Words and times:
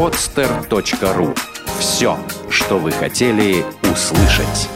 podster.ru 0.00 1.36
Все, 1.78 2.16
что 2.48 2.78
вы 2.78 2.90
хотели 2.90 3.62
услышать. 3.82 4.70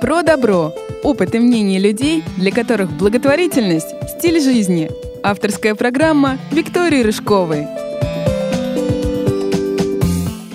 Про 0.00 0.22
добро. 0.22 0.74
Опыт 1.02 1.34
и 1.34 1.38
мнение 1.38 1.78
людей, 1.78 2.24
для 2.38 2.50
которых 2.50 2.90
благотворительность– 2.92 3.94
стиль 4.18 4.40
жизни. 4.40 4.90
Авторская 5.22 5.74
программа 5.74 6.38
Виктории 6.52 7.02
Рыжковой. 7.02 7.66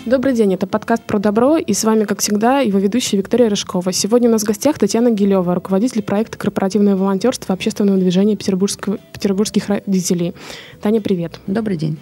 Добрый 0.05 0.33
день, 0.33 0.53
это 0.53 0.67
подкаст 0.67 1.01
«Про 1.03 1.17
добро», 1.17 1.55
и 1.55 1.71
с 1.71 1.85
вами, 1.85 2.03
как 2.03 2.19
всегда, 2.19 2.59
его 2.59 2.77
ведущая 2.77 3.15
Виктория 3.15 3.47
Рыжкова. 3.47 3.93
Сегодня 3.93 4.27
у 4.27 4.33
нас 4.33 4.41
в 4.43 4.45
гостях 4.45 4.77
Татьяна 4.77 5.11
Гилева, 5.11 5.55
руководитель 5.55 6.03
проекта 6.03 6.37
«Корпоративное 6.37 6.97
волонтерство 6.97 7.53
общественного 7.53 7.97
движения 7.97 8.35
петербургских 8.35 9.69
родителей». 9.69 10.33
Таня, 10.81 10.99
привет. 10.99 11.39
Добрый 11.47 11.77
день. 11.77 11.97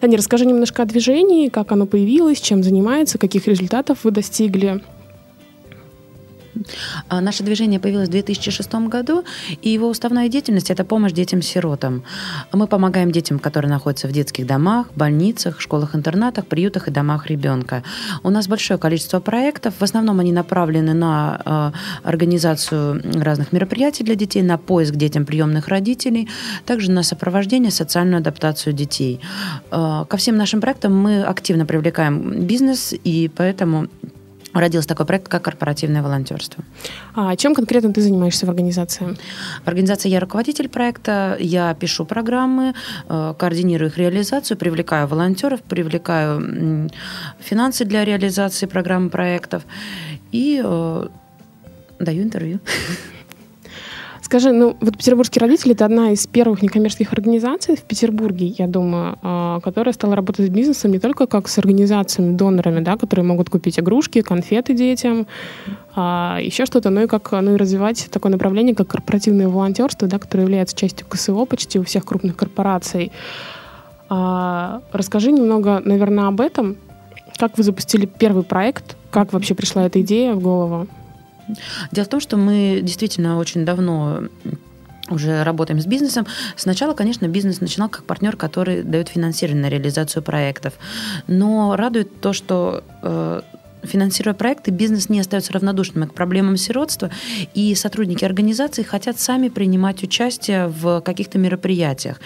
Таня, 0.00 0.18
расскажи 0.18 0.44
немножко 0.44 0.82
о 0.82 0.86
движении, 0.86 1.48
как 1.48 1.70
оно 1.70 1.86
появилось, 1.86 2.40
чем 2.40 2.64
занимается, 2.64 3.16
каких 3.16 3.46
результатов 3.46 3.98
вы 4.02 4.10
достигли. 4.10 4.82
А, 7.08 7.20
наше 7.20 7.42
движение 7.42 7.80
появилось 7.80 8.08
в 8.08 8.12
2006 8.12 8.74
году, 8.88 9.24
и 9.62 9.70
его 9.70 9.88
уставная 9.88 10.28
деятельность– 10.28 10.70
это 10.72 10.84
помощь 10.84 11.12
детям-сиротам. 11.12 12.02
Мы 12.52 12.66
помогаем 12.66 13.10
детям, 13.12 13.38
которые 13.38 13.70
находятся 13.70 14.08
в 14.08 14.12
детских 14.12 14.46
домах, 14.46 14.86
больницах, 14.94 15.60
школах-интернатах, 15.60 16.46
приютах 16.46 16.88
и 16.88 16.90
домах 16.90 17.26
ребенка. 17.26 17.82
У 18.22 18.30
нас 18.30 18.48
большое 18.48 18.78
количество 18.78 19.20
проектов. 19.20 19.74
В 19.78 19.82
основном 19.82 20.20
они 20.20 20.32
направлены 20.32 20.94
на 20.94 21.40
э, 21.44 22.08
организацию 22.08 23.02
разных 23.22 23.52
мероприятий 23.52 24.04
для 24.04 24.14
детей, 24.14 24.42
на 24.42 24.58
поиск 24.58 24.94
детям 24.94 25.26
приемных 25.26 25.68
родителей, 25.68 26.28
также 26.64 26.90
на 26.90 27.02
сопровождение, 27.02 27.70
социальную 27.70 28.18
адаптацию 28.18 28.72
детей. 28.72 29.20
Э, 29.70 30.04
ко 30.08 30.16
всем 30.16 30.36
нашим 30.36 30.60
проектам 30.60 30.96
мы 30.96 31.22
активно 31.22 31.66
привлекаем 31.66 32.46
бизнес, 32.46 32.94
и 33.04 33.30
поэтому 33.34 33.88
родился 34.60 34.88
такой 34.88 35.06
проект, 35.06 35.28
как 35.28 35.42
корпоративное 35.42 36.02
волонтерство. 36.02 36.64
А 37.14 37.36
чем 37.36 37.54
конкретно 37.54 37.92
ты 37.92 38.00
занимаешься 38.00 38.46
в 38.46 38.50
организации? 38.50 39.16
В 39.64 39.68
организации 39.68 40.08
я 40.08 40.20
руководитель 40.20 40.68
проекта, 40.68 41.36
я 41.40 41.74
пишу 41.74 42.04
программы, 42.04 42.74
э, 43.08 43.34
координирую 43.38 43.90
их 43.90 43.98
реализацию, 43.98 44.56
привлекаю 44.56 45.06
волонтеров, 45.06 45.62
привлекаю 45.62 46.90
финансы 47.40 47.84
для 47.84 48.04
реализации 48.04 48.66
программ 48.66 49.10
проектов 49.10 49.62
и 50.32 50.60
э, 50.64 51.08
даю 51.98 52.22
интервью. 52.22 52.60
Скажи, 54.26 54.50
ну 54.50 54.76
вот 54.80 54.96
петербургские 54.98 55.40
родители 55.40 55.72
это 55.72 55.84
одна 55.84 56.10
из 56.10 56.26
первых 56.26 56.60
некоммерческих 56.60 57.12
организаций 57.12 57.76
в 57.76 57.82
Петербурге, 57.82 58.46
я 58.58 58.66
думаю, 58.66 59.16
а, 59.22 59.60
которая 59.60 59.92
стала 59.94 60.16
работать 60.16 60.46
с 60.46 60.48
бизнесом 60.48 60.90
не 60.90 60.98
только 60.98 61.28
как 61.28 61.46
с 61.46 61.58
организациями, 61.58 62.36
донорами, 62.36 62.80
да, 62.80 62.96
которые 62.96 63.24
могут 63.24 63.50
купить 63.50 63.78
игрушки, 63.78 64.22
конфеты 64.22 64.74
детям, 64.74 65.28
а 65.94 66.40
еще 66.42 66.66
что-то, 66.66 66.90
но 66.90 67.02
и 67.02 67.06
как 67.06 67.30
ну, 67.30 67.54
и 67.54 67.56
развивать 67.56 68.08
такое 68.10 68.32
направление, 68.32 68.74
как 68.74 68.88
корпоративное 68.88 69.46
волонтерство, 69.46 70.08
да, 70.08 70.18
которое 70.18 70.42
является 70.42 70.74
частью 70.74 71.06
КСО 71.06 71.44
почти 71.44 71.78
у 71.78 71.84
всех 71.84 72.04
крупных 72.04 72.34
корпораций. 72.34 73.12
А, 74.08 74.80
расскажи 74.90 75.30
немного, 75.30 75.80
наверное, 75.84 76.26
об 76.26 76.40
этом. 76.40 76.78
Как 77.36 77.56
вы 77.56 77.62
запустили 77.62 78.06
первый 78.06 78.42
проект? 78.42 78.96
Как 79.12 79.32
вообще 79.32 79.54
пришла 79.54 79.86
эта 79.86 80.00
идея 80.00 80.34
в 80.34 80.40
голову? 80.40 80.88
Дело 81.92 82.04
в 82.04 82.08
том, 82.08 82.20
что 82.20 82.36
мы 82.36 82.80
действительно 82.82 83.38
очень 83.38 83.64
давно 83.64 84.22
уже 85.08 85.44
работаем 85.44 85.80
с 85.80 85.86
бизнесом. 85.86 86.26
Сначала, 86.56 86.94
конечно, 86.94 87.26
бизнес 87.28 87.60
начинал 87.60 87.88
как 87.88 88.04
партнер, 88.04 88.36
который 88.36 88.82
дает 88.82 89.08
финансирование 89.08 89.62
на 89.62 89.70
реализацию 89.70 90.22
проектов. 90.22 90.74
Но 91.26 91.76
радует 91.76 92.20
то, 92.20 92.32
что 92.32 92.82
э, 93.02 93.42
финансируя 93.82 94.34
проекты, 94.34 94.70
бизнес 94.70 95.08
не 95.08 95.20
остается 95.20 95.52
равнодушным 95.52 96.08
к 96.08 96.14
проблемам 96.14 96.56
сиротства, 96.56 97.10
и 97.54 97.74
сотрудники 97.74 98.24
организации 98.24 98.82
хотят 98.82 99.18
сами 99.18 99.48
принимать 99.48 100.02
участие 100.02 100.68
в 100.68 101.00
каких-то 101.00 101.38
мероприятиях. 101.38 102.20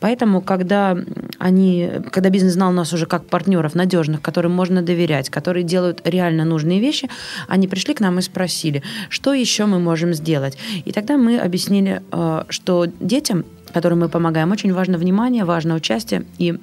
Поэтому, 0.00 0.40
когда, 0.40 0.96
они, 1.38 1.90
когда 2.10 2.30
бизнес 2.30 2.54
знал 2.54 2.72
нас 2.72 2.92
уже 2.92 3.06
как 3.06 3.26
партнеров 3.26 3.74
надежных, 3.74 4.20
которым 4.20 4.52
можно 4.52 4.82
доверять, 4.82 5.30
которые 5.30 5.64
делают 5.64 6.02
реально 6.04 6.44
нужные 6.44 6.80
вещи, 6.80 7.08
они 7.48 7.68
пришли 7.68 7.94
к 7.94 8.00
нам 8.00 8.18
и 8.18 8.22
спросили, 8.22 8.82
что 9.08 9.32
еще 9.32 9.66
мы 9.66 9.78
можем 9.78 10.14
сделать. 10.14 10.58
И 10.84 10.92
тогда 10.92 11.16
мы 11.16 11.38
объяснили, 11.38 12.02
э, 12.12 12.44
что 12.48 12.86
детям, 13.00 13.44
которым 13.72 14.00
мы 14.00 14.08
помогаем, 14.08 14.52
очень 14.52 14.72
важно 14.72 14.98
внимание, 14.98 15.44
важно 15.44 15.74
участие 15.74 16.24
и 16.38 16.58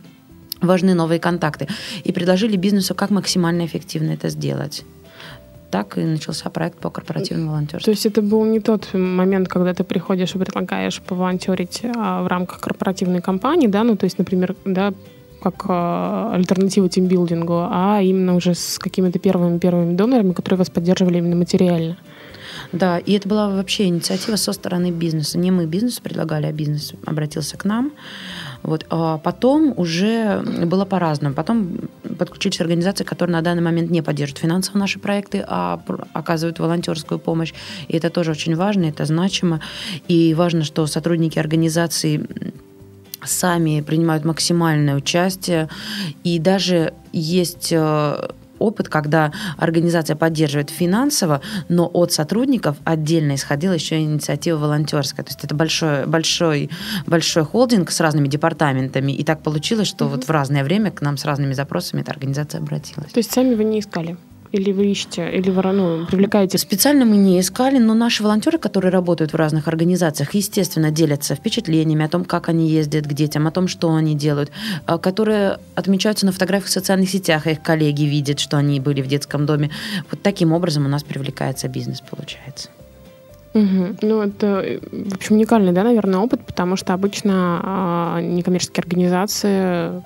важны 0.62 0.94
новые 0.94 1.20
контакты. 1.20 1.68
И 2.04 2.12
предложили 2.12 2.56
бизнесу, 2.56 2.96
как 2.96 3.10
максимально 3.10 3.66
эффективно 3.66 4.12
это 4.12 4.30
сделать 4.30 4.84
так 5.72 5.98
и 5.98 6.02
начался 6.02 6.50
проект 6.50 6.80
по 6.80 6.90
корпоративному 6.90 7.52
волонтерству. 7.52 7.86
То 7.86 7.92
есть 7.92 8.06
это 8.06 8.22
был 8.22 8.44
не 8.44 8.60
тот 8.60 8.94
момент, 8.94 9.48
когда 9.48 9.74
ты 9.74 9.84
приходишь 9.84 10.36
и 10.36 10.38
предлагаешь 10.38 11.02
поволонтерить 11.02 11.82
а, 11.96 12.24
в 12.24 12.28
рамках 12.28 12.60
корпоративной 12.60 13.22
компании, 13.22 13.68
да, 13.68 13.84
ну 13.84 13.96
то 13.96 14.04
есть, 14.04 14.18
например, 14.18 14.54
да, 14.66 14.94
как 15.42 15.66
а, 15.70 16.32
альтернатива 16.34 16.90
тимбилдингу, 16.90 17.68
а 17.72 18.02
именно 18.02 18.36
уже 18.36 18.54
с 18.54 18.78
какими-то 18.80 19.18
первыми 19.18 19.58
первыми 19.60 19.96
донорами, 19.96 20.34
которые 20.34 20.58
вас 20.58 20.70
поддерживали 20.70 21.18
именно 21.20 21.38
материально. 21.38 21.98
Да, 22.72 23.00
и 23.00 23.14
это 23.14 23.28
была 23.28 23.50
вообще 23.50 23.86
инициатива 23.86 24.36
со 24.36 24.54
стороны 24.54 24.92
бизнеса. 24.92 25.38
Не 25.38 25.52
мы 25.52 25.66
бизнесу 25.66 26.02
предлагали, 26.02 26.46
а 26.46 26.52
бизнес 26.52 26.94
обратился 27.06 27.58
к 27.58 27.66
нам. 27.66 27.92
Вот. 28.64 28.86
А 28.90 29.18
потом 29.18 29.74
уже 29.78 30.42
было 30.66 30.86
по-разному. 30.86 31.36
Потом 31.36 31.78
подключились 32.18 32.62
организации, 32.62 33.04
которые 33.04 33.34
на 33.34 33.42
данный 33.42 33.62
момент 33.62 33.90
не 33.90 34.02
поддерживают 34.02 34.40
финансово 34.40 34.78
наши 34.78 35.00
проекты, 35.00 35.44
а 35.48 35.82
оказывают 36.14 36.60
волонтерскую 36.60 37.20
помощь. 37.20 37.54
И 37.88 37.98
это 37.98 38.10
тоже 38.10 38.32
очень 38.32 38.56
важно, 38.56 38.86
это 38.86 39.06
значимо. 39.06 39.62
И 40.08 40.34
важно, 40.34 40.64
что 40.64 40.86
сотрудники 40.88 41.40
организации 41.40 42.28
сами 43.24 43.82
принимают 43.82 44.26
максимальное 44.26 44.96
участие. 44.96 45.70
И 46.24 46.40
даже 46.40 46.94
есть 47.14 47.70
э, 47.72 48.30
опыт, 48.62 48.90
когда 48.90 49.32
организация 49.58 50.16
поддерживает 50.16 50.70
финансово, 50.70 51.42
но 51.70 51.90
от 51.92 52.12
сотрудников 52.12 52.78
отдельно 52.84 53.36
исходила 53.36 53.74
еще 53.74 54.00
инициатива 54.00 54.58
волонтерская. 54.58 55.26
То 55.26 55.32
есть 55.32 55.44
это 55.44 55.56
большой, 55.56 56.06
большой, 56.06 56.70
большой 57.08 57.44
холдинг 57.44 57.92
с 57.92 58.00
разными 58.00 58.28
департаментами. 58.28 59.12
И 59.12 59.24
так 59.24 59.42
получилось, 59.42 59.88
что 59.88 60.06
угу. 60.06 60.16
вот 60.16 60.24
в 60.26 60.30
разное 60.30 60.64
время 60.64 60.92
к 60.92 61.02
нам 61.02 61.18
с 61.18 61.26
разными 61.26 61.54
запросами 61.54 62.02
эта 62.02 62.12
организация 62.12 62.60
обратилась. 62.60 63.12
То 63.12 63.20
есть 63.20 63.32
сами 63.32 63.56
вы 63.56 63.64
не 63.64 63.80
искали? 63.80 64.18
Или 64.52 64.74
вы 64.74 64.88
ищете, 64.88 65.32
или 65.32 65.50
вы 65.50 65.62
ну, 65.72 66.06
привлекаете? 66.06 66.58
Специально 66.58 67.06
мы 67.06 67.16
не 67.16 67.40
искали, 67.40 67.78
но 67.78 67.94
наши 67.94 68.22
волонтеры, 68.22 68.58
которые 68.58 68.92
работают 68.92 69.32
в 69.32 69.36
разных 69.36 69.70
организациях, 69.70 70.34
естественно, 70.34 70.92
делятся 70.92 71.36
впечатлениями 71.36 72.04
о 72.04 72.10
том, 72.10 72.26
как 72.26 72.50
они 72.50 72.70
ездят 72.70 73.08
к 73.08 73.14
детям, 73.14 73.48
о 73.48 73.52
том, 73.52 73.70
что 73.70 73.94
они 73.96 74.14
делают, 74.14 74.52
а, 74.86 74.98
которые 74.98 75.60
отмечаются 75.76 76.26
на 76.26 76.34
фотографиях 76.34 76.68
в 76.68 76.74
социальных 76.74 77.10
сетях, 77.10 77.48
их 77.48 77.62
коллеги 77.62 78.04
видят, 78.04 78.42
что 78.42 78.58
они 78.58 78.82
были 78.82 79.02
в 79.02 79.08
детском 79.08 79.46
доме. 79.46 79.72
Вот 80.12 80.22
таким 80.22 80.52
образом 80.52 80.86
у 80.86 80.90
нас 80.90 81.04
привлекается 81.04 81.70
бизнес, 81.70 82.02
получается. 82.02 82.70
Угу. 83.54 83.98
Ну, 84.02 84.22
это, 84.22 84.80
в 84.92 85.14
общем, 85.14 85.36
уникальный, 85.36 85.72
да, 85.72 85.84
наверное, 85.84 86.20
опыт, 86.20 86.46
потому 86.46 86.76
что 86.76 86.94
обычно 86.94 88.18
э, 88.18 88.22
некоммерческие 88.22 88.82
организации 88.82 90.02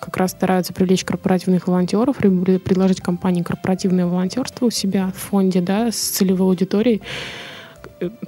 как 0.00 0.16
раз 0.16 0.32
стараются 0.32 0.72
привлечь 0.72 1.04
корпоративных 1.04 1.66
волонтеров, 1.66 2.16
предложить 2.16 3.00
компании 3.00 3.42
корпоративное 3.42 4.06
волонтерство 4.06 4.66
у 4.66 4.70
себя 4.70 5.12
в 5.14 5.18
фонде, 5.18 5.60
да, 5.60 5.90
с 5.90 5.96
целевой 5.96 6.48
аудиторией, 6.48 7.02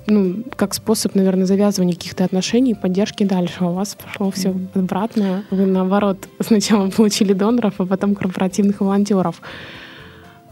ну, 0.06 0.42
как 0.56 0.74
способ, 0.74 1.14
наверное, 1.14 1.46
завязывания 1.46 1.94
каких-то 1.94 2.24
отношений 2.24 2.72
и 2.72 2.74
поддержки 2.74 3.24
дальше. 3.24 3.64
У 3.64 3.72
вас 3.72 3.94
пошло 3.94 4.30
все 4.30 4.54
обратно. 4.74 5.44
Вы, 5.50 5.66
наоборот, 5.66 6.28
сначала 6.40 6.90
получили 6.90 7.32
доноров, 7.32 7.74
а 7.78 7.86
потом 7.86 8.14
корпоративных 8.14 8.80
волонтеров. 8.80 9.40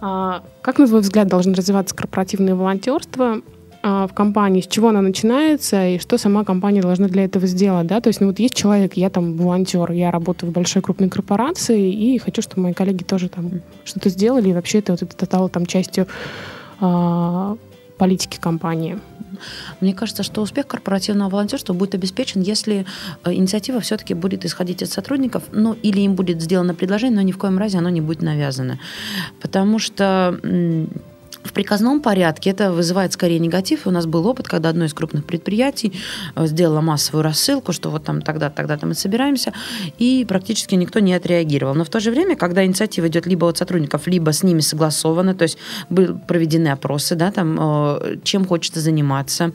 А 0.00 0.42
как, 0.62 0.78
на 0.78 0.86
твой 0.86 1.00
взгляд, 1.00 1.26
должно 1.26 1.54
развиваться 1.54 1.94
корпоративное 1.96 2.54
волонтерство? 2.54 3.40
А, 3.80 4.06
в 4.08 4.12
компании, 4.12 4.60
с 4.60 4.66
чего 4.66 4.88
она 4.88 5.00
начинается 5.02 5.86
и 5.86 5.98
что 5.98 6.18
сама 6.18 6.44
компания 6.44 6.82
должна 6.82 7.06
для 7.06 7.24
этого 7.24 7.46
сделать, 7.46 7.86
да, 7.86 8.00
то 8.00 8.08
есть, 8.08 8.20
ну 8.20 8.26
вот 8.26 8.38
есть 8.40 8.54
человек, 8.54 8.94
я 8.94 9.08
там 9.08 9.36
волонтер, 9.36 9.92
я 9.92 10.10
работаю 10.10 10.50
в 10.50 10.52
большой 10.52 10.82
крупной 10.82 11.08
корпорации 11.08 11.92
и 11.92 12.18
хочу, 12.18 12.42
чтобы 12.42 12.62
мои 12.62 12.72
коллеги 12.72 13.04
тоже 13.04 13.28
там 13.28 13.62
что-то 13.84 14.08
сделали, 14.08 14.48
и 14.48 14.52
вообще 14.52 14.80
это 14.80 14.92
вот 14.92 15.02
это 15.02 15.24
стало 15.24 15.48
там 15.48 15.64
частью 15.66 16.08
э, 16.80 17.56
политики 17.98 18.38
компании. 18.40 18.98
Мне 19.80 19.94
кажется, 19.94 20.24
что 20.24 20.42
успех 20.42 20.66
корпоративного 20.66 21.30
волонтерства 21.30 21.72
будет 21.72 21.94
обеспечен, 21.94 22.40
если 22.40 22.84
э, 23.24 23.32
инициатива 23.32 23.78
все-таки 23.78 24.14
будет 24.14 24.44
исходить 24.44 24.82
от 24.82 24.90
сотрудников, 24.90 25.44
ну 25.52 25.74
или 25.74 26.00
им 26.00 26.16
будет 26.16 26.42
сделано 26.42 26.74
предложение, 26.74 27.16
но 27.16 27.22
ни 27.22 27.30
в 27.30 27.38
коем 27.38 27.58
разе 27.58 27.78
оно 27.78 27.90
не 27.90 28.00
будет 28.00 28.22
навязано. 28.22 28.80
Потому 29.40 29.78
что 29.78 30.40
в 31.48 31.52
приказном 31.52 32.00
порядке 32.00 32.50
это 32.50 32.72
вызывает 32.72 33.12
скорее 33.12 33.38
негатив. 33.38 33.86
У 33.86 33.90
нас 33.90 34.06
был 34.06 34.26
опыт, 34.26 34.46
когда 34.46 34.68
одно 34.68 34.84
из 34.84 34.94
крупных 34.94 35.24
предприятий 35.24 35.92
э, 36.36 36.46
сделало 36.46 36.80
массовую 36.80 37.22
рассылку, 37.22 37.72
что 37.72 37.90
вот 37.90 38.04
там 38.04 38.20
тогда, 38.22 38.50
тогда-то 38.50 38.86
мы 38.86 38.94
собираемся, 38.94 39.52
и 39.98 40.24
практически 40.28 40.74
никто 40.74 41.00
не 41.00 41.14
отреагировал. 41.14 41.74
Но 41.74 41.84
в 41.84 41.88
то 41.88 42.00
же 42.00 42.10
время, 42.10 42.36
когда 42.36 42.64
инициатива 42.64 43.08
идет 43.08 43.26
либо 43.26 43.48
от 43.48 43.56
сотрудников, 43.56 44.06
либо 44.06 44.32
с 44.32 44.42
ними 44.42 44.60
согласована, 44.60 45.34
то 45.34 45.44
есть 45.44 45.58
были 45.88 46.14
проведены 46.26 46.68
опросы, 46.68 47.14
да, 47.14 47.30
там, 47.30 47.56
э, 47.58 48.16
чем 48.22 48.44
хочется 48.44 48.80
заниматься, 48.80 49.52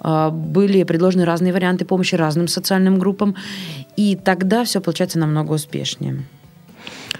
э, 0.00 0.30
были 0.30 0.82
предложены 0.84 1.24
разные 1.24 1.52
варианты 1.52 1.84
помощи 1.84 2.14
разным 2.14 2.48
социальным 2.48 2.98
группам, 2.98 3.36
и 3.96 4.16
тогда 4.16 4.64
все 4.64 4.80
получается 4.80 5.18
намного 5.18 5.52
успешнее. 5.52 6.24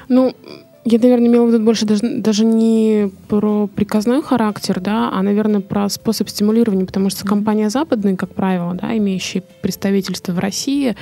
Ну, 0.09 0.35
я, 0.85 0.99
наверное, 0.99 1.29
имела 1.29 1.47
в 1.47 1.49
виду 1.49 1.65
больше 1.65 1.87
даже, 1.87 2.03
даже 2.21 2.45
не 2.45 3.11
про 3.29 3.67
приказной 3.67 4.23
характер, 4.23 4.81
да, 4.81 5.11
а, 5.13 5.23
наверное, 5.23 5.61
про 5.61 5.89
способ 5.89 6.29
стимулирования, 6.29 6.85
потому 6.85 7.09
что 7.09 7.27
компания 7.27 7.71
западные, 7.71 8.17
как 8.17 8.35
правило, 8.35 8.75
да, 8.75 8.97
имеющие 8.97 9.43
представительство 9.63 10.33
в 10.33 10.39
России, 10.39 10.95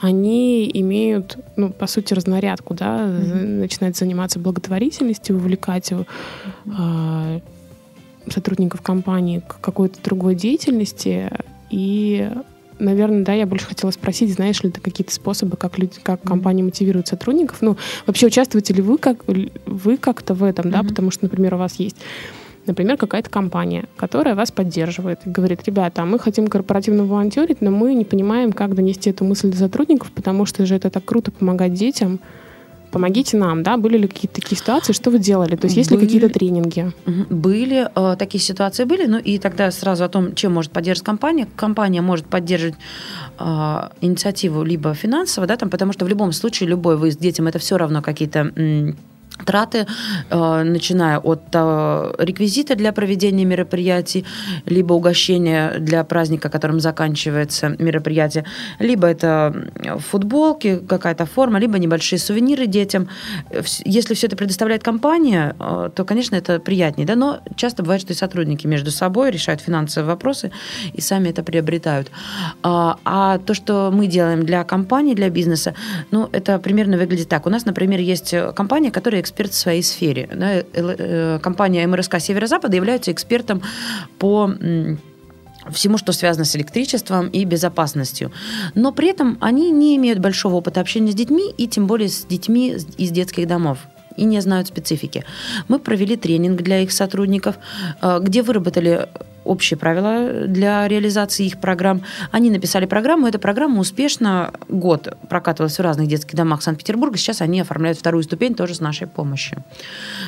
они 0.00 0.70
имеют, 0.74 1.38
ну, 1.56 1.70
по 1.70 1.86
сути, 1.86 2.12
разнарядку, 2.12 2.74
да, 2.74 3.06
mm-hmm. 3.06 3.60
начинают 3.60 3.96
заниматься 3.96 4.38
благотворительностью, 4.38 5.36
увлекать 5.36 5.92
э, 5.92 7.40
сотрудников 8.28 8.82
компании 8.82 9.42
к 9.46 9.60
какой-то 9.60 10.02
другой 10.02 10.34
деятельности, 10.34 11.30
и 11.70 12.30
наверное, 12.82 13.24
да, 13.24 13.32
я 13.32 13.46
больше 13.46 13.66
хотела 13.66 13.90
спросить, 13.90 14.32
знаешь 14.32 14.62
ли 14.62 14.70
ты 14.70 14.80
какие-то 14.80 15.12
способы, 15.12 15.56
как 15.56 15.78
люди, 15.78 15.98
как 16.02 16.22
компании 16.22 16.62
мотивируют 16.62 17.08
сотрудников? 17.08 17.58
Ну, 17.62 17.76
вообще 18.06 18.26
участвуете 18.26 18.74
ли 18.74 18.82
вы 18.82 18.98
как 18.98 19.24
вы 19.26 19.96
как-то 19.96 20.34
в 20.34 20.42
этом, 20.42 20.66
mm-hmm. 20.66 20.70
да? 20.70 20.82
Потому 20.82 21.10
что, 21.10 21.24
например, 21.24 21.54
у 21.54 21.58
вас 21.58 21.76
есть 21.76 21.96
Например, 22.64 22.96
какая-то 22.96 23.28
компания, 23.28 23.86
которая 23.96 24.36
вас 24.36 24.52
поддерживает 24.52 25.18
и 25.24 25.30
говорит, 25.30 25.64
ребята, 25.64 26.02
а 26.02 26.06
мы 26.06 26.20
хотим 26.20 26.46
корпоративно 26.46 27.04
волонтерить, 27.04 27.60
но 27.60 27.72
мы 27.72 27.92
не 27.92 28.04
понимаем, 28.04 28.52
как 28.52 28.76
донести 28.76 29.10
эту 29.10 29.24
мысль 29.24 29.50
до 29.50 29.56
сотрудников, 29.56 30.12
потому 30.12 30.46
что 30.46 30.64
же 30.64 30.76
это 30.76 30.88
так 30.88 31.04
круто 31.04 31.32
помогать 31.32 31.74
детям, 31.74 32.20
помогите 32.92 33.36
нам, 33.36 33.62
да, 33.62 33.76
были 33.76 33.98
ли 33.98 34.06
какие-то 34.06 34.40
такие 34.40 34.56
ситуации, 34.56 34.92
что 34.92 35.10
вы 35.10 35.18
делали, 35.18 35.56
то 35.56 35.64
есть 35.64 35.76
есть 35.76 35.90
были, 35.90 36.00
ли 36.00 36.06
какие-то 36.06 36.28
тренинги? 36.28 36.92
Были, 37.30 37.88
э, 37.94 38.16
такие 38.16 38.40
ситуации 38.40 38.84
были, 38.84 39.06
ну 39.06 39.18
и 39.18 39.38
тогда 39.38 39.70
сразу 39.70 40.04
о 40.04 40.08
том, 40.08 40.34
чем 40.34 40.52
может 40.52 40.70
поддерживать 40.70 41.06
компания. 41.06 41.48
Компания 41.56 42.02
может 42.02 42.26
поддерживать 42.26 42.76
э, 43.38 43.88
инициативу 44.02 44.62
либо 44.62 44.94
финансово, 44.94 45.46
да, 45.46 45.56
там, 45.56 45.70
потому 45.70 45.92
что 45.92 46.04
в 46.04 46.08
любом 46.08 46.32
случае 46.32 46.68
любой 46.68 46.96
выезд 46.96 47.18
детям 47.18 47.46
это 47.46 47.58
все 47.58 47.76
равно 47.78 48.02
какие-то 48.02 48.52
траты, 49.44 49.86
э, 50.30 50.62
начиная 50.62 51.18
от 51.18 51.42
э, 51.52 52.14
реквизита 52.18 52.74
для 52.74 52.92
проведения 52.92 53.44
мероприятий, 53.44 54.24
либо 54.66 54.94
угощения 54.94 55.78
для 55.78 56.04
праздника, 56.04 56.48
которым 56.48 56.80
заканчивается 56.80 57.76
мероприятие, 57.78 58.44
либо 58.78 59.06
это 59.06 59.54
футболки, 59.98 60.80
какая-то 60.88 61.26
форма, 61.26 61.58
либо 61.58 61.78
небольшие 61.78 62.18
сувениры 62.18 62.66
детям. 62.66 63.08
Если 63.84 64.14
все 64.14 64.26
это 64.26 64.36
предоставляет 64.36 64.82
компания, 64.82 65.54
э, 65.58 65.90
то, 65.94 66.04
конечно, 66.04 66.36
это 66.36 66.58
приятнее, 66.60 67.06
да, 67.06 67.16
но 67.16 67.40
часто 67.56 67.82
бывает, 67.82 68.02
что 68.02 68.12
и 68.12 68.16
сотрудники 68.16 68.66
между 68.66 68.90
собой 68.90 69.30
решают 69.30 69.60
финансовые 69.60 70.08
вопросы 70.08 70.50
и 70.92 71.00
сами 71.00 71.30
это 71.30 71.42
приобретают. 71.42 72.10
А, 72.62 72.98
а 73.04 73.38
то, 73.38 73.54
что 73.54 73.90
мы 73.92 74.06
делаем 74.06 74.44
для 74.44 74.64
компании, 74.64 75.14
для 75.14 75.30
бизнеса, 75.30 75.74
ну, 76.10 76.28
это 76.32 76.58
примерно 76.58 76.96
выглядит 76.96 77.28
так. 77.28 77.46
У 77.46 77.50
нас, 77.50 77.64
например, 77.64 78.00
есть 78.00 78.34
компания, 78.54 78.90
которая 78.90 79.21
эксперт 79.22 79.52
в 79.52 79.56
своей 79.56 79.82
сфере. 79.82 80.28
Да, 80.34 80.52
э, 80.52 80.64
э, 80.72 81.38
компания 81.42 81.86
МРСК 81.86 82.20
Северо-Запада 82.20 82.76
является 82.76 83.10
экспертом 83.12 83.62
по 84.18 84.50
всему, 85.70 85.96
что 85.96 86.12
связано 86.12 86.44
с 86.44 86.56
электричеством 86.56 87.28
и 87.28 87.44
безопасностью. 87.44 88.32
Но 88.74 88.92
при 88.92 89.08
этом 89.08 89.38
они 89.40 89.70
не 89.70 89.96
имеют 89.96 90.18
большого 90.18 90.56
опыта 90.56 90.80
общения 90.80 91.12
с 91.12 91.14
детьми, 91.14 91.52
и 91.56 91.68
тем 91.68 91.86
более 91.86 92.08
с 92.08 92.24
детьми 92.24 92.76
из 92.98 93.10
детских 93.10 93.46
домов 93.46 93.78
и 94.16 94.24
не 94.24 94.40
знают 94.40 94.68
специфики. 94.68 95.24
Мы 95.68 95.78
провели 95.78 96.16
тренинг 96.16 96.62
для 96.62 96.80
их 96.80 96.92
сотрудников, 96.92 97.56
э, 98.00 98.18
где 98.20 98.42
выработали 98.42 99.08
общие 99.44 99.76
правила 99.76 100.46
для 100.46 100.86
реализации 100.88 101.46
их 101.46 101.60
программ. 101.60 102.02
Они 102.30 102.50
написали 102.50 102.86
программу, 102.86 103.26
эта 103.26 103.38
программа 103.38 103.80
успешно 103.80 104.52
год 104.68 105.16
прокатывалась 105.28 105.78
в 105.78 105.82
разных 105.82 106.08
детских 106.08 106.34
домах 106.34 106.62
Санкт-Петербурга. 106.62 107.18
Сейчас 107.18 107.40
они 107.40 107.60
оформляют 107.60 107.98
вторую 107.98 108.22
ступень 108.22 108.54
тоже 108.54 108.74
с 108.74 108.80
нашей 108.80 109.06
помощью. 109.06 109.64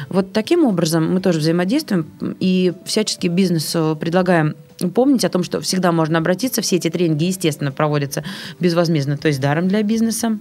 Вот 0.08 0.32
таким 0.32 0.64
образом 0.64 1.12
мы 1.12 1.20
тоже 1.20 1.38
взаимодействуем 1.38 2.10
и 2.40 2.72
всячески 2.84 3.28
бизнесу 3.28 3.96
предлагаем 4.00 4.56
помнить 4.94 5.24
о 5.24 5.28
том, 5.28 5.44
что 5.44 5.60
всегда 5.60 5.92
можно 5.92 6.18
обратиться. 6.18 6.62
Все 6.62 6.76
эти 6.76 6.90
тренинги, 6.90 7.24
естественно, 7.24 7.70
проводятся 7.70 8.24
безвозмездно, 8.58 9.16
то 9.16 9.28
есть 9.28 9.40
даром 9.40 9.68
для 9.68 9.82
бизнеса. 9.82 10.38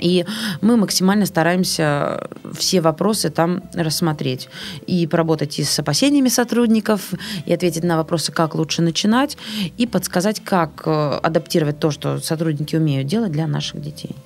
И 0.00 0.24
мы 0.60 0.76
максимально 0.76 1.26
стараемся 1.26 2.28
все 2.54 2.80
вопросы 2.80 3.30
там 3.30 3.62
рассмотреть. 3.74 4.48
И 4.86 5.06
поработать 5.06 5.58
и 5.58 5.64
с 5.64 5.78
опасениями 5.78 6.28
сотрудников, 6.28 7.12
и 7.46 7.52
ответить 7.52 7.84
на 7.84 7.96
вопросы, 7.96 8.32
как 8.32 8.54
лучше 8.54 8.82
начинать, 8.82 9.36
и 9.76 9.86
подсказать, 9.86 10.40
как 10.40 10.82
э, 10.86 11.18
адаптировать 11.22 11.78
то, 11.78 11.90
что 11.90 12.18
сотрудники 12.18 12.76
умеют 12.76 13.06
делать 13.06 13.32
для 13.32 13.46
наших 13.46 13.80
детей. 13.80 14.16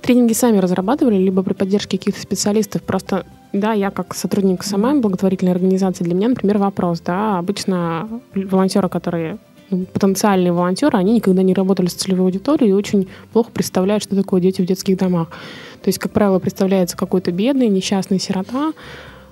Тренинги 0.00 0.32
сами 0.32 0.58
разрабатывали, 0.58 1.16
либо 1.16 1.42
при 1.42 1.54
поддержке 1.54 1.98
каких-то 1.98 2.20
специалистов? 2.20 2.82
Просто, 2.82 3.26
да, 3.52 3.72
я 3.72 3.90
как 3.90 4.14
сотрудник 4.14 4.62
сама 4.62 4.94
благотворительной 4.94 5.52
организации, 5.52 6.04
для 6.04 6.14
меня, 6.14 6.28
например, 6.28 6.58
вопрос, 6.58 7.00
да, 7.00 7.38
обычно 7.38 8.08
волонтеры, 8.34 8.88
которые 8.88 9.38
потенциальные 9.92 10.52
волонтеры, 10.52 10.98
они 10.98 11.14
никогда 11.14 11.42
не 11.42 11.54
работали 11.54 11.86
с 11.86 11.94
целевой 11.94 12.26
аудиторией 12.26 12.70
и 12.70 12.74
очень 12.74 13.08
плохо 13.32 13.50
представляют, 13.52 14.02
что 14.02 14.16
такое 14.16 14.40
дети 14.40 14.62
в 14.62 14.66
детских 14.66 14.96
домах. 14.96 15.28
То 15.82 15.88
есть, 15.88 15.98
как 15.98 16.12
правило, 16.12 16.38
представляется 16.38 16.96
какой-то 16.96 17.32
бедный, 17.32 17.68
несчастный 17.68 18.18
сирота, 18.18 18.72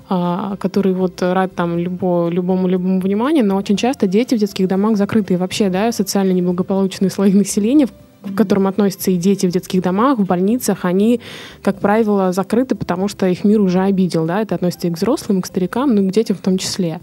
а, 0.09 0.57
который 0.57 0.93
вот 0.93 1.23
рад 1.23 1.55
там 1.55 1.79
любо, 1.79 2.29
любому 2.29 2.67
любому 2.67 3.01
вниманию, 3.01 3.47
но 3.47 3.57
очень 3.57 3.77
часто 3.77 4.09
дети 4.09 4.35
в 4.35 4.39
детских 4.39 4.67
домах 4.67 4.97
закрыты. 4.97 5.35
И 5.35 5.37
вообще, 5.37 5.69
да, 5.69 5.93
социально 5.93 6.33
неблагополучные 6.33 7.11
слои 7.11 7.33
населения, 7.33 7.87
к 7.87 8.35
которым 8.35 8.67
относятся 8.67 9.13
и 9.13 9.17
дети 9.17 9.47
в 9.47 9.51
детских 9.51 9.83
домах, 9.83 10.19
в 10.19 10.25
больницах, 10.25 10.85
они, 10.85 11.21
как 11.63 11.79
правило, 11.79 12.33
закрыты, 12.33 12.75
потому 12.75 13.07
что 13.07 13.27
их 13.27 13.45
мир 13.45 13.61
уже 13.61 13.81
обидел, 13.81 14.27
да, 14.27 14.43
это 14.43 14.57
относится 14.57 14.89
и 14.89 14.91
к 14.91 14.97
взрослым, 14.97 15.39
и 15.39 15.43
к 15.43 15.47
старикам, 15.47 15.95
ну 15.95 16.03
и 16.03 16.09
к 16.09 16.13
детям 16.13 16.37
в 16.37 16.41
том 16.41 16.59
числе. 16.59 17.01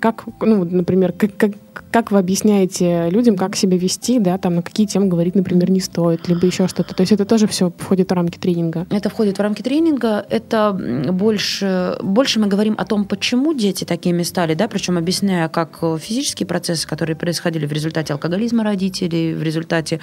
Как, 0.00 0.24
ну, 0.40 0.64
например, 0.64 1.12
как, 1.12 1.36
как, 1.36 1.52
как 1.90 2.10
вы 2.10 2.18
объясняете 2.18 3.08
людям, 3.10 3.36
как 3.36 3.56
себя 3.56 3.78
вести, 3.78 4.18
да, 4.18 4.36
там, 4.36 4.56
на 4.56 4.62
какие 4.62 4.86
темы 4.86 5.06
говорить, 5.06 5.34
например, 5.34 5.70
не 5.70 5.80
стоит, 5.80 6.28
либо 6.28 6.44
еще 6.46 6.68
что-то. 6.68 6.94
То 6.94 7.00
есть 7.00 7.12
это 7.12 7.24
тоже 7.24 7.46
все 7.46 7.72
входит 7.78 8.10
в 8.10 8.14
рамки 8.14 8.38
тренинга. 8.38 8.86
Это 8.90 9.08
входит 9.08 9.38
в 9.38 9.40
рамки 9.40 9.62
тренинга. 9.62 10.26
Это 10.28 10.72
больше, 11.10 11.96
больше 12.02 12.38
мы 12.40 12.48
говорим 12.48 12.74
о 12.78 12.84
том, 12.84 13.04
почему 13.04 13.54
дети 13.54 13.84
такими 13.84 14.22
стали, 14.22 14.54
да, 14.54 14.68
причем 14.68 14.98
объясняя 14.98 15.48
как 15.48 15.78
физические 15.98 16.46
процессы, 16.46 16.86
которые 16.86 17.16
происходили 17.16 17.66
в 17.66 17.72
результате 17.72 18.12
алкоголизма 18.12 18.64
родителей, 18.64 19.34
в 19.34 19.42
результате 19.42 20.00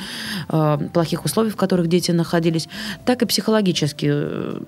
э, 0.50 0.78
плохих 0.94 1.26
условий, 1.26 1.52
в 1.52 1.56
которых 1.56 1.88
дети 1.88 2.12
находились, 2.12 2.68
так 3.06 3.22
и 3.22 3.26
психологические 3.26 4.62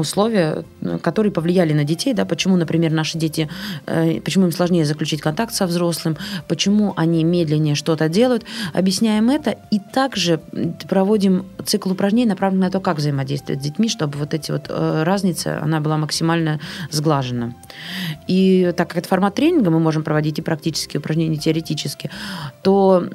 условия, 0.00 0.64
которые 1.02 1.32
повлияли 1.32 1.72
на 1.72 1.84
детей, 1.84 2.14
да, 2.14 2.24
почему, 2.24 2.56
например, 2.56 2.92
наши 2.92 3.18
дети, 3.18 3.48
э, 3.86 4.20
почему 4.20 4.46
им 4.46 4.52
сложнее 4.52 4.84
заключить 4.84 5.20
контакт 5.20 5.54
со 5.54 5.66
взрослым, 5.66 6.16
почему 6.48 6.92
они 6.96 7.24
медленнее 7.24 7.74
что-то 7.74 8.08
делают. 8.08 8.44
Объясняем 8.72 9.30
это 9.30 9.56
и 9.70 9.78
также 9.78 10.40
проводим 10.88 11.46
цикл 11.64 11.92
упражнений, 11.92 12.28
направленный 12.28 12.66
на 12.66 12.70
то, 12.70 12.80
как 12.80 12.98
взаимодействовать 12.98 13.60
с 13.60 13.64
детьми, 13.64 13.88
чтобы 13.88 14.18
вот 14.18 14.34
эти 14.34 14.50
вот 14.50 14.66
э, 14.68 15.02
разницы, 15.02 15.58
она 15.62 15.80
была 15.80 15.96
максимально 15.96 16.60
сглажена. 16.90 17.54
И 18.26 18.72
так 18.76 18.88
как 18.88 18.98
это 18.98 19.08
формат 19.08 19.34
тренинга, 19.34 19.70
мы 19.70 19.80
можем 19.80 20.02
проводить 20.02 20.38
и 20.38 20.42
практические 20.42 21.00
упражнения, 21.00 21.36
и 21.36 21.38
теоретические, 21.38 22.10
то 22.62 23.08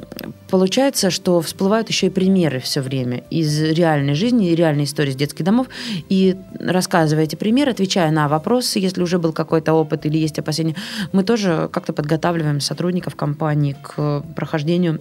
получается, 0.49 1.09
что 1.09 1.41
всплывают 1.41 1.89
еще 1.89 2.07
и 2.07 2.09
примеры 2.09 2.59
все 2.59 2.81
время 2.81 3.23
из 3.29 3.61
реальной 3.61 4.13
жизни, 4.13 4.49
реальной 4.49 4.83
истории 4.83 5.11
из 5.11 5.15
детских 5.15 5.45
домов, 5.45 5.67
и 6.09 6.35
рассказывая 6.71 7.23
эти 7.23 7.35
примеры, 7.35 7.71
отвечая 7.71 8.11
на 8.11 8.27
вопросы, 8.27 8.79
если 8.79 9.01
уже 9.01 9.17
был 9.17 9.33
какой-то 9.33 9.73
опыт 9.73 10.05
или 10.05 10.17
есть 10.17 10.39
опасения, 10.39 10.75
мы 11.11 11.23
тоже 11.23 11.69
как-то 11.71 11.93
подготавливаем 11.93 12.61
сотрудников 12.61 13.15
компании 13.15 13.75
к 13.81 14.23
прохождению 14.35 14.99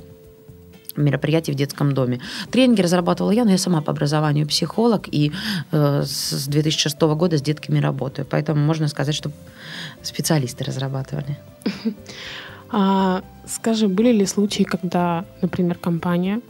мероприятий 0.96 1.52
в 1.52 1.54
детском 1.54 1.92
доме. 1.92 2.20
Тренинги 2.50 2.80
разрабатывала 2.82 3.30
я, 3.30 3.44
но 3.44 3.52
я 3.52 3.58
сама 3.58 3.80
по 3.82 3.92
образованию 3.92 4.46
психолог 4.46 5.08
и 5.08 5.32
э, 5.70 6.02
с 6.04 6.48
2006 6.48 7.00
года 7.00 7.38
с 7.38 7.42
детками 7.42 7.78
работаю. 7.78 8.26
Поэтому 8.28 8.60
можно 8.60 8.88
сказать, 8.88 9.14
что 9.14 9.30
специалисты 10.02 10.64
разрабатывали. 10.64 11.38
А, 12.70 13.22
скажи, 13.46 13.88
были 13.88 14.12
ли 14.12 14.26
случаи, 14.26 14.62
когда, 14.62 15.24
например, 15.40 15.78
компания 15.78 16.42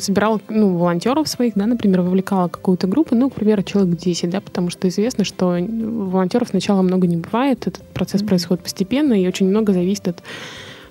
собирала 0.00 0.40
ну, 0.48 0.76
волонтеров 0.76 1.28
своих, 1.28 1.54
да, 1.54 1.66
например, 1.66 2.02
вовлекала 2.02 2.48
какую-то 2.48 2.86
группу, 2.86 3.14
ну, 3.14 3.30
к 3.30 3.34
примеру, 3.34 3.62
человек 3.62 3.98
10, 3.98 4.30
да, 4.30 4.40
потому 4.40 4.70
что 4.70 4.88
известно, 4.88 5.24
что 5.24 5.56
волонтеров 5.58 6.48
сначала 6.48 6.82
много 6.82 7.06
не 7.06 7.16
бывает, 7.16 7.66
этот 7.66 7.82
процесс 7.94 8.22
mm-hmm. 8.22 8.26
происходит 8.26 8.62
постепенно, 8.62 9.12
и 9.12 9.26
очень 9.26 9.48
много 9.48 9.72
зависит 9.72 10.08
от 10.08 10.22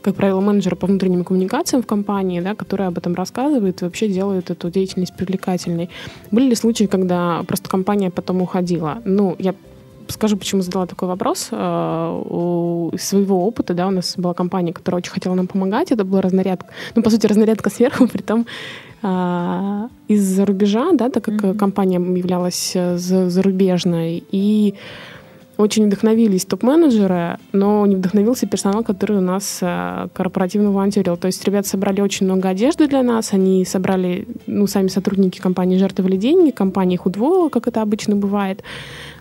как 0.01 0.13
правило, 0.13 0.39
менеджера 0.39 0.75
по 0.75 0.85
внутренним 0.85 1.23
коммуникациям 1.23 1.81
в 1.81 1.87
компании, 1.87 2.39
да, 2.39 2.53
который 2.53 2.85
об 2.85 2.95
этом 2.95 3.15
рассказывает 3.15 3.81
вообще 3.81 4.07
делает 4.07 4.51
эту 4.51 4.69
деятельность 4.69 5.17
привлекательной. 5.17 5.89
Были 6.29 6.49
ли 6.49 6.55
случаи, 6.55 6.83
когда 6.83 7.41
просто 7.47 7.67
компания 7.69 8.11
потом 8.11 8.43
уходила? 8.43 9.01
Ну, 9.03 9.35
я 9.39 9.55
скажу, 10.07 10.37
почему 10.37 10.61
задала 10.61 10.85
такой 10.85 11.07
вопрос. 11.07 11.49
Э, 11.51 12.21
у 12.25 12.91
своего 12.97 13.45
опыта, 13.45 13.73
да, 13.73 13.87
у 13.87 13.91
нас 13.91 14.15
была 14.17 14.33
компания, 14.33 14.73
которая 14.73 14.99
очень 14.99 15.11
хотела 15.11 15.35
нам 15.35 15.47
помогать. 15.47 15.91
Это 15.91 16.03
была 16.03 16.21
разнарядка, 16.21 16.67
ну, 16.95 17.01
по 17.01 17.09
сути, 17.09 17.27
разнарядка 17.27 17.69
сверху, 17.69 18.07
при 18.13 18.21
том 18.21 18.45
а, 19.01 19.89
из-за 20.07 20.45
рубежа, 20.45 20.91
да, 20.93 21.09
так 21.09 21.23
как 21.23 21.35
mm-hmm. 21.35 21.57
компания 21.57 21.99
являлась 21.99 22.71
э, 22.75 22.97
зарубежной. 22.97 24.23
И 24.31 24.75
очень 25.57 25.85
вдохновились 25.85 26.45
топ-менеджеры, 26.45 27.37
но 27.53 27.85
не 27.85 27.95
вдохновился 27.95 28.47
персонал, 28.47 28.83
который 28.83 29.17
у 29.17 29.21
нас 29.21 29.59
э, 29.61 30.07
корпоративно 30.13 30.71
волонтерил. 30.71 31.17
То 31.17 31.27
есть 31.27 31.43
ребята 31.45 31.67
собрали 31.69 32.01
очень 32.01 32.25
много 32.25 32.49
одежды 32.49 32.87
для 32.87 33.03
нас, 33.03 33.33
они 33.33 33.63
собрали, 33.63 34.27
ну, 34.47 34.67
сами 34.67 34.87
сотрудники 34.87 35.39
компании 35.39 35.77
жертвовали 35.77 36.17
деньги, 36.17 36.51
компания 36.51 36.95
их 36.95 37.05
удвоила, 37.05 37.49
как 37.49 37.67
это 37.67 37.81
обычно 37.81 38.15
бывает. 38.15 38.63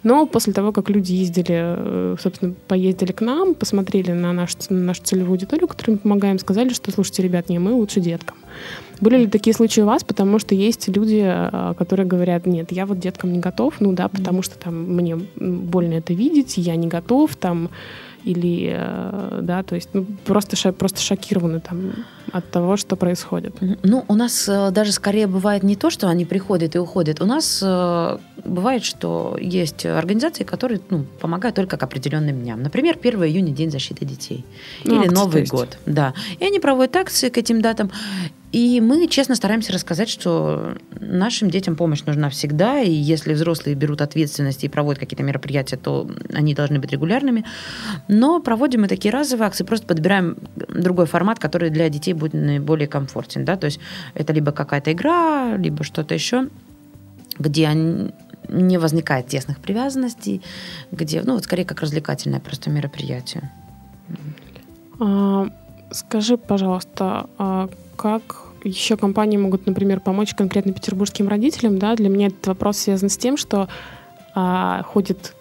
Но 0.05 0.27
после 0.27 0.53
того, 0.53 0.71
как 0.71 0.91
люди 0.91 1.13
ездили, 1.13 1.47
э, 1.51 2.17
собственно, 2.21 2.55
поездили 2.69 3.13
к 3.13 3.23
нам, 3.23 3.55
посмотрели 3.55 4.13
на 4.13 4.33
нашу, 4.33 4.57
на 4.69 4.81
нашу 4.81 5.03
целевую 5.03 5.33
аудиторию, 5.33 5.67
которой 5.67 5.93
мы 5.93 5.97
помогаем, 5.99 6.39
сказали, 6.39 6.69
что, 6.69 6.93
слушайте, 6.93 7.23
ребят, 7.23 7.49
не 7.49 7.59
мы, 7.59 7.73
лучше 7.73 8.01
деткам. 8.01 8.37
Были 9.01 9.19
ли 9.19 9.27
такие 9.27 9.55
случаи 9.55 9.81
у 9.81 9.87
вас? 9.87 10.05
Потому 10.05 10.39
что 10.39 10.55
есть 10.55 10.89
люди, 10.89 11.23
э, 11.25 11.75
которые 11.79 12.07
говорят, 12.07 12.47
нет, 12.47 12.71
я 12.71 12.85
вот 12.85 12.99
деткам 12.99 13.33
не 13.33 13.39
готов, 13.39 13.75
ну 13.81 13.93
да, 13.93 14.09
потому 14.09 14.43
что 14.43 14.59
там 14.59 14.95
мне 14.95 15.17
больно 15.37 15.95
это 15.95 16.13
видеть, 16.13 16.59
я 16.59 16.77
не 16.77 16.87
готов, 16.87 17.35
там 17.37 17.71
или, 18.25 18.73
э, 18.75 19.41
да, 19.43 19.63
то 19.63 19.75
есть 19.75 19.91
ну, 19.93 20.07
просто, 20.25 20.73
просто 20.73 21.01
шокированы 21.01 21.61
там 21.61 21.93
от 22.33 22.51
того, 22.51 22.77
что 22.77 22.97
происходит. 22.97 23.55
Ну, 23.83 24.05
у 24.09 24.15
нас 24.15 24.49
э, 24.49 24.71
даже 24.71 24.93
скорее 24.93 25.27
бывает 25.27 25.63
не 25.63 25.77
то, 25.77 25.91
что 25.91 26.09
они 26.09 26.25
приходят 26.25 26.75
и 26.75 26.79
уходят. 26.79 27.21
У 27.21 27.27
нас 27.27 27.61
э, 27.63 28.19
бывает, 28.45 28.85
что 28.85 29.37
есть 29.41 29.85
организации, 29.87 30.45
которые 30.45 30.81
ну, 30.91 31.05
помогают 31.21 31.57
только 31.57 31.77
к 31.77 31.83
определенным 31.83 32.41
дням. 32.41 32.63
Например, 32.63 32.97
1 33.01 33.25
июня 33.25 33.53
День 33.53 33.71
защиты 33.71 34.05
детей. 34.07 34.45
Ну, 34.85 35.03
или 35.03 35.09
Новый 35.09 35.45
год. 35.45 35.79
Да. 35.87 36.15
И 36.41 36.45
они 36.45 36.59
проводят 36.61 36.97
акции 36.97 37.29
к 37.29 37.39
этим 37.39 37.61
датам. 37.61 37.91
И 38.55 38.81
мы 38.81 39.09
честно 39.09 39.35
стараемся 39.35 39.73
рассказать, 39.73 40.09
что 40.09 40.77
нашим 41.01 41.51
детям 41.51 41.75
помощь 41.75 42.05
нужна 42.05 42.31
всегда, 42.31 42.81
и 42.81 42.93
если 42.93 43.35
взрослые 43.35 43.75
берут 43.75 44.01
ответственность 44.01 44.63
и 44.63 44.69
проводят 44.69 45.01
какие-то 45.01 45.25
мероприятия, 45.25 45.77
то 45.77 46.09
они 46.33 46.55
должны 46.55 46.79
быть 46.79 46.93
регулярными. 46.93 47.45
Но 48.07 48.39
проводим 48.39 48.83
мы 48.83 48.87
такие 48.87 49.11
разовые 49.13 49.49
акции, 49.49 49.65
просто 49.65 49.89
подбираем 49.89 50.37
другой 50.69 51.07
формат, 51.07 51.41
который 51.41 51.71
для 51.71 51.89
детей 51.89 52.13
будет 52.13 52.35
наиболее 52.35 52.87
комфортен. 52.87 53.45
Да? 53.45 53.57
То 53.57 53.65
есть 53.65 53.81
это 54.15 54.33
либо 54.33 54.53
какая-то 54.53 54.93
игра, 54.93 55.57
либо 55.57 55.83
что-то 55.83 56.15
еще, 56.15 56.49
где 57.37 57.71
не 58.49 58.79
возникает 58.79 59.27
тесных 59.27 59.59
привязанностей, 59.59 60.43
где, 60.93 61.23
ну, 61.23 61.33
вот 61.35 61.43
скорее 61.43 61.65
как 61.65 61.81
развлекательное 61.81 62.39
просто 62.39 62.71
мероприятие. 62.71 63.51
Скажи, 65.91 66.37
пожалуйста, 66.37 67.27
а 67.39 67.69
как 67.97 68.45
еще 68.65 68.97
компании 68.97 69.37
могут, 69.37 69.67
например, 69.67 70.01
помочь 70.01 70.35
конкретно 70.35 70.73
петербургским 70.73 71.29
родителям, 71.29 71.79
да, 71.79 71.95
для 71.95 72.09
меня 72.09 72.29
этот 72.29 72.47
вопрос 72.47 72.79
связан 72.79 73.09
с 73.11 73.17
тем, 73.17 73.37
что 73.37 73.69
а, 74.35 74.83
ходит 74.83 75.35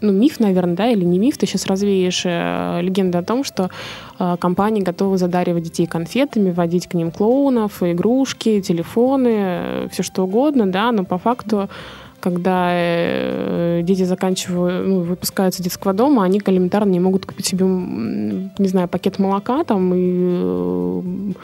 ну, 0.00 0.12
миф, 0.12 0.40
наверное, 0.40 0.76
да, 0.76 0.88
или 0.90 1.04
не 1.04 1.18
миф, 1.18 1.38
ты 1.38 1.46
сейчас 1.46 1.66
развеешь 1.66 2.22
э, 2.24 2.80
легенду 2.82 3.18
о 3.18 3.22
том, 3.22 3.44
что 3.44 3.70
э, 4.18 4.36
компании 4.38 4.82
готовы 4.82 5.16
задаривать 5.16 5.64
детей 5.64 5.86
конфетами, 5.86 6.50
вводить 6.50 6.86
к 6.86 6.94
ним 6.94 7.10
клоунов, 7.10 7.82
игрушки, 7.82 8.60
телефоны, 8.60 9.34
э, 9.34 9.88
все 9.90 10.02
что 10.02 10.24
угодно, 10.24 10.70
да, 10.70 10.92
но 10.92 11.04
по 11.04 11.18
факту 11.18 11.70
когда 12.30 12.70
э, 12.72 13.80
дети 13.82 14.04
заканчивают, 14.04 14.86
ну, 14.86 15.00
выпускаются 15.00 15.60
из 15.60 15.64
детского 15.64 15.92
дома, 15.92 16.24
они 16.24 16.42
элементарно 16.44 16.90
не 16.90 17.00
могут 17.00 17.26
купить 17.26 17.46
себе, 17.46 17.66
не 17.66 18.68
знаю, 18.68 18.88
пакет 18.88 19.18
молока 19.18 19.64
там 19.64 19.92
и 19.94 21.34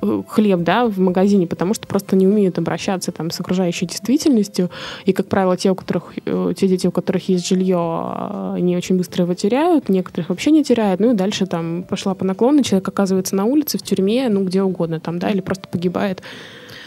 Э, 0.00 0.22
хлеб 0.28 0.60
да, 0.60 0.86
в 0.86 0.98
магазине, 0.98 1.46
потому 1.46 1.74
что 1.74 1.86
просто 1.86 2.14
не 2.16 2.26
умеют 2.26 2.58
обращаться 2.58 3.10
там, 3.10 3.30
с 3.30 3.40
окружающей 3.40 3.86
действительностью. 3.86 4.70
И, 5.04 5.12
как 5.12 5.26
правило, 5.26 5.56
те, 5.56 5.70
у 5.70 5.74
которых, 5.74 6.12
э, 6.24 6.52
те 6.56 6.68
дети, 6.68 6.86
у 6.86 6.92
которых 6.92 7.28
есть 7.28 7.46
жилье, 7.48 8.54
они 8.54 8.76
очень 8.76 8.96
быстро 8.96 9.24
его 9.24 9.34
теряют, 9.34 9.88
некоторых 9.88 10.28
вообще 10.28 10.50
не 10.50 10.62
теряют. 10.62 11.00
Ну 11.00 11.12
и 11.12 11.14
дальше 11.14 11.46
там 11.46 11.82
пошла 11.82 12.14
по 12.14 12.24
наклону, 12.24 12.62
человек 12.62 12.88
оказывается 12.88 13.34
на 13.34 13.44
улице, 13.44 13.78
в 13.78 13.82
тюрьме, 13.82 14.28
ну 14.28 14.44
где 14.44 14.62
угодно 14.62 15.00
там, 15.00 15.18
да, 15.18 15.30
или 15.30 15.40
просто 15.40 15.68
погибает, 15.68 16.22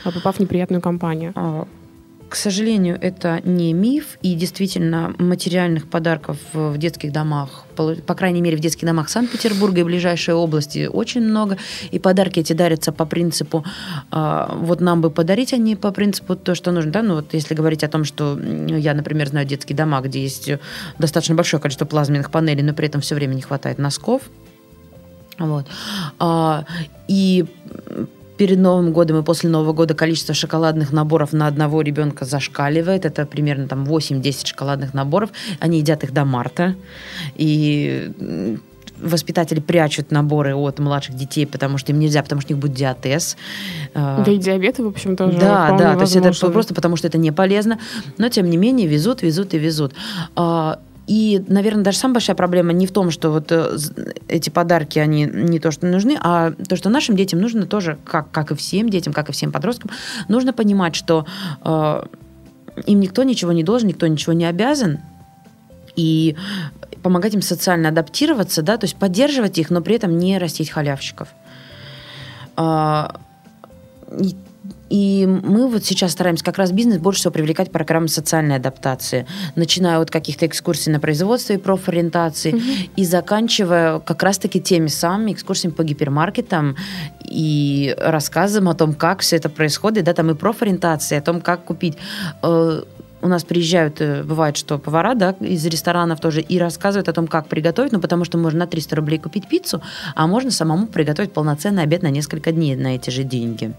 попав 0.03 0.37
в 0.37 0.39
неприятную 0.39 0.81
компанию. 0.81 1.33
А, 2.31 2.33
к 2.33 2.35
сожалению, 2.35 2.97
это 3.01 3.41
не 3.43 3.73
миф, 3.73 4.17
и 4.21 4.35
действительно 4.35 5.13
материальных 5.19 5.89
подарков 5.89 6.37
в 6.53 6.77
детских 6.77 7.11
домах, 7.11 7.65
по 7.75 8.15
крайней 8.15 8.41
мере, 8.41 8.57
в 8.57 8.59
детских 8.59 8.85
домах 8.85 9.09
Санкт-Петербурга 9.09 9.81
и 9.81 9.83
ближайшей 9.83 10.33
области 10.33 10.87
очень 10.91 11.21
много, 11.21 11.57
и 11.91 11.99
подарки 11.99 12.39
эти 12.39 12.53
дарятся 12.53 12.91
по 12.91 13.05
принципу, 13.05 13.65
а, 14.11 14.55
вот 14.55 14.81
нам 14.81 15.01
бы 15.01 15.09
подарить, 15.09 15.53
а 15.53 15.57
не 15.57 15.75
по 15.75 15.91
принципу 15.91 16.35
то, 16.35 16.55
что 16.55 16.71
нужно, 16.71 16.91
да, 16.91 17.01
ну 17.03 17.15
вот 17.15 17.33
если 17.33 17.53
говорить 17.53 17.83
о 17.83 17.87
том, 17.87 18.05
что 18.05 18.39
я, 18.39 18.93
например, 18.93 19.27
знаю 19.27 19.45
детские 19.45 19.75
дома, 19.75 20.01
где 20.01 20.21
есть 20.21 20.49
достаточно 20.99 21.35
большое 21.35 21.61
количество 21.61 21.85
плазменных 21.85 22.31
панелей, 22.31 22.63
но 22.63 22.73
при 22.73 22.87
этом 22.87 23.01
все 23.01 23.15
время 23.15 23.33
не 23.33 23.41
хватает 23.41 23.77
носков, 23.77 24.21
вот. 25.37 25.65
А, 26.19 26.65
и 27.07 27.45
перед 28.41 28.57
Новым 28.57 28.91
годом 28.91 29.19
и 29.19 29.23
после 29.23 29.51
Нового 29.51 29.71
года 29.71 29.93
количество 29.93 30.33
шоколадных 30.33 30.91
наборов 30.91 31.31
на 31.31 31.45
одного 31.45 31.83
ребенка 31.83 32.25
зашкаливает. 32.25 33.05
Это 33.05 33.27
примерно 33.27 33.67
там 33.67 33.83
8-10 33.83 34.47
шоколадных 34.47 34.95
наборов. 34.95 35.29
Они 35.59 35.77
едят 35.77 36.03
их 36.03 36.11
до 36.11 36.25
марта. 36.25 36.73
И 37.35 38.57
воспитатели 38.99 39.59
прячут 39.59 40.09
наборы 40.09 40.55
от 40.55 40.79
младших 40.79 41.15
детей, 41.15 41.45
потому 41.45 41.77
что 41.77 41.91
им 41.91 41.99
нельзя, 41.99 42.23
потому 42.23 42.41
что 42.41 42.53
у 42.53 42.55
них 42.55 42.61
будет 42.63 42.73
диатез. 42.73 43.37
Да 43.93 44.25
и 44.25 44.37
диабеты, 44.37 44.83
в 44.83 44.87
общем, 44.87 45.15
тоже. 45.15 45.37
Да, 45.37 45.77
да, 45.77 45.93
то 45.93 46.01
есть 46.01 46.15
это 46.15 46.33
просто 46.51 46.73
потому, 46.73 46.95
что 46.95 47.05
это 47.05 47.19
не 47.19 47.31
полезно. 47.31 47.77
Но, 48.17 48.27
тем 48.29 48.49
не 48.49 48.57
менее, 48.57 48.87
везут, 48.87 49.21
везут 49.21 49.53
и 49.53 49.59
везут. 49.59 49.93
И, 51.11 51.43
наверное, 51.49 51.83
даже 51.83 51.97
самая 51.97 52.13
большая 52.13 52.37
проблема 52.37 52.71
не 52.71 52.87
в 52.87 52.91
том, 52.93 53.11
что 53.11 53.31
вот 53.31 53.51
э, 53.51 53.75
эти 54.29 54.49
подарки, 54.49 54.97
они 54.97 55.25
не 55.25 55.59
то, 55.59 55.69
что 55.69 55.85
нужны, 55.85 56.17
а 56.17 56.51
то, 56.51 56.77
что 56.77 56.89
нашим 56.89 57.17
детям 57.17 57.41
нужно 57.41 57.65
тоже, 57.65 57.97
как, 58.05 58.31
как 58.31 58.51
и 58.51 58.55
всем 58.55 58.87
детям, 58.87 59.11
как 59.11 59.27
и 59.27 59.33
всем 59.33 59.51
подросткам, 59.51 59.91
нужно 60.29 60.53
понимать, 60.53 60.95
что 60.95 61.25
э, 61.65 62.03
им 62.85 63.01
никто 63.01 63.23
ничего 63.23 63.51
не 63.51 63.61
должен, 63.61 63.89
никто 63.89 64.07
ничего 64.07 64.31
не 64.31 64.45
обязан, 64.45 64.99
и 65.97 66.37
помогать 67.03 67.33
им 67.33 67.41
социально 67.41 67.89
адаптироваться, 67.89 68.61
да, 68.61 68.77
то 68.77 68.85
есть 68.85 68.95
поддерживать 68.95 69.57
их, 69.57 69.69
но 69.69 69.81
при 69.81 69.97
этом 69.97 70.17
не 70.17 70.37
растить 70.37 70.69
халявщиков. 70.69 71.27
Э, 72.55 73.09
и 74.91 75.25
мы 75.25 75.69
вот 75.69 75.85
сейчас 75.85 76.11
стараемся 76.11 76.43
как 76.43 76.57
раз 76.57 76.73
бизнес 76.73 76.97
больше 76.97 77.21
всего 77.21 77.31
привлекать 77.31 77.71
программы 77.71 78.09
социальной 78.09 78.57
адаптации, 78.57 79.25
начиная 79.55 79.99
от 79.99 80.11
каких-то 80.11 80.45
экскурсий 80.45 80.91
на 80.91 80.99
производство 80.99 81.53
и 81.53 81.57
профориентации, 81.57 82.53
mm-hmm. 82.53 82.89
и 82.97 83.05
заканчивая 83.05 83.99
как 83.99 84.21
раз-таки 84.21 84.59
теми 84.59 84.87
самыми 84.87 85.31
экскурсиями 85.31 85.73
по 85.73 85.83
гипермаркетам 85.83 86.75
и 87.23 87.95
рассказом 87.97 88.67
о 88.67 88.73
том, 88.73 88.93
как 88.93 89.21
все 89.21 89.37
это 89.37 89.47
происходит, 89.47 90.03
да, 90.03 90.13
там 90.13 90.29
и 90.29 90.35
профориентация, 90.35 91.19
о 91.19 91.21
том, 91.21 91.39
как 91.39 91.63
купить 91.63 91.97
э, 92.43 92.81
у 93.21 93.27
нас 93.29 93.45
приезжают, 93.45 94.01
э, 94.01 94.23
бывает, 94.23 94.57
что 94.57 94.77
повара 94.77 95.15
да, 95.15 95.35
из 95.39 95.65
ресторанов 95.65 96.19
тоже 96.19 96.41
и 96.41 96.59
рассказывают 96.59 97.07
о 97.07 97.13
том, 97.13 97.27
как 97.27 97.47
приготовить, 97.47 97.93
ну, 97.93 98.01
потому 98.01 98.25
что 98.25 98.37
можно 98.37 98.59
на 98.59 98.67
300 98.67 98.93
рублей 98.97 99.19
купить 99.19 99.47
пиццу, 99.47 99.81
а 100.15 100.27
можно 100.27 100.51
самому 100.51 100.87
приготовить 100.87 101.31
полноценный 101.31 101.83
обед 101.83 102.03
на 102.03 102.09
несколько 102.09 102.51
дней 102.51 102.75
на 102.75 102.95
эти 102.95 103.09
же 103.09 103.23
деньги. 103.23 103.73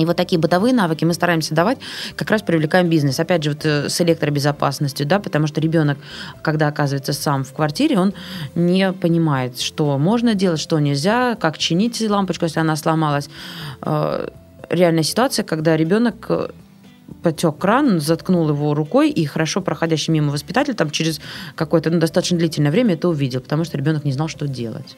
И 0.00 0.04
вот 0.04 0.16
такие 0.16 0.38
бытовые 0.38 0.72
навыки 0.72 1.04
мы 1.04 1.14
стараемся 1.14 1.54
давать, 1.54 1.78
как 2.16 2.30
раз 2.30 2.42
привлекаем 2.42 2.88
бизнес. 2.88 3.20
Опять 3.20 3.44
же, 3.44 3.50
вот 3.50 3.66
э, 3.66 3.88
с 3.88 4.00
электробезопасностью, 4.00 5.06
да, 5.06 5.18
потому 5.18 5.46
что 5.46 5.60
ребенок, 5.60 5.98
когда 6.42 6.68
оказывается 6.68 7.12
сам 7.12 7.44
в 7.44 7.52
квартире, 7.52 7.98
он 7.98 8.14
не 8.54 8.92
понимает, 8.92 9.60
что 9.60 9.98
можно 9.98 10.34
делать, 10.34 10.60
что 10.60 10.78
нельзя, 10.78 11.34
как 11.34 11.58
чинить 11.58 12.00
лампочку, 12.00 12.46
если 12.46 12.60
она 12.60 12.76
сломалась. 12.76 13.28
Э, 13.82 14.28
реальная 14.70 15.02
ситуация, 15.02 15.44
когда 15.44 15.76
ребенок 15.76 16.26
э, 16.28 16.48
потек 17.22 17.58
кран, 17.58 18.00
заткнул 18.00 18.48
его 18.48 18.74
рукой, 18.74 19.10
и 19.10 19.24
хорошо 19.26 19.60
проходящий 19.60 20.12
мимо 20.12 20.32
воспитатель 20.32 20.74
там 20.74 20.90
через 20.90 21.20
какое-то 21.54 21.90
ну, 21.90 21.98
достаточно 21.98 22.38
длительное 22.38 22.70
время 22.70 22.94
это 22.94 23.08
увидел, 23.08 23.40
потому 23.40 23.64
что 23.64 23.76
ребенок 23.76 24.04
не 24.04 24.12
знал, 24.12 24.28
что 24.28 24.48
делать. 24.48 24.96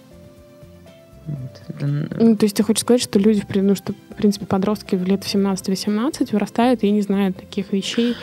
Ну, 1.81 2.37
то 2.37 2.45
есть 2.45 2.57
ты 2.57 2.63
хочешь 2.63 2.83
сказать, 2.83 3.03
что 3.03 3.19
люди, 3.19 3.43
ну, 3.55 3.75
что, 3.75 3.93
в 3.93 4.17
принципе, 4.17 4.47
подростки 4.47 4.97
в 4.97 5.05
лет 5.05 5.25
в 5.25 5.35
17-18 5.35 6.33
вырастают 6.33 6.83
и 6.83 6.91
не 6.91 7.01
знают 7.01 7.37
таких 7.37 7.73
вещей? 7.73 8.15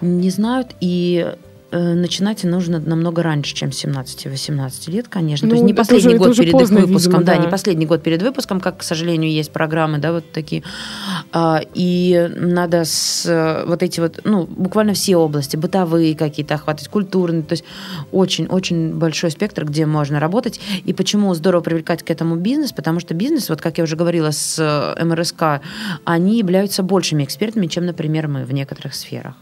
Не 0.00 0.30
знают, 0.30 0.74
и 0.80 1.34
начинать 1.78 2.44
нужно 2.44 2.78
намного 2.78 3.22
раньше, 3.22 3.54
чем 3.54 3.70
17-18 3.70 4.90
лет, 4.90 5.08
конечно. 5.08 5.46
Ну, 5.46 5.50
То 5.50 5.56
есть 5.56 5.66
не 5.66 5.74
последний 5.74 6.14
уже, 6.14 6.18
год 6.18 6.36
перед 6.36 6.52
поздно, 6.52 6.78
их 6.78 6.86
выпуском, 6.86 7.20
видимо, 7.20 7.26
да. 7.26 7.34
да, 7.36 7.44
не 7.44 7.50
последний 7.50 7.86
год 7.86 8.02
перед 8.02 8.22
выпуском, 8.22 8.60
как, 8.60 8.78
к 8.78 8.82
сожалению, 8.82 9.30
есть 9.32 9.50
программы, 9.50 9.98
да, 9.98 10.12
вот 10.12 10.30
такие. 10.32 10.62
А, 11.32 11.60
и 11.74 12.30
надо 12.36 12.84
с 12.84 13.64
вот 13.66 13.82
эти 13.82 14.00
вот, 14.00 14.20
ну, 14.24 14.46
буквально 14.46 14.94
все 14.94 15.16
области, 15.16 15.56
бытовые 15.56 16.14
какие-то 16.14 16.54
охватывать, 16.54 16.90
культурные, 16.90 17.42
то 17.42 17.54
есть 17.54 17.64
очень-очень 18.12 18.94
большой 18.94 19.30
спектр, 19.30 19.64
где 19.64 19.86
можно 19.86 20.20
работать. 20.20 20.60
И 20.84 20.92
почему 20.92 21.34
здорово 21.34 21.62
привлекать 21.62 22.02
к 22.02 22.10
этому 22.10 22.36
бизнес, 22.36 22.72
потому 22.72 23.00
что 23.00 23.14
бизнес, 23.14 23.48
вот 23.48 23.60
как 23.60 23.78
я 23.78 23.84
уже 23.84 23.96
говорила 23.96 24.30
с 24.30 24.58
э, 24.58 25.04
МРСК, 25.04 25.60
они 26.04 26.38
являются 26.38 26.82
большими 26.82 27.24
экспертами, 27.24 27.66
чем, 27.66 27.86
например, 27.86 28.28
мы 28.28 28.44
в 28.44 28.52
некоторых 28.52 28.94
сферах 28.94 29.34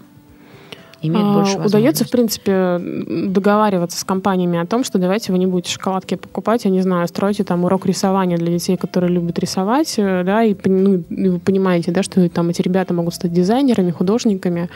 имеет 1.03 1.27
а, 1.27 1.35
больше 1.35 1.59
Удается, 1.59 2.05
в 2.05 2.11
принципе, 2.11 2.79
договариваться 2.81 3.99
с 3.99 4.05
компаниями 4.05 4.59
о 4.59 4.67
том, 4.67 4.85
что 4.85 4.99
давайте 4.99 5.33
вы 5.33 5.39
не 5.39 5.47
будете 5.47 5.71
шоколадки 5.71 6.15
покупать, 6.15 6.65
я 6.65 6.71
не 6.71 6.81
знаю, 6.81 7.09
стройте 7.09 7.45
там 7.45 7.65
урок 7.65 7.87
рисования 7.87 8.37
для 8.39 8.53
детей, 8.53 8.77
которые 8.77 9.13
любят 9.13 9.39
рисовать, 9.39 9.95
э, 9.99 10.23
да, 10.25 10.45
и 10.45 10.57
ну, 10.65 11.03
вы 11.09 11.39
понимаете, 11.39 11.93
да, 11.93 12.03
что 12.03 12.29
там 12.29 12.49
эти 12.49 12.63
ребята 12.63 12.95
могут 12.95 13.15
стать 13.15 13.33
дизайнерами, 13.33 13.91
художниками, 13.91 14.69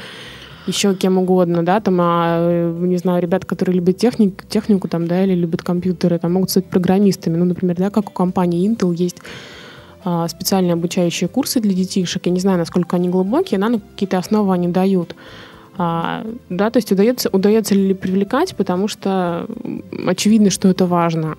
еще 0.66 0.94
кем 0.94 1.18
угодно, 1.18 1.64
да, 1.64 1.80
там, 1.80 1.98
а, 2.00 2.38
э, 2.40 2.76
не 2.80 2.96
знаю, 2.96 3.22
ребята, 3.22 3.46
которые 3.46 3.76
любят 3.76 3.96
техник, 3.96 4.44
технику, 4.48 4.88
там, 4.88 5.06
да, 5.06 5.22
или 5.24 5.34
любят 5.34 5.62
компьютеры, 5.62 6.18
там, 6.18 6.32
могут 6.32 6.50
стать 6.50 6.66
программистами. 6.66 7.36
Ну, 7.36 7.44
например, 7.44 7.76
да, 7.76 7.90
как 7.90 8.10
у 8.10 8.12
компании 8.12 8.68
Intel 8.68 8.94
есть 8.94 9.18
а, 10.08 10.28
специальные 10.28 10.74
обучающие 10.74 11.28
курсы 11.28 11.60
для 11.60 11.72
детишек. 11.72 12.26
Я 12.26 12.32
не 12.32 12.38
знаю, 12.38 12.58
насколько 12.58 12.94
они 12.94 13.08
глубокие, 13.08 13.58
но 13.58 13.80
какие-то 13.80 14.18
основы 14.18 14.54
они 14.54 14.68
дают. 14.68 15.16
А, 15.78 16.26
да, 16.48 16.70
то 16.70 16.78
есть 16.78 16.90
удается, 16.90 17.28
удается 17.30 17.74
ли 17.74 17.94
привлекать, 17.94 18.56
потому 18.56 18.88
что 18.88 19.46
очевидно, 20.06 20.50
что 20.50 20.68
это 20.68 20.86
важно. 20.86 21.36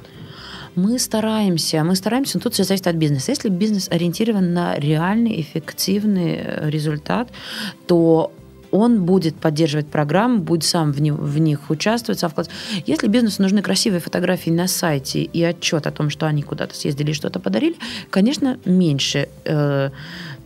Мы 0.75 0.99
стараемся, 0.99 1.83
мы 1.83 1.95
стараемся, 1.95 2.37
но 2.37 2.41
тут 2.41 2.53
все 2.53 2.63
зависит 2.63 2.85
от 2.85 2.95
бизнеса. 2.95 3.31
Если 3.31 3.49
бизнес 3.49 3.89
ориентирован 3.89 4.53
на 4.53 4.75
реальный, 4.75 5.41
эффективный 5.41 6.69
результат, 6.69 7.29
то 7.87 8.31
он 8.71 9.05
будет 9.05 9.35
поддерживать 9.35 9.87
программу, 9.87 10.39
будет 10.39 10.63
сам 10.63 10.91
в, 10.91 11.01
не, 11.01 11.11
в 11.11 11.39
них 11.39 11.69
участвовать, 11.69 12.19
сам 12.19 12.29
вклад. 12.29 12.49
Если 12.85 13.07
бизнесу 13.07 13.41
нужны 13.41 13.61
красивые 13.61 13.99
фотографии 13.99 14.49
на 14.49 14.67
сайте 14.67 15.21
и 15.23 15.43
отчет 15.43 15.87
о 15.87 15.91
том, 15.91 16.09
что 16.09 16.27
они 16.27 16.43
куда-то 16.43 16.75
съездили 16.75 17.11
и 17.11 17.13
что-то 17.13 17.39
подарили, 17.39 17.75
конечно, 18.09 18.59
меньше 18.65 19.29
э, 19.45 19.89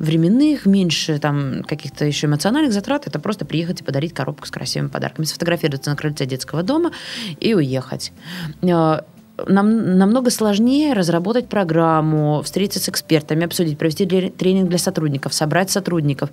временных, 0.01 0.65
меньше 0.65 1.20
там 1.20 1.63
каких-то 1.63 2.05
еще 2.05 2.27
эмоциональных 2.27 2.74
затрат. 2.74 3.08
Это 3.08 3.20
просто 3.20 3.46
приехать 3.46 3.81
и 3.81 3.84
подарить 3.84 4.13
коробку 4.13 4.48
с 4.48 4.51
красивыми 4.51 4.89
подарками, 4.89 5.25
сфотографироваться 5.25 5.91
на 5.91 5.96
крыльце 5.96 6.25
детского 6.25 6.63
дома 6.63 6.91
и 7.39 7.53
уехать. 7.53 8.12
Э, 8.63 9.01
нам 9.48 9.98
намного 9.98 10.29
сложнее 10.29 10.93
разработать 10.93 11.48
программу, 11.48 12.41
встретиться 12.41 12.79
с 12.79 12.89
экспертами, 12.89 13.46
обсудить, 13.46 13.77
провести 13.77 14.05
тренинг 14.05 14.70
для 14.70 14.77
сотрудников, 14.77 15.34
собрать 15.34 15.70
сотрудников, 15.70 16.31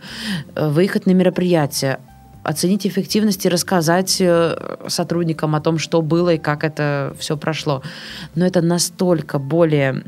э, 0.54 0.68
выехать 0.68 1.06
на 1.06 1.12
мероприятие, 1.12 2.00
оценить 2.42 2.86
эффективность 2.86 3.44
и 3.44 3.50
рассказать 3.50 4.16
э, 4.20 4.78
сотрудникам 4.88 5.54
о 5.54 5.60
том, 5.60 5.78
что 5.78 6.00
было 6.00 6.34
и 6.34 6.38
как 6.38 6.64
это 6.64 7.14
все 7.18 7.36
прошло. 7.36 7.82
Но 8.34 8.46
это 8.46 8.62
настолько 8.62 9.38
более 9.38 10.02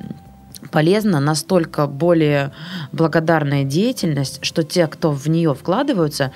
полезно, 0.70 1.20
настолько 1.20 1.86
более 1.86 2.52
благодарная 2.92 3.64
деятельность, 3.64 4.40
что 4.42 4.62
те, 4.62 4.86
кто 4.86 5.12
в 5.12 5.26
нее 5.28 5.54
вкладываются, 5.54 6.32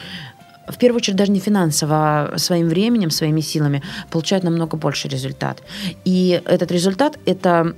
в 0.66 0.78
первую 0.78 0.98
очередь 0.98 1.16
даже 1.16 1.32
не 1.32 1.40
финансово, 1.40 2.30
а 2.32 2.38
своим 2.38 2.68
временем, 2.68 3.10
своими 3.10 3.40
силами 3.40 3.82
получают 4.10 4.44
намного 4.44 4.76
больше 4.76 5.08
результат. 5.08 5.62
И 6.04 6.40
этот 6.46 6.72
результат– 6.72 7.18
это 7.26 7.74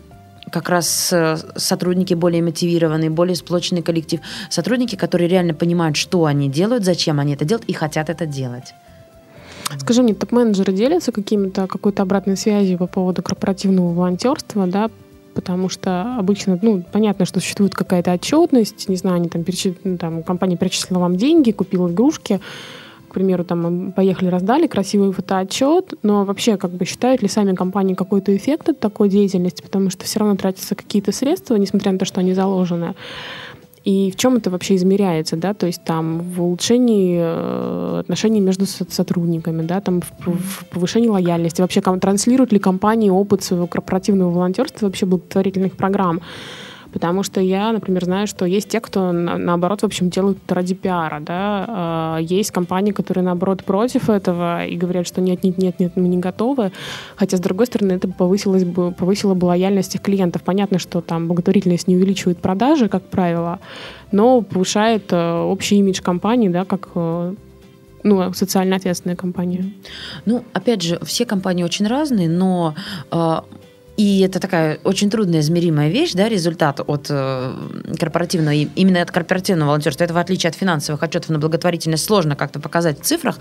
как 0.50 0.68
раз 0.68 1.12
э, 1.12 1.36
сотрудники 1.56 2.14
более 2.14 2.42
мотивированные, 2.42 3.10
более 3.10 3.34
сплоченный 3.34 3.82
коллектив, 3.82 4.20
сотрудники, 4.48 4.94
которые 4.94 5.28
реально 5.28 5.54
понимают, 5.54 5.96
что 5.96 6.24
они 6.24 6.48
делают, 6.48 6.84
зачем 6.84 7.18
они 7.18 7.34
это 7.34 7.44
делают 7.44 7.68
и 7.68 7.72
хотят 7.72 8.10
это 8.10 8.26
делать. 8.26 8.74
Скажи 9.78 10.02
мне, 10.02 10.14
топ-менеджеры 10.14 10.72
делятся 10.72 11.10
какими-то 11.10 11.66
какой-то 11.66 12.02
обратной 12.02 12.36
связью 12.36 12.78
по 12.78 12.86
поводу 12.86 13.22
корпоративного 13.22 13.92
волонтерства, 13.92 14.66
да, 14.66 14.90
потому 15.36 15.68
что 15.68 16.16
обычно, 16.18 16.58
ну, 16.62 16.82
понятно, 16.90 17.26
что 17.26 17.38
существует 17.40 17.74
какая-то 17.74 18.12
отчетность, 18.12 18.88
не 18.88 18.96
знаю, 18.96 19.16
они 19.16 19.28
там, 19.28 19.44
перечис... 19.44 19.74
Ну, 19.84 19.98
там 19.98 20.22
компания 20.22 20.56
перечислила 20.56 20.98
вам 20.98 21.16
деньги, 21.16 21.52
купила 21.52 21.88
игрушки, 21.88 22.40
к 23.08 23.14
примеру, 23.14 23.44
там 23.44 23.92
поехали, 23.92 24.28
раздали 24.28 24.66
красивый 24.66 25.12
фотоотчет, 25.12 25.94
но 26.02 26.24
вообще 26.24 26.56
как 26.56 26.72
бы 26.72 26.84
считают 26.86 27.22
ли 27.22 27.28
сами 27.28 27.54
компании 27.54 27.94
какой-то 27.94 28.34
эффект 28.34 28.70
от 28.70 28.80
такой 28.80 29.08
деятельности, 29.08 29.62
потому 29.62 29.90
что 29.90 30.04
все 30.04 30.20
равно 30.20 30.36
тратятся 30.36 30.74
какие-то 30.74 31.12
средства, 31.12 31.54
несмотря 31.56 31.92
на 31.92 31.98
то, 31.98 32.04
что 32.06 32.20
они 32.20 32.32
заложены. 32.32 32.94
И 33.86 34.10
в 34.10 34.16
чем 34.16 34.36
это 34.36 34.50
вообще 34.50 34.74
измеряется, 34.74 35.36
да, 35.36 35.54
то 35.54 35.66
есть 35.66 35.84
там 35.84 36.18
в 36.18 36.42
улучшении 36.42 37.20
э, 37.22 38.00
отношений 38.00 38.40
между 38.40 38.66
сотрудниками, 38.66 39.62
да, 39.62 39.80
там 39.80 40.00
в, 40.00 40.66
повышении 40.72 41.06
лояльности, 41.06 41.60
вообще 41.60 41.80
транслируют 41.80 42.52
ли 42.52 42.58
компании 42.58 43.10
опыт 43.10 43.44
своего 43.44 43.68
корпоративного 43.68 44.32
волонтерства, 44.32 44.86
вообще 44.86 45.06
благотворительных 45.06 45.76
программ. 45.76 46.20
Потому 46.96 47.22
что 47.22 47.42
я, 47.42 47.72
например, 47.72 48.06
знаю, 48.06 48.26
что 48.26 48.46
есть 48.46 48.70
те, 48.70 48.80
кто, 48.80 49.12
на, 49.12 49.36
наоборот, 49.36 49.82
в 49.82 49.84
общем, 49.84 50.08
делают 50.08 50.38
это 50.46 50.54
ради 50.54 50.74
пиара, 50.74 51.20
да. 51.20 51.66
А, 51.68 52.16
есть 52.16 52.52
компании, 52.52 52.92
которые, 52.92 53.22
наоборот, 53.22 53.62
против 53.64 54.08
этого 54.08 54.64
и 54.64 54.78
говорят, 54.78 55.06
что 55.06 55.20
нет, 55.20 55.44
нет, 55.44 55.58
нет, 55.58 55.78
нет, 55.78 55.92
мы 55.96 56.08
не 56.08 56.16
готовы. 56.16 56.72
Хотя, 57.16 57.36
с 57.36 57.40
другой 57.40 57.66
стороны, 57.66 57.92
это 57.92 58.08
повысилось 58.08 58.64
бы, 58.64 58.92
повысило 58.92 59.34
бы 59.34 59.44
лояльность 59.44 59.94
их 59.94 60.00
клиентов. 60.00 60.42
Понятно, 60.42 60.78
что 60.78 61.02
там 61.02 61.28
благотворительность 61.28 61.86
не 61.86 61.96
увеличивает 61.96 62.38
продажи, 62.38 62.88
как 62.88 63.02
правило, 63.02 63.58
но 64.10 64.40
повышает 64.40 65.12
э, 65.12 65.40
общий 65.42 65.76
имидж 65.76 66.00
компании, 66.00 66.48
да, 66.48 66.64
как 66.64 66.88
э, 66.94 67.34
ну, 68.04 68.32
социально 68.32 68.76
ответственная 68.76 69.16
компания? 69.16 69.70
Ну, 70.24 70.44
опять 70.54 70.80
же, 70.80 70.98
все 71.04 71.26
компании 71.26 71.62
очень 71.62 71.86
разные, 71.86 72.30
но 72.30 72.74
э, 73.12 73.40
и 73.96 74.20
это 74.20 74.40
такая 74.40 74.78
очень 74.84 75.08
трудная 75.08 75.40
измеримая 75.40 75.88
вещь, 75.88 76.12
да, 76.12 76.28
результат 76.28 76.80
от 76.86 77.06
э, 77.08 77.54
корпоративного, 77.98 78.52
именно 78.52 79.00
от 79.00 79.10
корпоративного 79.10 79.68
волонтерства. 79.68 80.04
Это 80.04 80.12
в 80.12 80.18
отличие 80.18 80.50
от 80.50 80.54
финансовых 80.54 81.02
отчетов 81.02 81.30
на 81.30 81.38
благотворительность 81.38 82.04
сложно 82.04 82.36
как-то 82.36 82.60
показать 82.60 83.00
в 83.00 83.04
цифрах. 83.04 83.38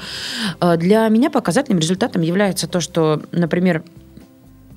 Э, 0.62 0.78
для 0.78 1.08
меня 1.10 1.30
показательным 1.30 1.80
результатом 1.80 2.22
является 2.22 2.68
то, 2.68 2.80
что, 2.80 3.22
например, 3.34 3.84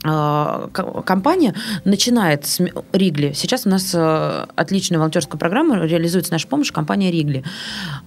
э, 0.04 0.68
компания 0.72 1.54
начинает 1.84 2.44
с 2.44 2.60
Ригли. 2.92 3.32
Сейчас 3.34 3.64
у 3.64 3.68
нас 3.68 3.94
отличную 3.94 4.98
волонтерскую 4.98 5.38
программу 5.38 5.84
реализуется 5.84 6.32
наша 6.32 6.48
помощь 6.48 6.72
компания 6.72 7.12
Ригли. 7.12 7.44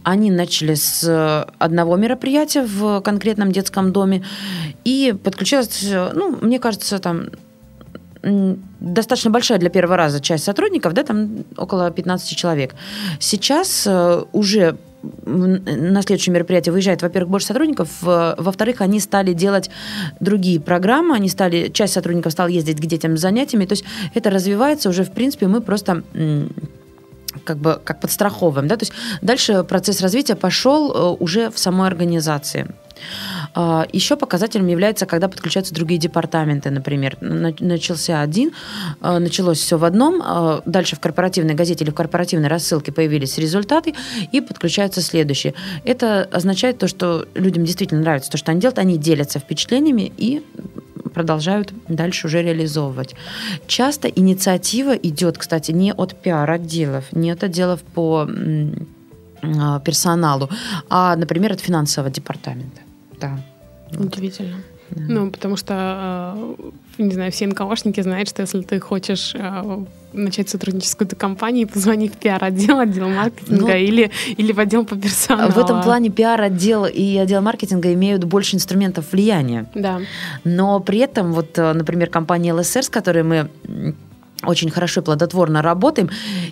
Они 0.04 0.30
начали 0.30 0.74
с 0.74 1.48
одного 1.58 1.96
мероприятия 1.96 2.64
в 2.64 3.00
конкретном 3.00 3.54
детском 3.54 3.94
доме 3.94 4.26
и 4.84 5.16
подключилась, 5.24 5.86
ну, 6.14 6.38
мне 6.42 6.60
кажется, 6.60 7.00
там 7.00 7.30
достаточно 8.24 9.32
большая 9.32 9.58
для 9.58 9.70
первого 9.70 9.98
раза 9.98 10.20
часть 10.22 10.44
сотрудников, 10.44 10.94
да, 10.94 11.04
там 11.04 11.44
около 11.58 11.90
15 11.92 12.38
человек. 12.38 12.76
Сейчас 13.20 13.86
э, 13.88 14.24
уже 14.32 14.78
на 15.26 16.02
следующее 16.04 16.34
мероприятие 16.34 16.74
выезжает, 16.74 17.02
во-первых, 17.02 17.32
больше 17.32 17.48
сотрудников, 17.48 17.90
во-вторых, 18.02 18.82
они 18.82 19.00
стали 19.00 19.34
делать 19.34 19.72
другие 20.20 20.60
программы, 20.60 21.16
они 21.16 21.28
стали, 21.28 21.70
часть 21.70 21.94
сотрудников 21.94 22.34
стала 22.34 22.48
ездить 22.48 22.80
к 22.80 22.86
детям 22.86 23.18
с 23.18 23.22
занятиями, 23.22 23.66
то 23.66 23.74
есть 23.74 23.84
это 24.14 24.30
развивается 24.30 24.90
уже, 24.90 25.04
в 25.04 25.12
принципе, 25.12 25.48
мы 25.48 25.62
просто 25.62 26.04
как 27.44 27.58
бы 27.58 27.80
как 27.84 28.00
подстраховываем, 28.02 28.68
да, 28.68 28.78
то 28.78 28.84
есть 28.84 28.94
дальше 29.22 29.64
процесс 29.64 30.02
развития 30.02 30.36
пошел 30.36 30.92
э, 30.92 31.18
уже 31.20 31.50
в 31.50 31.58
самой 31.58 31.88
организации. 31.88 32.68
А, 33.54 33.86
Еще 33.92 34.16
показателем 34.16 34.68
является, 34.68 35.06
когда 35.06 35.28
подключаются 35.28 35.74
другие 35.74 36.00
департаменты, 36.00 36.70
например. 36.70 37.18
Начался 37.22 38.22
один, 38.22 38.52
а, 39.02 39.20
началось 39.20 39.60
все 39.60 39.78
в 39.78 39.84
одном, 39.84 40.22
а, 40.24 40.62
дальше 40.66 40.96
в 40.96 41.00
корпоративной 41.00 41.54
газете 41.54 41.84
или 41.84 41.92
в 41.92 41.96
корпоративной 41.96 42.48
рассылке 42.48 42.92
появились 42.92 43.38
результаты, 43.38 43.94
и 44.32 44.42
подключаются 44.42 45.02
следующие. 45.02 45.54
Это 45.84 46.28
означает 46.32 46.78
то, 46.78 46.88
что 46.88 47.28
людям 47.36 47.66
действительно 47.66 48.02
нравится 48.02 48.32
то, 48.32 48.38
что 48.38 48.52
они 48.52 48.62
делают, 48.62 48.80
они 48.80 48.98
делятся 48.98 49.40
впечатлениями 49.40 50.12
и 50.18 50.44
продолжают 51.14 51.74
дальше 51.88 52.28
уже 52.28 52.42
реализовывать. 52.42 53.16
Часто 53.68 54.08
инициатива 54.08 54.96
идет, 54.96 55.38
кстати, 55.38 55.72
не 55.72 55.94
от 55.94 56.16
пиар-отделов, 56.22 57.06
не 57.12 57.32
от 57.32 57.44
отделов 57.44 57.82
по 57.82 58.28
персоналу, 59.84 60.50
а, 60.90 61.16
например, 61.16 61.52
от 61.52 61.60
финансового 61.60 62.12
департамента. 62.12 62.82
Да. 63.22 63.38
Удивительно. 63.98 64.58
Да. 64.90 65.04
Ну, 65.08 65.32
потому 65.32 65.56
что, 65.56 66.36
э, 66.58 66.72
не 66.98 67.14
знаю, 67.14 67.32
все 67.32 67.48
НКОшники 67.48 68.02
знают, 68.02 68.28
что 68.28 68.42
если 68.42 68.62
ты 68.62 68.80
хочешь 68.80 69.34
э, 69.36 69.86
начать 70.12 70.50
сотрудничать 70.50 70.90
с 70.90 70.96
какой-то 70.96 71.16
компанией, 71.16 71.66
позвони 71.66 72.10
в 72.10 72.14
пиар-отдел, 72.14 72.80
отдел 72.80 73.08
маркетинга 73.08 73.68
ну, 73.68 73.76
или, 73.78 74.12
или 74.36 74.52
в 74.52 74.60
отдел 74.60 74.86
по 74.86 74.98
персоналу. 74.98 75.52
В 75.52 75.58
этом 75.58 75.82
плане 75.82 76.10
пиар-отдел 76.10 76.86
и 76.86 77.18
отдел 77.18 77.42
маркетинга 77.42 77.94
имеют 77.94 78.26
больше 78.26 78.58
инструментов 78.58 79.12
влияния. 79.14 79.66
Да. 79.74 80.02
Но 80.44 80.80
при 80.82 81.00
этом, 81.00 81.32
вот, 81.32 81.58
э, 81.58 81.72
например, 81.72 82.10
компания 82.10 82.54
ЛСР, 82.54 82.84
с 82.84 82.90
которой 82.90 83.24
мы 83.24 83.50
очень 84.46 84.70
хорошо 84.70 85.02
и 85.02 85.04
плодотворно 85.04 85.62
работаем, 85.62 86.10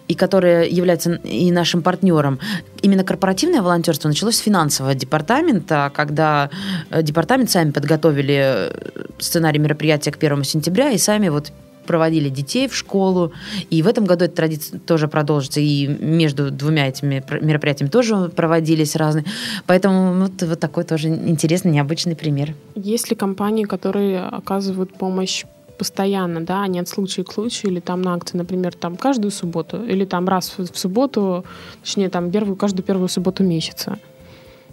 и 0.08 0.16
которая 0.16 0.68
является 0.68 1.14
и 1.16 1.52
нашим 1.52 1.82
партнером. 1.82 2.40
Именно 2.82 3.04
корпоративное 3.04 3.62
волонтерство 3.62 4.08
началось 4.08 4.36
с 4.36 4.40
финансового 4.40 4.96
департамента, 4.96 5.92
когда 5.94 6.50
э, 6.90 7.04
департамент 7.04 7.50
сами 7.50 7.72
подготовили 7.72 8.40
э, 8.40 8.72
сценарий 9.20 9.60
мероприятия 9.60 10.12
к 10.12 10.18
1 10.18 10.44
сентября 10.44 10.92
и 10.92 10.98
сами 10.98 11.30
вот 11.30 11.52
проводили 11.90 12.30
детей 12.30 12.68
в 12.68 12.76
школу. 12.76 13.32
И 13.72 13.82
в 13.82 13.88
этом 13.88 14.06
году 14.06 14.26
эта 14.26 14.36
традиция 14.36 14.80
тоже 14.80 15.08
продолжится. 15.08 15.60
И 15.60 15.88
между 15.88 16.52
двумя 16.52 16.88
этими 16.88 17.24
мероприятиями 17.42 17.90
тоже 17.90 18.30
проводились 18.30 18.96
разные. 18.96 19.26
Поэтому 19.66 20.14
вот, 20.22 20.44
вот 20.44 20.60
такой 20.60 20.84
тоже 20.84 21.08
интересный, 21.08 21.72
необычный 21.72 22.16
пример. 22.16 22.54
Есть 22.76 23.10
ли 23.10 23.16
компании, 23.16 23.64
которые 23.64 24.22
оказывают 24.22 24.94
помощь 24.94 25.46
постоянно, 25.80 26.42
да, 26.42 26.62
а 26.62 26.68
не 26.68 26.80
от 26.80 26.88
случая 26.88 27.24
к 27.24 27.34
случаю, 27.34 27.72
или 27.72 27.80
там 27.80 28.02
на 28.02 28.14
акции, 28.14 28.38
например, 28.38 28.76
там 28.76 28.98
каждую 28.98 29.32
субботу, 29.32 29.84
или 29.84 30.06
там 30.06 30.28
раз 30.28 30.54
в 30.58 30.78
субботу, 30.78 31.44
точнее, 31.82 32.10
там 32.10 32.30
первую, 32.30 32.56
каждую 32.56 32.84
первую 32.84 33.08
субботу 33.08 33.44
месяца. 33.44 33.98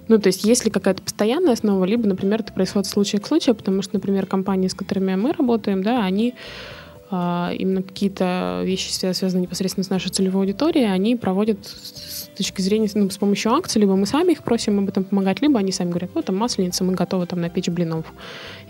Ну, 0.09 0.19
то 0.19 0.29
есть, 0.29 0.45
если 0.45 0.71
какая-то 0.71 1.03
постоянная 1.03 1.55
основа, 1.55 1.85
либо, 1.85 2.07
например, 2.07 2.41
это 2.41 2.53
происходит 2.53 2.89
случай 2.89 3.19
к 3.19 3.27
случаю, 3.27 3.55
потому 3.55 3.83
что, 3.83 3.95
например, 3.95 4.27
компании, 4.27 4.69
с 4.69 4.75
которыми 4.75 5.15
мы 5.17 5.33
работаем, 5.33 5.83
да, 5.83 6.05
они 6.05 6.35
именно 7.11 7.83
какие-то 7.83 8.63
вещи, 8.65 8.91
связанные 8.91 9.43
непосредственно 9.43 9.85
с 9.85 9.91
нашей 9.91 10.11
целевой 10.11 10.43
аудиторией, 10.43 10.93
они 10.93 11.15
проводят 11.15 11.59
с 11.65 12.29
точки 12.37 12.61
зрения, 12.61 12.89
ну, 12.95 13.09
с 13.09 13.17
помощью 13.17 13.53
акций, 13.53 13.81
либо 13.81 13.95
мы 13.95 14.07
сами 14.07 14.33
их 14.33 14.43
просим 14.43 14.81
об 14.81 14.89
этом 14.89 15.05
помогать, 15.05 15.41
либо 15.41 15.59
они 15.59 15.71
сами 15.71 15.91
говорят, 15.91 16.11
вот 16.15 16.25
там 16.25 16.37
масленица, 16.37 16.83
мы 16.85 16.95
готовы 16.95 17.27
там 17.27 17.41
напечь 17.41 17.69
блинов. 17.69 18.07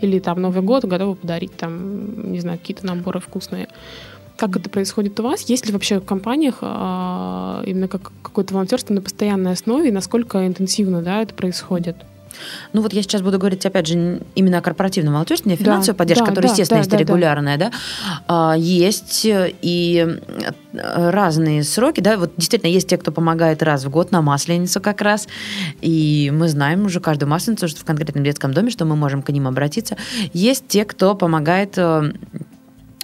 Или 0.01 0.19
там 0.19 0.41
Новый 0.41 0.61
год 0.61 0.85
готовы 0.85 1.15
подарить 1.15 1.55
там, 1.57 2.31
не 2.31 2.39
знаю, 2.39 2.59
какие-то 2.59 2.85
наборы 2.85 3.19
вкусные. 3.19 3.67
Как 4.35 4.55
это 4.55 4.69
происходит 4.69 5.19
у 5.19 5.23
вас? 5.23 5.49
Есть 5.49 5.65
ли 5.65 5.73
вообще 5.73 5.99
в 5.99 6.05
компаниях 6.05 6.59
а, 6.61 7.63
именно 7.65 7.87
как, 7.87 8.11
какое-то 8.21 8.53
волонтерство 8.53 8.93
на 8.93 9.01
постоянной 9.01 9.53
основе, 9.53 9.89
и 9.89 9.91
насколько 9.91 10.45
интенсивно 10.45 11.01
да, 11.01 11.23
это 11.23 11.33
происходит? 11.33 11.97
Ну 12.73 12.81
вот 12.81 12.93
я 12.93 13.01
сейчас 13.01 13.21
буду 13.21 13.37
говорить, 13.39 13.65
опять 13.65 13.87
же, 13.87 14.21
именно 14.35 14.59
о 14.59 14.61
корпоративном 14.61 15.13
волонтерстве, 15.13 15.51
не 15.51 15.55
о 15.55 15.57
финансовой 15.57 15.95
да, 15.95 15.97
поддержке, 15.97 16.25
да, 16.25 16.29
которая, 16.29 16.49
да, 16.49 16.53
естественно, 16.53 16.77
да, 16.77 16.81
есть 16.81 16.91
да, 16.91 16.97
регулярная, 16.97 17.57
да. 17.57 17.71
да. 18.27 18.55
Есть 18.55 19.21
и 19.25 20.07
разные 20.73 21.63
сроки, 21.63 22.01
да, 22.01 22.17
вот 22.17 22.33
действительно 22.37 22.69
есть 22.69 22.87
те, 22.87 22.97
кто 22.97 23.11
помогает 23.11 23.63
раз 23.63 23.85
в 23.85 23.89
год 23.89 24.11
на 24.11 24.21
Масленицу 24.21 24.79
как 24.81 25.01
раз, 25.01 25.27
и 25.81 26.31
мы 26.33 26.47
знаем 26.49 26.85
уже 26.85 26.99
каждую 26.99 27.29
Масленицу, 27.29 27.67
что 27.67 27.81
в 27.81 27.85
конкретном 27.85 28.23
детском 28.23 28.53
доме, 28.53 28.69
что 28.69 28.85
мы 28.85 28.95
можем 28.95 29.21
к 29.21 29.29
ним 29.29 29.47
обратиться. 29.47 29.97
Есть 30.33 30.67
те, 30.67 30.85
кто 30.85 31.15
помогает 31.15 31.77
э, 31.77 31.97
Э, 31.97 32.11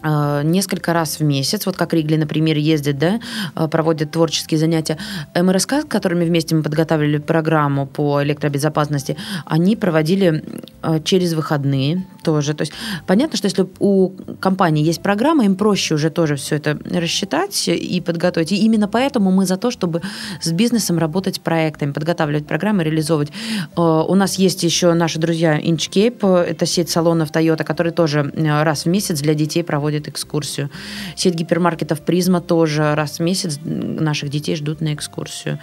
несколько 0.04 0.94
раз 0.94 1.20
в 1.20 1.24
месяц, 1.24 1.66
вот 1.66 1.78
как 1.78 1.94
Ригли, 1.94 2.18
например, 2.18 2.58
ездит, 2.58 2.98
да, 2.98 3.20
э, 3.56 3.68
проводит 3.68 4.12
творческие 4.12 4.60
занятия. 4.60 4.98
МРСК, 5.36 5.82
с 5.82 5.86
которыми 5.86 6.26
вместе 6.26 6.56
мы 6.56 6.64
подготавливали 6.64 7.20
программу 7.20 7.86
по 7.86 8.22
электробезопасности, 8.24 9.16
они 9.46 9.76
проводили 9.76 10.44
э, 10.82 11.00
через 11.04 11.34
выходные 11.34 12.06
тоже. 12.24 12.54
То 12.54 12.64
есть 12.64 12.74
понятно, 13.08 13.38
что 13.38 13.46
если 13.46 13.66
у 13.80 14.10
компании 14.40 14.84
есть 14.84 15.02
программа, 15.02 15.46
им 15.46 15.56
проще 15.56 15.96
уже 15.96 16.10
тоже 16.10 16.36
все 16.36 16.56
это 16.56 16.78
рассчитать 16.84 17.68
и 17.68 18.02
подготовить. 18.02 18.52
И 18.52 18.58
именно 18.58 18.88
поэтому 18.88 19.32
мы 19.32 19.46
за 19.46 19.58
то, 19.58 19.72
чтобы 19.72 20.02
с 20.42 20.52
бизнесом 20.52 20.98
работать 20.98 21.42
проектами, 21.42 21.92
подготавливать 21.92 22.46
программы, 22.46 22.84
реализовывать. 22.84 23.32
У 23.76 24.16
нас 24.16 24.36
есть 24.36 24.64
еще 24.64 24.94
наши 24.94 25.20
друзья 25.20 25.60
Inchcape, 25.60 26.44
это 26.44 26.66
сеть 26.66 26.90
салонов 26.90 27.32
Toyota, 27.32 27.64
которые 27.64 27.94
тоже 27.94 28.32
раз 28.36 28.86
в 28.86 28.90
месяц 28.90 29.22
для 29.22 29.34
детей 29.34 29.64
проводят 29.64 29.93
проводит 29.94 30.08
экскурсию. 30.08 30.70
Сеть 31.16 31.36
гипермаркетов 31.36 32.02
«Призма» 32.02 32.42
тоже 32.42 32.96
раз 32.96 33.20
в 33.20 33.24
месяц 33.24 33.60
наших 33.64 34.30
детей 34.30 34.56
ждут 34.56 34.82
на 34.82 34.94
экскурсию. 34.94 35.60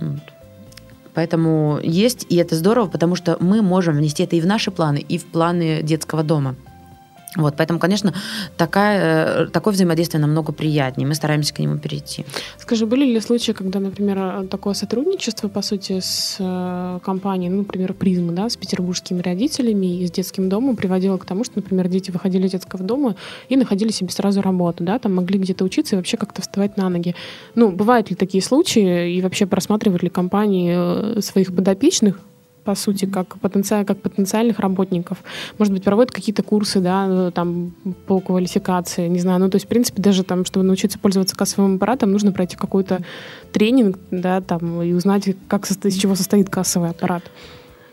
Вот. 0.00 0.20
Поэтому 1.14 1.78
есть, 1.82 2.26
и 2.30 2.36
это 2.36 2.56
здорово, 2.56 2.88
потому 2.88 3.16
что 3.16 3.36
мы 3.38 3.62
можем 3.62 3.96
внести 3.96 4.24
это 4.24 4.36
и 4.36 4.40
в 4.40 4.46
наши 4.46 4.70
планы, 4.70 4.98
и 4.98 5.18
в 5.18 5.24
планы 5.26 5.82
детского 5.82 6.22
дома. 6.22 6.54
Вот, 7.36 7.54
поэтому, 7.56 7.78
конечно, 7.78 8.12
такая, 8.56 9.44
э, 9.44 9.46
такое 9.46 9.72
взаимодействие 9.72 10.20
намного 10.20 10.52
приятнее. 10.52 11.08
Мы 11.08 11.14
стараемся 11.14 11.54
к 11.54 11.58
нему 11.60 11.78
перейти. 11.78 12.24
Скажи, 12.58 12.84
были 12.86 13.06
ли 13.06 13.20
случаи, 13.20 13.52
когда, 13.52 13.80
например, 13.80 14.46
такое 14.48 14.74
сотрудничество, 14.74 15.48
по 15.48 15.62
сути, 15.62 16.00
с 16.00 16.36
э, 16.38 16.98
компанией, 17.02 17.50
ну, 17.50 17.58
например, 17.58 17.94
Призма, 17.94 18.32
да, 18.32 18.48
с 18.48 18.56
петербургскими 18.56 19.22
родителями 19.22 20.00
и 20.00 20.06
с 20.06 20.10
детским 20.10 20.48
домом 20.48 20.76
приводило 20.76 21.16
к 21.16 21.24
тому, 21.24 21.44
что, 21.44 21.54
например, 21.56 21.88
дети 21.88 22.10
выходили 22.10 22.46
из 22.46 22.52
детского 22.52 22.84
дома 22.84 23.16
и 23.48 23.56
находили 23.56 23.90
себе 23.90 24.10
сразу 24.10 24.42
работу, 24.42 24.84
да, 24.84 24.98
там 24.98 25.14
могли 25.14 25.38
где-то 25.38 25.64
учиться 25.64 25.94
и 25.94 25.96
вообще 25.96 26.16
как-то 26.16 26.42
вставать 26.42 26.76
на 26.76 26.88
ноги. 26.88 27.14
Ну, 27.54 27.70
бывают 27.70 28.10
ли 28.10 28.16
такие 28.16 28.42
случаи 28.42 29.14
и 29.14 29.22
вообще 29.22 29.46
просматривают 29.46 30.02
ли 30.02 30.10
компании 30.10 30.74
э, 31.16 31.20
своих 31.22 31.54
подопечных 31.54 32.20
по 32.64 32.74
сути, 32.74 33.06
как, 33.06 33.38
потенциаль, 33.38 33.84
как 33.84 34.00
потенциальных 34.00 34.58
работников. 34.58 35.18
Может 35.58 35.74
быть, 35.74 35.84
проводят 35.84 36.12
какие-то 36.12 36.42
курсы, 36.42 36.80
да, 36.80 37.06
ну, 37.06 37.30
там, 37.30 37.74
по 38.06 38.20
квалификации, 38.20 39.08
не 39.08 39.20
знаю. 39.20 39.40
Ну, 39.40 39.50
то 39.50 39.56
есть, 39.56 39.66
в 39.66 39.68
принципе, 39.68 40.02
даже 40.02 40.22
там, 40.22 40.44
чтобы 40.44 40.64
научиться 40.64 40.98
пользоваться 40.98 41.36
кассовым 41.36 41.76
аппаратом, 41.76 42.12
нужно 42.12 42.32
пройти 42.32 42.56
какой-то 42.56 43.02
тренинг, 43.52 43.98
да, 44.10 44.40
там, 44.40 44.82
и 44.82 44.92
узнать, 44.92 45.28
как, 45.48 45.68
из 45.70 45.96
чего 45.96 46.14
состоит 46.14 46.50
кассовый 46.50 46.90
аппарат. 46.90 47.22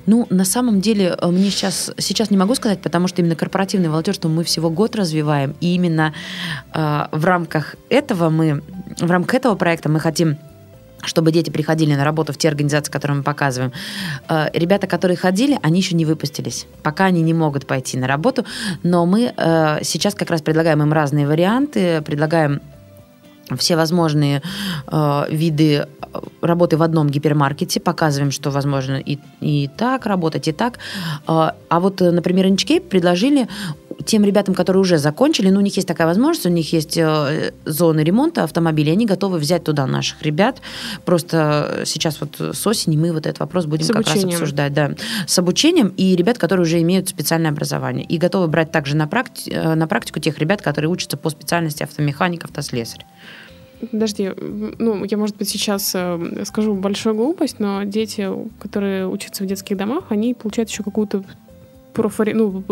Ну, 0.06 0.26
на 0.30 0.46
самом 0.46 0.82
деле, 0.82 1.16
э, 1.20 1.28
мне 1.28 1.50
сейчас, 1.52 1.92
сейчас 1.98 2.32
не 2.32 2.38
могу 2.38 2.56
сказать, 2.56 2.82
потому 2.82 3.08
что 3.08 3.22
именно 3.22 3.36
корпоративное 3.36 3.90
волонтерство 3.90 4.28
мы 4.28 4.44
всего 4.44 4.70
год 4.70 4.96
развиваем, 4.96 5.56
и 5.60 5.76
именно 5.76 6.14
э, 6.74 7.06
в 7.12 7.26
рамках 7.26 7.76
этого 7.90 8.30
мы, 8.30 8.64
в 9.00 9.12
рамках 9.12 9.36
этого 9.36 9.56
проекта 9.56 9.90
мы 9.90 10.00
хотим 10.00 10.38
чтобы 11.04 11.32
дети 11.32 11.50
приходили 11.50 11.96
на 11.96 12.04
работу 12.04 12.34
в 12.34 12.38
те 12.38 12.48
организации, 12.48 12.92
которые 12.92 13.18
мы 13.18 13.24
показываем. 13.24 13.72
Э, 14.28 14.48
ребята, 14.54 14.88
которые 14.88 15.18
ходили, 15.18 15.60
они 15.62 15.80
еще 15.80 15.96
не 15.96 16.06
выпустились. 16.06 16.68
Пока 16.84 17.06
они 17.06 17.22
не 17.22 17.34
могут 17.34 17.66
пойти 17.66 17.98
на 17.98 18.08
работу, 18.08 18.46
но 18.84 19.06
мы 19.06 19.34
э, 19.36 19.84
сейчас 19.84 20.16
как 20.16 20.30
раз 20.30 20.42
предлагаем 20.42 20.82
им 20.82 20.94
разные 20.94 21.28
варианты, 21.28 22.02
предлагаем 22.02 22.62
все 23.58 23.76
возможные 23.76 24.42
э, 24.92 25.24
виды 25.32 25.88
работы 26.42 26.78
в 26.78 26.84
одном 26.84 27.10
гипермаркете, 27.10 27.80
показываем, 27.80 28.32
что 28.32 28.52
возможно 28.52 28.96
и, 28.96 29.18
и 29.42 29.70
так 29.78 30.06
работать, 30.06 30.48
и 30.48 30.52
так. 30.52 30.80
Э, 31.28 31.52
а 31.70 31.80
вот, 31.80 32.02
например, 32.02 32.48
Inchcape 32.48 32.82
предложили 32.82 33.48
тем 34.06 34.24
ребятам, 34.24 34.56
которые 34.56 34.82
уже 34.82 34.98
закончили, 34.98 35.50
ну, 35.50 35.60
у 35.60 35.64
них 35.64 35.76
есть 35.76 35.88
такая 35.88 36.08
возможность, 36.08 36.46
у 36.46 36.50
них 36.50 36.72
есть 36.74 36.98
э, 36.98 37.52
зоны 37.66 38.02
ремонта 38.02 38.44
автомобилей, 38.44 38.92
они 38.92 39.06
готовы 39.06 39.38
взять 39.38 39.64
туда 39.64 39.86
наших 39.86 40.22
ребят. 40.22 40.62
Просто 41.06 41.84
сейчас 41.86 42.22
вот 42.22 42.40
с 42.40 42.68
осени 42.68 42.98
мы 42.98 43.12
вот 43.12 43.26
этот 43.26 43.40
вопрос 43.40 43.66
будем 43.66 43.88
как 43.88 44.08
раз 44.08 44.24
обсуждать. 44.24 44.74
Да, 44.74 44.96
с 45.28 45.38
обучением 45.40 45.94
и 45.98 46.16
ребят, 46.16 46.38
которые 46.38 46.66
уже 46.66 46.82
имеют 46.82 47.10
специальное 47.10 47.52
образование. 47.52 48.06
И 48.06 48.18
готовы 48.18 48.48
брать 48.48 48.72
также 48.72 48.96
на, 48.96 49.06
практи- 49.06 49.52
э, 49.52 49.76
на 49.76 49.88
практику 49.88 50.20
тех 50.20 50.38
ребят, 50.40 50.62
которые 50.62 50.90
учатся 50.90 51.18
по 51.18 51.30
специальности 51.30 51.84
автомеханик, 51.84 52.46
автослесарь. 52.46 53.06
Подожди, 53.92 54.32
ну, 54.78 55.06
я, 55.06 55.18
может 55.18 55.38
быть, 55.38 55.50
сейчас 55.50 55.94
э, 55.96 56.44
скажу 56.46 56.76
большую 56.76 57.16
глупость, 57.16 57.60
но 57.60 57.84
дети, 57.84 58.28
которые 58.60 59.08
учатся 59.08 59.44
в 59.44 59.48
детских 59.48 59.78
домах, 59.78 60.06
они 60.10 60.34
получают 60.34 60.70
еще 60.70 60.84
какую-то 60.84 61.24
профори... 62.02 62.34
ну, 62.34 62.64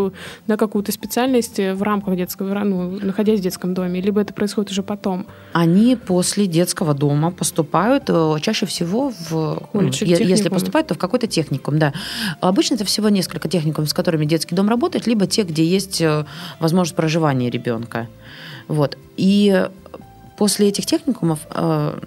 на 0.48 0.58
какую-то 0.58 0.92
специальность 0.92 1.58
в 1.60 1.84
рамках 1.84 2.16
детского, 2.16 2.64
ну, 2.64 2.92
находясь 2.92 3.40
в 3.40 3.44
детском 3.44 3.74
доме, 3.74 4.02
либо 4.02 4.22
это 4.22 4.34
происходит 4.34 4.72
уже 4.72 4.84
потом? 4.84 5.26
Они 5.54 5.96
после 5.96 6.48
детского 6.48 6.94
дома 6.94 7.32
поступают 7.32 8.04
э, 8.08 8.36
чаще 8.42 8.66
всего 8.66 9.12
в... 9.30 9.68
Колледж, 9.72 10.04
ну, 10.06 10.08
если 10.08 10.50
поступают, 10.50 10.88
то 10.88 10.94
в 10.94 10.98
какой-то 10.98 11.28
техникум, 11.28 11.80
да. 11.80 11.94
Обычно 12.42 12.76
это 12.76 12.86
всего 12.86 13.10
несколько 13.10 13.50
техникумов, 13.50 13.90
с 13.90 13.94
которыми 13.94 14.26
детский 14.26 14.56
дом 14.56 14.70
работает, 14.70 15.08
либо 15.08 15.28
те, 15.28 15.44
где 15.44 15.64
есть 15.64 16.02
э, 16.02 16.26
возможность 16.60 16.96
проживания 16.96 17.50
ребенка. 17.50 18.08
Вот. 18.68 18.98
И 19.18 19.68
после 20.38 20.70
этих 20.70 20.86
техникумов 20.86 21.40
э, 21.52 22.00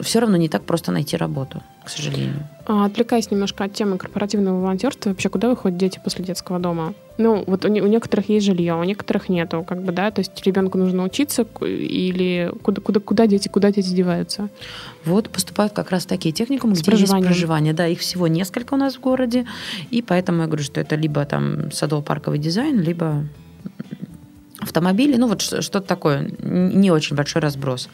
все 0.00 0.20
равно 0.20 0.36
не 0.36 0.48
так 0.48 0.62
просто 0.62 0.92
найти 0.92 1.16
работу, 1.16 1.62
к 1.84 1.88
сожалению. 1.88 2.46
А, 2.66 2.84
отвлекаясь 2.84 3.30
немножко 3.30 3.64
от 3.64 3.72
темы 3.72 3.98
корпоративного 3.98 4.60
волонтерства, 4.60 5.10
вообще 5.10 5.28
куда 5.28 5.48
выходят 5.48 5.78
дети 5.78 6.00
после 6.02 6.24
детского 6.24 6.58
дома? 6.58 6.94
Ну, 7.18 7.42
вот 7.46 7.64
у, 7.64 7.68
у 7.68 7.86
некоторых 7.86 8.28
есть 8.28 8.46
жилье, 8.46 8.74
у 8.74 8.84
некоторых 8.84 9.28
нету, 9.28 9.64
как 9.66 9.82
бы, 9.82 9.92
да, 9.92 10.10
то 10.10 10.20
есть 10.20 10.40
ребенку 10.46 10.78
нужно 10.78 11.04
учиться 11.04 11.46
или 11.62 12.52
куда, 12.62 12.80
куда, 12.80 13.00
куда 13.00 13.26
дети, 13.26 13.48
куда 13.48 13.72
дети 13.72 13.88
деваются? 13.88 14.48
Вот 15.04 15.30
поступают 15.30 15.72
как 15.72 15.90
раз 15.90 16.06
такие 16.06 16.32
техникумы, 16.32 16.74
где 16.74 16.90
есть 16.92 17.10
проживание. 17.10 17.72
Да, 17.72 17.86
их 17.86 18.00
всего 18.00 18.28
несколько 18.28 18.74
у 18.74 18.76
нас 18.76 18.96
в 18.96 19.00
городе, 19.00 19.46
и 19.90 20.02
поэтому 20.02 20.42
я 20.42 20.46
говорю, 20.46 20.62
что 20.62 20.80
это 20.80 20.96
либо 20.96 21.24
там 21.24 21.70
садово-парковый 21.72 22.38
дизайн, 22.38 22.80
либо 22.80 23.24
автомобили, 24.60 25.16
ну 25.16 25.26
вот 25.26 25.40
что-то 25.40 25.80
такое, 25.80 26.30
не 26.40 26.90
очень 26.90 27.16
большой 27.16 27.40
разброс 27.40 27.88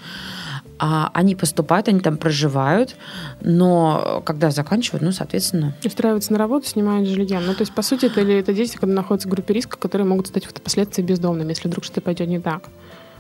а 0.79 1.11
они 1.15 1.35
поступают, 1.35 1.89
они 1.89 2.01
там 2.01 2.17
проживают, 2.17 2.97
но 3.41 4.23
когда 4.25 4.51
заканчивают, 4.51 5.03
ну, 5.03 5.13
соответственно... 5.13 5.75
Устраиваются 5.85 6.33
на 6.33 6.39
работу, 6.39 6.67
снимают 6.67 7.09
жилье. 7.09 7.41
Ну, 7.41 7.55
то 7.55 7.63
есть, 7.63 7.75
по 7.75 7.83
сути, 7.83 8.07
это, 8.07 8.21
это 8.21 8.53
дети, 8.53 8.77
когда 8.77 8.95
находятся 8.95 9.29
в 9.29 9.31
группе 9.31 9.55
риска, 9.55 9.79
которые 9.79 10.07
могут 10.07 10.27
стать 10.27 10.45
впоследствии 10.45 11.03
бездомными, 11.03 11.51
если 11.51 11.69
вдруг 11.69 11.85
что-то 11.85 12.01
пойдет 12.01 12.29
не 12.29 12.41
так. 12.41 12.65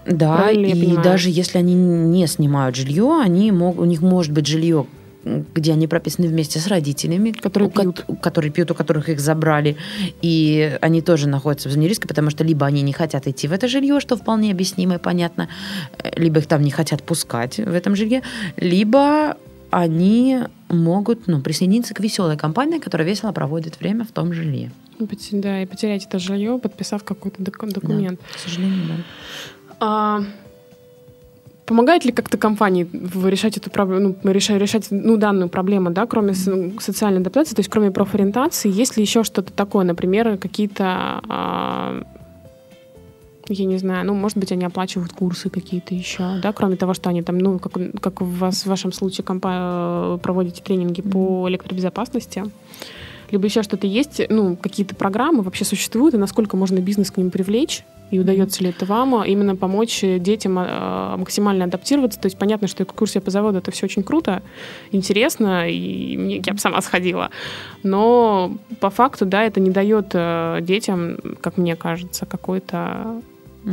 Да, 0.06 0.36
Правильно 0.36 0.66
и 0.66 0.96
даже 0.96 1.30
если 1.30 1.58
они 1.58 1.74
не 1.74 2.26
снимают 2.26 2.76
жилье, 2.76 3.20
они 3.22 3.50
могут, 3.50 3.80
у 3.80 3.84
них 3.84 4.02
может 4.02 4.32
быть 4.32 4.46
жилье 4.46 4.86
где 5.54 5.72
они 5.72 5.88
прописаны 5.88 6.28
вместе 6.28 6.58
с 6.60 6.66
родителями, 6.68 7.32
которые 7.32 7.70
пьют. 7.70 8.00
Ко- 8.00 8.16
которые 8.16 8.52
пьют, 8.52 8.70
у 8.70 8.74
которых 8.74 9.08
их 9.08 9.20
забрали, 9.20 9.76
и 10.22 10.78
они 10.80 11.02
тоже 11.02 11.28
находятся 11.28 11.68
в 11.68 11.72
зоне 11.72 11.88
риска, 11.88 12.06
потому 12.06 12.30
что 12.30 12.44
либо 12.44 12.64
они 12.64 12.82
не 12.82 12.92
хотят 12.92 13.26
идти 13.26 13.48
в 13.48 13.52
это 13.52 13.66
жилье, 13.66 14.00
что 14.00 14.16
вполне 14.16 14.52
объяснимо 14.52 14.94
и 14.94 14.98
понятно, 14.98 15.48
э, 15.98 16.10
либо 16.16 16.38
их 16.38 16.46
там 16.46 16.62
не 16.62 16.70
хотят 16.70 17.02
пускать 17.02 17.58
в 17.58 17.74
этом 17.74 17.96
жилье, 17.96 18.22
либо 18.56 19.36
они 19.70 20.38
могут 20.68 21.26
ну, 21.26 21.40
присоединиться 21.40 21.92
к 21.92 22.00
веселой 22.00 22.36
компании, 22.36 22.78
которая 22.78 23.06
весело 23.06 23.32
проводит 23.32 23.80
время 23.80 24.04
в 24.04 24.12
том 24.12 24.32
жилье. 24.32 24.70
Да, 25.32 25.62
и 25.62 25.66
потерять 25.66 26.06
это 26.06 26.18
жилье, 26.18 26.58
подписав 26.58 27.04
какой-то 27.04 27.42
документ. 27.42 28.20
Да, 28.20 28.36
к 28.36 28.38
сожалению, 28.38 28.86
да. 28.88 28.94
А, 29.80 30.24
Помогает 31.66 32.04
ли 32.04 32.12
как-то 32.12 32.38
компании 32.38 32.88
решать 33.26 33.56
эту 33.56 33.70
проблему, 33.70 34.14
ну, 34.22 34.30
решать, 34.32 34.60
решать 34.60 34.86
ну, 34.90 35.16
данную 35.16 35.48
проблему, 35.48 35.90
да, 35.90 36.06
кроме 36.06 36.32
социальной 36.34 37.20
адаптации, 37.20 37.56
то 37.56 37.60
есть 37.60 37.68
кроме 37.68 37.90
профориентации, 37.90 38.70
есть 38.70 38.96
ли 38.96 39.02
еще 39.02 39.24
что-то 39.24 39.52
такое, 39.52 39.84
например, 39.84 40.38
какие-то 40.38 41.20
а, 41.28 42.02
я 43.48 43.64
не 43.64 43.78
знаю, 43.78 44.06
ну, 44.06 44.14
может 44.14 44.38
быть, 44.38 44.52
они 44.52 44.64
оплачивают 44.64 45.12
курсы 45.12 45.50
какие-то 45.50 45.94
еще, 45.94 46.38
да, 46.42 46.52
кроме 46.52 46.76
того, 46.76 46.94
что 46.94 47.10
они 47.10 47.22
там, 47.22 47.38
ну, 47.38 47.58
как, 47.58 47.72
как 48.00 48.20
в, 48.20 48.38
вас, 48.38 48.62
в 48.62 48.66
вашем 48.66 48.92
случае 48.92 49.24
компа- 49.24 50.18
проводите 50.22 50.62
тренинги 50.62 51.00
mm-hmm. 51.00 51.10
по 51.10 51.48
электробезопасности, 51.48 52.44
либо 53.30 53.46
еще 53.46 53.62
что-то 53.62 53.86
есть, 53.86 54.20
ну, 54.28 54.56
какие-то 54.56 54.94
программы 54.94 55.42
вообще 55.42 55.64
существуют, 55.64 56.14
и 56.14 56.18
насколько 56.18 56.56
можно 56.56 56.78
бизнес 56.78 57.10
к 57.10 57.16
ним 57.16 57.30
привлечь, 57.30 57.84
и 58.10 58.20
удается 58.20 58.62
ли 58.62 58.70
это 58.70 58.86
вам 58.86 59.16
а, 59.16 59.26
именно 59.26 59.56
помочь 59.56 60.00
детям 60.00 60.56
а, 60.58 61.16
максимально 61.16 61.64
адаптироваться? 61.64 62.20
То 62.20 62.26
есть 62.26 62.38
понятно, 62.38 62.68
что 62.68 62.84
экскурсия 62.84 63.20
по 63.20 63.30
заводу 63.30 63.58
это 63.58 63.70
все 63.72 63.86
очень 63.86 64.04
круто, 64.04 64.42
интересно, 64.92 65.68
и 65.68 66.16
мне, 66.16 66.42
я 66.44 66.52
бы 66.52 66.58
сама 66.58 66.80
сходила. 66.82 67.30
Но 67.82 68.56
по 68.80 68.90
факту, 68.90 69.26
да, 69.26 69.42
это 69.42 69.58
не 69.58 69.70
дает 69.70 70.10
э, 70.12 70.58
детям, 70.62 71.18
как 71.40 71.56
мне 71.56 71.74
кажется, 71.74 72.26
какой-то 72.26 73.22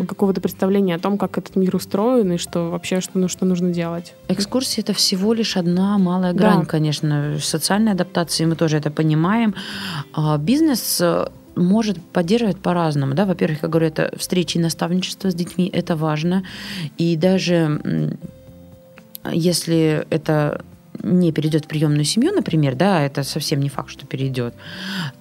какого-то 0.07 0.41
представления 0.41 0.95
о 0.95 0.99
том, 0.99 1.17
как 1.17 1.37
этот 1.37 1.55
мир 1.55 1.75
устроен 1.75 2.31
и 2.31 2.37
что 2.37 2.69
вообще 2.71 3.01
что, 3.01 3.19
ну, 3.19 3.27
что 3.27 3.45
нужно 3.45 3.69
делать. 3.69 4.13
Экскурсия 4.27 4.83
это 4.83 4.93
всего 4.93 5.33
лишь 5.33 5.57
одна 5.57 5.97
малая 5.97 6.33
грань, 6.33 6.61
да. 6.61 6.65
конечно, 6.65 7.37
социальной 7.39 7.91
адаптации, 7.91 8.45
мы 8.45 8.55
тоже 8.55 8.77
это 8.77 8.89
понимаем. 8.89 9.53
А 10.13 10.37
бизнес 10.37 10.99
э, 11.01 11.27
может 11.55 12.01
поддерживать 12.01 12.57
по-разному. 12.57 13.13
Да? 13.13 13.25
Во-первых, 13.25 13.63
я 13.63 13.69
говорю, 13.69 13.87
это 13.87 14.11
встречи 14.17 14.57
и 14.57 14.61
наставничество 14.61 15.29
с 15.29 15.35
детьми, 15.35 15.69
это 15.71 15.95
важно. 15.95 16.43
И 16.97 17.15
даже 17.15 18.17
если 19.31 20.05
это 20.09 20.63
не 21.01 21.31
перейдет 21.31 21.65
в 21.65 21.67
приемную 21.67 22.05
семью, 22.05 22.31
например, 22.33 22.75
да, 22.75 23.01
это 23.01 23.23
совсем 23.23 23.59
не 23.61 23.69
факт, 23.69 23.89
что 23.89 24.05
перейдет, 24.05 24.53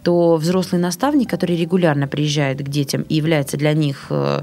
то 0.02 0.36
взрослый 0.36 0.80
наставник, 0.80 1.30
который 1.30 1.56
регулярно 1.56 2.06
приезжает 2.06 2.58
к 2.58 2.68
детям 2.68 3.02
и 3.02 3.14
является 3.14 3.56
для 3.56 3.72
них 3.72 4.06
э, 4.10 4.42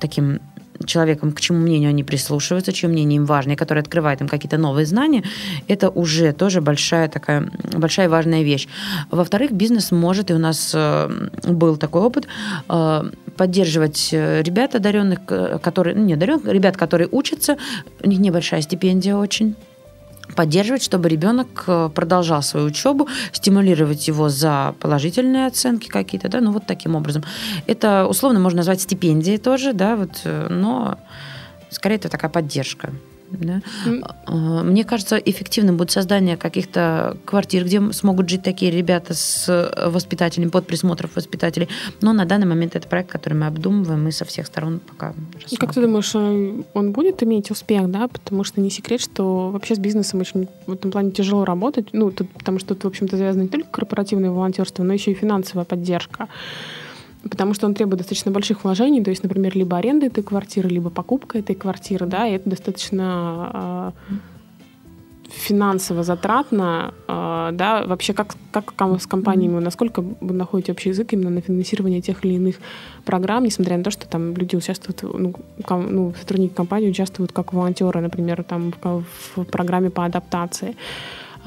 таким 0.00 0.40
человеком, 0.84 1.32
к 1.32 1.40
чему 1.40 1.58
мнению 1.60 1.90
они 1.90 2.04
прислушиваются, 2.04 2.72
чье 2.72 2.88
мнение 2.88 3.16
им 3.16 3.24
важно, 3.24 3.52
и 3.52 3.56
который 3.56 3.80
открывает 3.80 4.20
им 4.20 4.28
какие-то 4.28 4.58
новые 4.58 4.86
знания, 4.86 5.22
это 5.68 5.88
уже 5.88 6.32
тоже 6.32 6.60
большая 6.60 7.08
такая, 7.08 7.48
большая 7.72 8.08
важная 8.08 8.42
вещь. 8.42 8.68
Во-вторых, 9.10 9.52
бизнес 9.52 9.90
может, 9.90 10.30
и 10.30 10.34
у 10.34 10.38
нас 10.38 10.72
э, 10.74 11.28
был 11.44 11.76
такой 11.76 12.02
опыт, 12.02 12.26
э, 12.68 13.10
поддерживать 13.36 14.10
э, 14.12 14.42
ребят 14.42 14.74
одаренных, 14.74 15.20
которые, 15.62 15.96
ну, 15.96 16.04
не 16.04 16.14
одаренных, 16.14 16.46
ребят, 16.46 16.76
которые 16.76 17.08
учатся, 17.10 17.56
у 18.02 18.08
них 18.08 18.18
небольшая 18.18 18.60
стипендия 18.62 19.16
очень, 19.16 19.54
поддерживать, 20.36 20.82
чтобы 20.82 21.08
ребенок 21.08 21.64
э, 21.66 21.90
продолжал 21.94 22.42
свою 22.42 22.66
учебу, 22.66 23.08
стимулировать 23.32 24.06
его 24.08 24.28
за 24.28 24.74
положительные 24.80 25.46
оценки 25.46 25.88
какие-то, 25.88 26.28
да, 26.28 26.40
ну 26.40 26.52
вот 26.52 26.66
таким 26.66 26.94
образом. 26.94 27.24
Это 27.66 28.06
условно 28.06 28.38
можно 28.38 28.58
назвать 28.58 28.80
стипендией 28.80 29.38
тоже, 29.38 29.72
да, 29.72 29.96
вот, 29.96 30.20
э, 30.24 30.48
но 30.48 30.98
скорее 31.70 31.96
это 31.96 32.08
такая 32.08 32.30
поддержка. 32.30 32.90
Да? 33.30 33.62
Mm. 33.86 34.62
Мне 34.64 34.84
кажется, 34.84 35.16
эффективным 35.16 35.76
будет 35.76 35.90
создание 35.90 36.36
каких-то 36.36 37.16
квартир, 37.24 37.64
где 37.64 37.92
смогут 37.92 38.28
жить 38.28 38.42
такие 38.42 38.70
ребята 38.70 39.14
с 39.14 39.46
воспитателями, 39.86 40.48
под 40.48 40.66
присмотром 40.66 41.10
воспитателей. 41.14 41.68
Но 42.00 42.12
на 42.12 42.24
данный 42.24 42.46
момент 42.46 42.76
это 42.76 42.88
проект, 42.88 43.10
который 43.10 43.34
мы 43.34 43.46
обдумываем, 43.46 44.04
мы 44.04 44.12
со 44.12 44.24
всех 44.24 44.46
сторон 44.46 44.80
пока 44.80 45.08
рассматриваем. 45.08 45.58
Как 45.58 45.74
ты 45.74 45.80
думаешь, 45.80 46.12
э, 46.14 46.62
он 46.74 46.92
будет 46.92 47.22
иметь 47.22 47.50
успех, 47.50 47.90
да? 47.90 48.08
Потому 48.08 48.44
что 48.44 48.60
не 48.60 48.70
секрет, 48.70 49.00
что 49.00 49.50
вообще 49.50 49.74
с 49.74 49.78
бизнесом 49.78 50.20
очень 50.20 50.48
в 50.66 50.72
этом 50.72 50.90
плане 50.90 51.10
тяжело 51.10 51.44
работать, 51.44 51.88
ну, 51.92 52.10
тут, 52.10 52.30
потому 52.30 52.58
что 52.58 52.74
тут, 52.74 52.84
в 52.84 52.86
общем-то, 52.88 53.16
завязано 53.16 53.42
не 53.42 53.48
только 53.48 53.68
корпоративное 53.70 54.30
волонтерство, 54.30 54.82
но 54.82 54.92
еще 54.92 55.12
и 55.12 55.14
финансовая 55.14 55.64
поддержка 55.64 56.28
потому 57.28 57.54
что 57.54 57.66
он 57.66 57.74
требует 57.74 57.98
достаточно 57.98 58.30
больших 58.30 58.64
вложений, 58.64 59.04
то 59.04 59.10
есть, 59.10 59.22
например, 59.22 59.56
либо 59.56 59.76
аренда 59.76 60.06
этой 60.06 60.22
квартиры, 60.22 60.68
либо 60.68 60.90
покупка 60.90 61.38
этой 61.38 61.54
квартиры, 61.54 62.06
да, 62.06 62.26
и 62.26 62.32
это 62.32 62.50
достаточно 62.50 63.92
э, 64.10 64.14
финансово 65.30 66.02
затратно, 66.02 66.94
э, 67.08 67.50
да, 67.52 67.84
вообще 67.86 68.12
как, 68.12 68.34
как 68.50 68.72
с 69.00 69.06
компаниями, 69.06 69.60
насколько 69.60 70.02
вы 70.02 70.34
находите 70.34 70.72
общий 70.72 70.90
язык 70.90 71.12
именно 71.12 71.30
на 71.30 71.40
финансирование 71.40 72.00
тех 72.00 72.24
или 72.24 72.34
иных 72.34 72.56
программ, 73.04 73.44
несмотря 73.44 73.76
на 73.76 73.84
то, 73.84 73.90
что 73.90 74.06
там 74.06 74.34
люди 74.34 74.56
участвуют, 74.56 75.02
ну, 75.02 75.34
ком, 75.64 75.94
ну 75.94 76.14
сотрудники 76.18 76.54
компании 76.54 76.90
участвуют 76.90 77.32
как 77.32 77.52
волонтеры, 77.52 78.00
например, 78.00 78.44
там 78.44 78.72
в, 78.82 79.04
в 79.36 79.44
программе 79.44 79.90
по 79.90 80.04
адаптации 80.04 80.76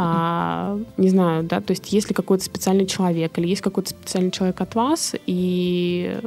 а, 0.01 0.79
не 0.95 1.09
знаю, 1.09 1.43
да, 1.43 1.59
то 1.59 1.71
есть 1.71 1.91
есть 1.91 2.07
ли 2.07 2.15
какой-то 2.15 2.41
специальный 2.41 2.85
человек 2.85 3.37
или 3.37 3.47
есть 3.47 3.61
какой-то 3.61 3.89
специальный 3.89 4.31
человек 4.31 4.61
от 4.61 4.73
вас, 4.73 5.13
и, 5.25 6.17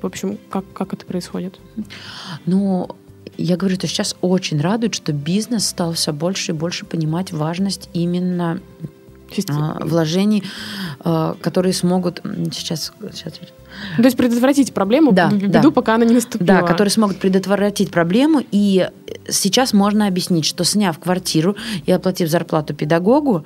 в 0.00 0.06
общем, 0.06 0.38
как, 0.48 0.64
как 0.72 0.92
это 0.92 1.04
происходит? 1.04 1.58
Ну, 2.46 2.88
я 3.36 3.56
говорю, 3.56 3.74
что 3.74 3.88
сейчас 3.88 4.14
очень 4.20 4.60
радует, 4.60 4.94
что 4.94 5.12
бизнес 5.12 5.66
стал 5.66 5.94
все 5.94 6.12
больше 6.12 6.52
и 6.52 6.54
больше 6.54 6.86
понимать 6.86 7.32
важность 7.32 7.90
именно 7.92 8.60
вложений, 9.80 10.44
а, 11.00 11.36
которые 11.40 11.72
смогут 11.72 12.22
сейчас, 12.52 12.92
сейчас 13.12 13.34
то 13.96 14.02
есть 14.02 14.16
предотвратить 14.16 14.72
проблему, 14.72 15.12
да, 15.12 15.30
беду, 15.30 15.48
да. 15.48 15.70
пока 15.70 15.94
она 15.94 16.04
не 16.04 16.14
наступила. 16.14 16.46
Да, 16.46 16.62
которые 16.62 16.90
смогут 16.90 17.18
предотвратить 17.18 17.90
проблему. 17.90 18.42
И 18.50 18.88
сейчас 19.28 19.72
можно 19.72 20.06
объяснить, 20.06 20.46
что 20.46 20.64
сняв 20.64 20.98
квартиру 20.98 21.54
и 21.86 21.92
оплатив 21.92 22.28
зарплату 22.28 22.74
педагогу, 22.74 23.44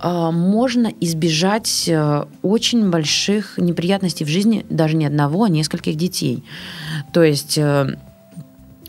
а, 0.00 0.30
можно 0.32 0.90
избежать 1.00 1.90
очень 2.42 2.90
больших 2.90 3.58
неприятностей 3.58 4.24
в 4.24 4.28
жизни 4.28 4.64
даже 4.68 4.96
не 4.96 5.06
одного, 5.06 5.44
а 5.44 5.48
нескольких 5.48 5.96
детей. 5.96 6.42
То 7.12 7.22
есть 7.22 7.58
э, 7.58 7.96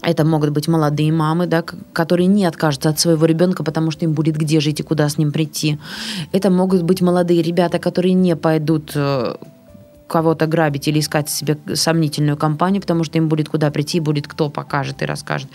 это 0.01 0.25
могут 0.25 0.51
быть 0.51 0.67
молодые 0.67 1.11
мамы, 1.11 1.47
да, 1.47 1.63
которые 1.93 2.27
не 2.27 2.45
откажутся 2.45 2.89
от 2.89 2.99
своего 2.99 3.25
ребенка, 3.25 3.63
потому 3.63 3.91
что 3.91 4.05
им 4.05 4.13
будет 4.13 4.37
где 4.37 4.59
жить 4.59 4.79
и 4.79 4.83
куда 4.83 5.09
с 5.09 5.17
ним 5.17 5.31
прийти. 5.31 5.77
Это 6.31 6.49
могут 6.49 6.83
быть 6.83 7.01
молодые 7.01 7.41
ребята, 7.41 7.79
которые 7.79 8.13
не 8.13 8.35
пойдут 8.35 8.91
э, 8.95 9.35
кого-то 10.09 10.47
грабить 10.47 10.87
или 10.87 10.99
искать 10.99 11.29
себе 11.29 11.57
сомнительную 11.73 12.35
компанию, 12.35 12.81
потому 12.81 13.03
что 13.03 13.17
им 13.17 13.29
будет 13.29 13.47
куда 13.47 13.71
прийти, 13.71 13.99
будет 13.99 14.27
кто 14.27 14.49
покажет 14.49 15.01
и 15.01 15.05
расскажет. 15.05 15.49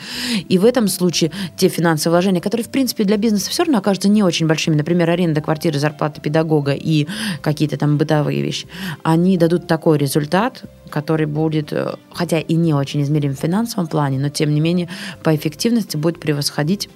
И 0.49 0.57
в 0.57 0.65
этом 0.65 0.89
случае 0.89 1.31
те 1.57 1.69
финансовые 1.69 2.15
вложения, 2.15 2.41
которые, 2.41 2.65
в 2.65 2.71
принципе, 2.71 3.05
для 3.05 3.17
бизнеса 3.17 3.51
все 3.51 3.65
равно 3.65 3.79
окажутся 3.79 4.09
не 4.09 4.23
очень 4.23 4.47
большими, 4.47 4.77
например, 4.77 5.11
аренда 5.11 5.41
квартиры, 5.41 5.79
зарплата 5.79 6.21
педагога 6.21 6.73
и 6.73 7.07
какие-то 7.43 7.77
там 7.77 7.99
бытовые 7.99 8.41
вещи, 8.41 8.67
они 9.03 9.37
дадут 9.37 9.67
такой 9.67 9.99
результат, 9.99 10.65
который 10.91 11.27
будет, 11.27 11.73
э, 11.73 11.95
хотя 12.13 12.39
и 12.39 12.55
не 12.55 12.73
очень 12.73 13.03
измерим 13.03 13.35
в 13.35 13.41
финансовом 13.41 13.89
плане, 13.89 14.19
но 14.19 14.29
тем 14.29 14.55
не 14.55 14.61
менее 14.61 14.89
по 15.23 15.35
эффективности 15.35 15.97
будет 15.97 16.21
превосходить 16.21 16.89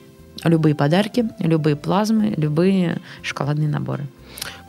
любые 0.45 0.75
подарки, 0.75 1.29
любые 1.41 1.75
плазмы, 1.75 2.35
любые 2.37 3.01
шоколадные 3.23 3.69
наборы. 3.69 4.07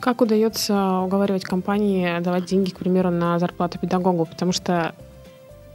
Как 0.00 0.20
удается 0.20 1.00
уговаривать 1.00 1.44
компании 1.44 2.20
давать 2.20 2.46
деньги, 2.46 2.70
к 2.70 2.78
примеру, 2.78 3.10
на 3.10 3.38
зарплату 3.38 3.78
педагогу? 3.78 4.26
Потому 4.26 4.52
что 4.52 4.94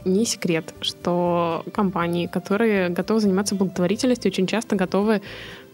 не 0.04 0.24
секрет, 0.24 0.74
что 0.80 1.64
компании, 1.72 2.26
которые 2.26 2.88
готовы 2.88 3.20
заниматься 3.20 3.54
благотворительностью, 3.54 4.30
очень 4.30 4.46
часто 4.46 4.76
готовы 4.76 5.20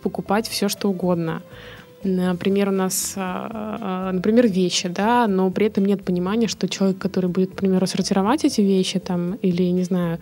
покупать 0.03 0.49
все, 0.49 0.69
что 0.69 0.89
угодно. 0.89 1.43
Например, 2.05 2.69
у 2.69 2.73
нас, 2.73 3.15
а, 3.17 3.79
а, 3.81 4.13
например, 4.13 4.49
вещи, 4.49 4.89
да, 4.89 5.29
но 5.29 5.51
при 5.51 5.67
этом 5.67 5.85
нет 5.85 6.05
понимания, 6.05 6.49
что 6.49 6.69
человек, 6.69 6.99
который 6.99 7.31
будет, 7.31 7.53
к 7.53 7.55
примеру, 7.55 7.87
сортировать 7.87 8.45
эти 8.45 8.61
вещи 8.61 8.99
там, 8.99 9.35
или, 9.35 9.63
не 9.71 9.85
знаю, 9.85 10.19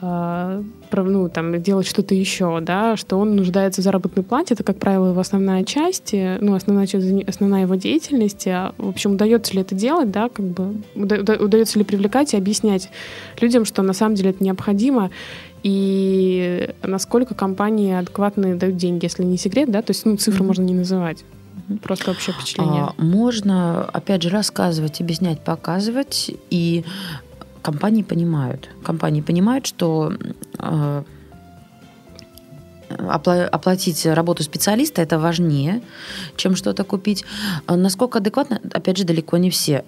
ну, 0.00 1.28
там, 1.28 1.60
делать 1.62 1.86
что-то 1.86 2.14
еще, 2.14 2.60
да, 2.60 2.96
что 2.96 3.18
он 3.18 3.34
нуждается 3.34 3.80
в 3.80 3.84
заработной 3.84 4.22
плате, 4.22 4.54
это, 4.54 4.62
как 4.62 4.78
правило, 4.78 5.08
его 5.08 5.20
основная 5.20 5.64
часть, 5.64 6.12
ну, 6.12 6.54
основная, 6.54 6.86
основная 7.26 7.62
его 7.62 7.74
деятельность. 7.74 8.46
А, 8.46 8.74
в 8.78 8.88
общем, 8.88 9.12
удается 9.12 9.54
ли 9.54 9.62
это 9.62 9.74
делать, 9.74 10.10
да, 10.10 10.28
как 10.28 10.46
бы, 10.46 10.76
удается 10.94 11.78
ли 11.78 11.84
привлекать 11.84 12.34
и 12.34 12.36
объяснять 12.36 12.90
людям, 13.40 13.64
что 13.64 13.82
на 13.82 13.92
самом 13.92 14.14
деле 14.14 14.30
это 14.30 14.44
необходимо, 14.44 15.10
и 15.62 16.70
насколько 16.82 17.34
компании 17.34 17.94
адекватно 17.94 18.56
дают 18.56 18.76
деньги, 18.76 19.04
если 19.06 19.24
не 19.24 19.36
секрет, 19.36 19.70
да, 19.70 19.82
то 19.82 19.90
есть, 19.90 20.04
ну, 20.06 20.16
цифры 20.16 20.42
mm-hmm. 20.42 20.46
можно 20.46 20.62
не 20.62 20.74
называть. 20.74 21.24
Просто 21.82 22.12
общее 22.12 22.34
впечатление. 22.34 22.84
А, 22.96 23.02
можно, 23.02 23.84
опять 23.84 24.22
же, 24.22 24.30
рассказывать, 24.30 25.00
объяснять, 25.00 25.40
показывать. 25.40 26.30
И 26.50 26.84
компании 27.70 28.02
понимают. 28.02 28.70
Компании 28.82 29.20
понимают, 29.20 29.66
что 29.66 30.12
э, 30.58 31.02
оплатить 33.52 34.06
работу 34.06 34.42
специалиста 34.42 35.02
это 35.02 35.18
важнее, 35.18 35.82
чем 36.36 36.56
что-то 36.56 36.84
купить. 36.84 37.24
А 37.66 37.76
насколько 37.76 38.18
адекватно, 38.18 38.58
опять 38.72 38.96
же, 38.96 39.04
далеко 39.04 39.36
не 39.36 39.50
все. 39.50 39.84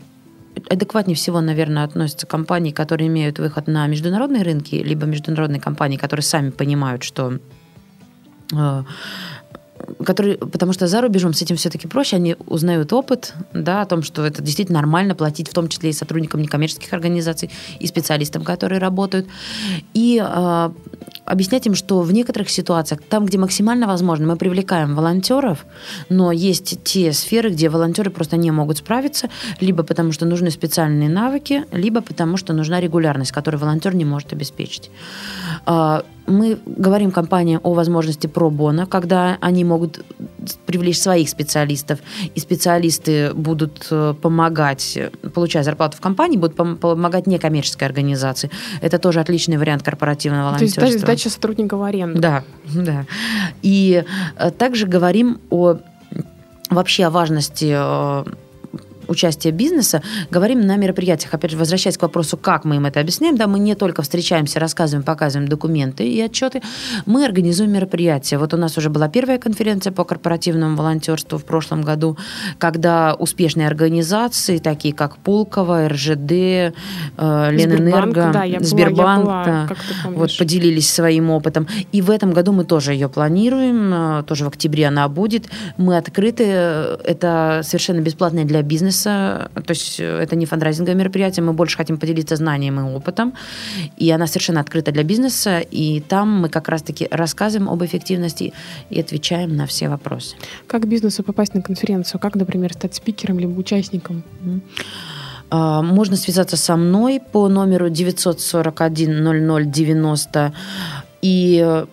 Адекватнее 0.68 1.16
всего, 1.16 1.40
наверное, 1.40 1.84
относятся 1.84 2.26
компании, 2.26 2.72
которые 2.72 3.08
имеют 3.08 3.38
выход 3.38 3.66
на 3.66 3.86
международные 3.86 4.42
рынки, 4.42 4.74
либо 4.74 5.06
международные 5.06 5.60
компании, 5.60 5.96
которые 5.96 6.24
сами 6.24 6.50
понимают, 6.50 7.02
что 7.02 7.38
которые, 10.04 10.36
потому 10.36 10.72
что 10.72 10.86
за 10.86 11.00
рубежом 11.00 11.34
с 11.34 11.42
этим 11.42 11.56
все-таки 11.56 11.88
проще, 11.88 12.16
они 12.16 12.36
узнают 12.46 12.92
опыт, 12.92 13.34
да, 13.52 13.82
о 13.82 13.86
том, 13.86 14.02
что 14.02 14.24
это 14.24 14.42
действительно 14.42 14.80
нормально 14.80 15.14
платить, 15.14 15.48
в 15.48 15.52
том 15.52 15.68
числе 15.68 15.90
и 15.90 15.92
сотрудникам 15.92 16.40
некоммерческих 16.40 16.92
организаций, 16.92 17.50
и 17.78 17.86
специалистам, 17.86 18.44
которые 18.44 18.78
работают, 18.78 19.26
и 19.94 20.22
э, 20.24 20.70
объяснять 21.24 21.66
им, 21.66 21.74
что 21.74 22.00
в 22.00 22.12
некоторых 22.12 22.50
ситуациях, 22.50 23.00
там, 23.08 23.26
где 23.26 23.38
максимально 23.38 23.86
возможно, 23.86 24.26
мы 24.26 24.36
привлекаем 24.36 24.94
волонтеров, 24.94 25.66
но 26.08 26.32
есть 26.32 26.82
те 26.82 27.12
сферы, 27.12 27.50
где 27.50 27.68
волонтеры 27.68 28.10
просто 28.10 28.36
не 28.36 28.50
могут 28.50 28.78
справиться, 28.78 29.28
либо 29.60 29.82
потому 29.82 30.12
что 30.12 30.26
нужны 30.26 30.50
специальные 30.50 31.08
навыки, 31.08 31.64
либо 31.72 32.00
потому 32.00 32.36
что 32.36 32.52
нужна 32.52 32.80
регулярность, 32.80 33.32
которую 33.32 33.60
волонтер 33.60 33.94
не 33.94 34.04
может 34.04 34.32
обеспечить. 34.32 34.90
Мы 36.30 36.58
говорим 36.64 37.10
компаниям 37.10 37.60
о 37.64 37.74
возможности 37.74 38.26
пробона, 38.26 38.86
когда 38.86 39.36
они 39.40 39.64
могут 39.64 40.04
привлечь 40.66 41.00
своих 41.00 41.28
специалистов, 41.28 41.98
и 42.34 42.40
специалисты 42.40 43.34
будут 43.34 43.88
э, 43.90 44.14
помогать, 44.20 44.98
получая 45.34 45.64
зарплату 45.64 45.96
в 45.96 46.00
компании, 46.00 46.36
будут 46.36 46.56
помогать 46.56 47.26
некоммерческой 47.26 47.88
организации. 47.88 48.50
Это 48.80 48.98
тоже 48.98 49.20
отличный 49.20 49.58
вариант 49.58 49.82
корпоративного 49.82 50.44
волонтерства. 50.44 50.82
То 50.82 50.86
есть 50.86 51.00
сдача 51.00 51.30
сотрудника 51.30 51.76
в 51.76 51.82
аренду. 51.82 52.20
Да, 52.20 52.44
да. 52.74 53.06
И 53.62 54.04
э, 54.36 54.50
также 54.52 54.86
говорим 54.86 55.40
о 55.50 55.78
вообще 56.70 57.06
о 57.06 57.10
важности 57.10 57.76
э, 59.10 59.20
участия 59.20 59.50
бизнеса, 59.50 60.02
говорим 60.30 60.60
на 60.60 60.76
мероприятиях. 60.76 61.34
Опять 61.34 61.50
же, 61.50 61.56
возвращаясь 61.56 61.98
к 61.98 62.02
вопросу, 62.02 62.36
как 62.36 62.64
мы 62.64 62.76
им 62.76 62.86
это 62.86 63.00
объясняем, 63.00 63.36
да, 63.36 63.46
мы 63.46 63.58
не 63.58 63.74
только 63.74 64.02
встречаемся, 64.02 64.60
рассказываем, 64.60 65.04
показываем 65.04 65.48
документы 65.48 66.08
и 66.08 66.20
отчеты, 66.20 66.62
мы 67.06 67.24
организуем 67.24 67.72
мероприятия. 67.72 68.38
Вот 68.38 68.54
у 68.54 68.56
нас 68.56 68.78
уже 68.78 68.90
была 68.90 69.08
первая 69.08 69.38
конференция 69.38 69.92
по 69.92 70.04
корпоративному 70.04 70.76
волонтерству 70.76 71.38
в 71.38 71.44
прошлом 71.44 71.82
году, 71.82 72.16
когда 72.58 73.14
успешные 73.14 73.66
организации, 73.66 74.58
такие 74.58 74.94
как 74.94 75.16
Пулково, 75.18 75.88
РЖД, 75.88 76.32
э, 76.32 76.72
Ленэнерго, 77.16 78.30
да, 78.32 78.44
Сбербанк, 78.60 79.24
была, 79.24 79.44
да, 79.44 79.68
вот, 80.10 80.36
поделились 80.38 80.90
своим 80.90 81.30
опытом. 81.30 81.66
И 81.92 82.02
в 82.02 82.10
этом 82.10 82.32
году 82.32 82.52
мы 82.52 82.64
тоже 82.64 82.92
ее 82.92 83.08
планируем, 83.08 83.92
э, 83.92 84.22
тоже 84.22 84.44
в 84.44 84.48
октябре 84.48 84.86
она 84.86 85.08
будет. 85.08 85.48
Мы 85.76 85.96
открыты, 85.96 86.44
это 86.44 87.62
совершенно 87.64 88.00
бесплатное 88.00 88.44
для 88.44 88.62
бизнеса 88.62 88.99
бизнеса. 89.00 89.50
То 89.54 89.72
есть 89.72 90.00
э, 90.00 90.22
это 90.22 90.36
не 90.36 90.46
фандрайзинговое 90.46 90.98
мероприятие, 90.98 91.44
мы 91.44 91.52
больше 91.52 91.76
хотим 91.76 91.98
поделиться 91.98 92.36
знанием 92.36 92.80
и 92.80 92.82
опытом. 92.82 93.32
И 93.98 94.10
она 94.10 94.26
совершенно 94.26 94.60
открыта 94.60 94.92
для 94.92 95.02
бизнеса. 95.02 95.60
И 95.74 96.00
там 96.00 96.42
мы 96.42 96.48
как 96.48 96.68
раз-таки 96.68 97.08
рассказываем 97.10 97.70
об 97.70 97.82
эффективности 97.82 98.52
и 98.90 99.00
отвечаем 99.00 99.56
на 99.56 99.66
все 99.66 99.88
вопросы. 99.88 100.36
Как 100.66 100.86
бизнесу 100.86 101.22
попасть 101.22 101.54
на 101.54 101.62
конференцию? 101.62 102.20
Как, 102.20 102.36
например, 102.36 102.72
стать 102.72 102.94
спикером 102.94 103.38
либо 103.38 103.58
участником? 103.58 104.22
А, 105.50 105.82
можно 105.82 106.16
связаться 106.16 106.56
со 106.56 106.76
мной 106.76 107.20
по 107.32 107.48
номеру 107.48 107.90
941 107.90 109.70
0090 109.72 110.52
и 111.22 111.84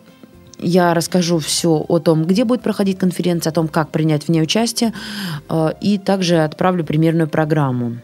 я 0.60 0.94
расскажу 0.94 1.40
все 1.40 1.86
о 1.88 2.00
том, 2.00 2.26
где 2.26 2.44
будет 2.44 2.62
проходить 2.62 2.98
конференция, 2.98 3.52
о 3.52 3.54
том, 3.54 3.68
как 3.68 3.90
принять 3.90 4.24
в 4.24 4.30
ней 4.30 4.42
участие, 4.42 4.94
э, 5.50 5.70
и 5.82 5.98
также 5.98 6.44
отправлю 6.44 6.84
примерную 6.84 7.28
программу. 7.28 7.98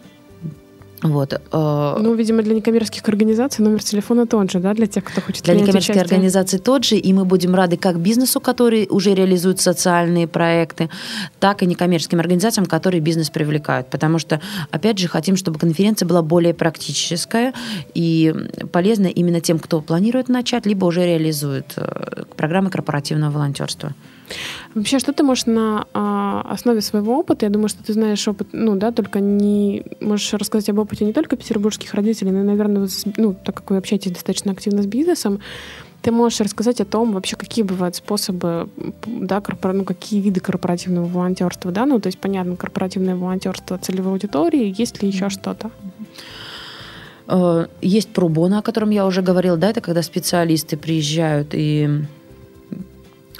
Вот. 1.03 1.33
Э, 1.33 1.97
ну, 1.99 2.15
видимо, 2.15 2.41
для 2.41 2.55
некоммерческих 2.55 3.07
организаций 3.09 3.63
номер 3.63 3.83
телефона 3.83 4.25
тот 4.25 4.51
же, 4.51 4.59
да, 4.59 4.73
для 4.73 4.87
тех, 4.87 5.03
кто 5.03 5.21
хочет 5.21 5.43
Для 5.43 5.53
некоммерческих 5.53 5.95
участие. 5.95 6.15
организаций 6.15 6.59
тот 6.59 6.85
же, 6.85 6.95
и 6.95 7.13
мы 7.13 7.25
будем 7.25 7.55
рады 7.55 7.77
как 7.77 7.99
бизнесу, 7.99 8.39
который 8.39 8.87
уже 8.89 9.13
реализует 9.13 9.59
социальные 9.59 10.27
проекты, 10.27 10.89
так 11.39 11.61
и 11.61 11.65
некоммерческим 11.65 12.19
организациям, 12.19 12.65
которые 12.65 13.01
бизнес 13.01 13.29
привлекают. 13.29 13.87
Потому 13.87 14.17
что, 14.17 14.39
опять 14.71 14.97
же, 14.97 15.07
хотим, 15.09 15.35
чтобы 15.35 15.59
конференция 15.59 16.07
была 16.07 16.21
более 16.21 16.53
практическая 16.53 17.53
и 17.93 18.33
полезна 18.71 19.07
именно 19.07 19.41
тем, 19.41 19.59
кто 19.59 19.81
планирует 19.81 20.29
начать, 20.29 20.65
либо 20.65 20.85
уже 20.85 21.05
реализует 21.05 21.73
э, 21.75 22.23
программы 22.37 22.69
корпоративного 22.69 23.31
волонтерства. 23.31 23.93
Вообще, 24.73 24.99
что 24.99 25.13
ты 25.13 25.23
можешь 25.23 25.45
на 25.45 25.85
а, 25.93 26.45
основе 26.49 26.81
своего 26.81 27.19
опыта, 27.19 27.45
я 27.45 27.51
думаю, 27.51 27.69
что 27.69 27.83
ты 27.83 27.93
знаешь 27.93 28.27
опыт, 28.27 28.47
ну 28.51 28.75
да, 28.75 28.91
только 28.91 29.19
не 29.19 29.83
можешь 29.99 30.33
рассказать 30.33 30.69
об 30.69 30.79
опыте 30.79 31.05
не 31.05 31.13
только 31.13 31.35
петербургских 31.35 31.93
родителей, 31.93 32.31
но, 32.31 32.43
наверное, 32.43 32.87
ну, 33.17 33.33
так 33.33 33.55
как 33.55 33.69
вы 33.71 33.77
общаетесь 33.77 34.11
достаточно 34.11 34.51
активно 34.51 34.81
с 34.81 34.87
бизнесом, 34.87 35.39
ты 36.01 36.11
можешь 36.11 36.41
рассказать 36.41 36.81
о 36.81 36.85
том, 36.85 37.13
вообще, 37.13 37.35
какие 37.37 37.63
бывают 37.63 37.95
способы, 37.95 38.67
да, 39.05 39.39
корпора... 39.39 39.73
ну, 39.73 39.85
какие 39.85 40.19
виды 40.19 40.41
корпоративного 40.41 41.05
волонтерства, 41.05 41.71
да, 41.71 41.85
ну, 41.85 41.99
то 41.99 42.07
есть, 42.07 42.19
понятно, 42.19 42.55
корпоративное 42.55 43.15
волонтерство 43.15 43.77
целевой 43.77 44.13
аудитории, 44.13 44.73
есть 44.77 45.01
ли 45.01 45.07
еще 45.07 45.29
что-то? 45.29 45.71
Э, 47.27 47.67
есть 47.81 48.09
пробона, 48.09 48.59
о 48.59 48.61
котором 48.61 48.89
я 48.89 49.05
уже 49.05 49.21
говорила, 49.21 49.55
да, 49.55 49.69
это 49.69 49.79
когда 49.79 50.01
специалисты 50.01 50.75
приезжают 50.75 51.49
и 51.53 51.89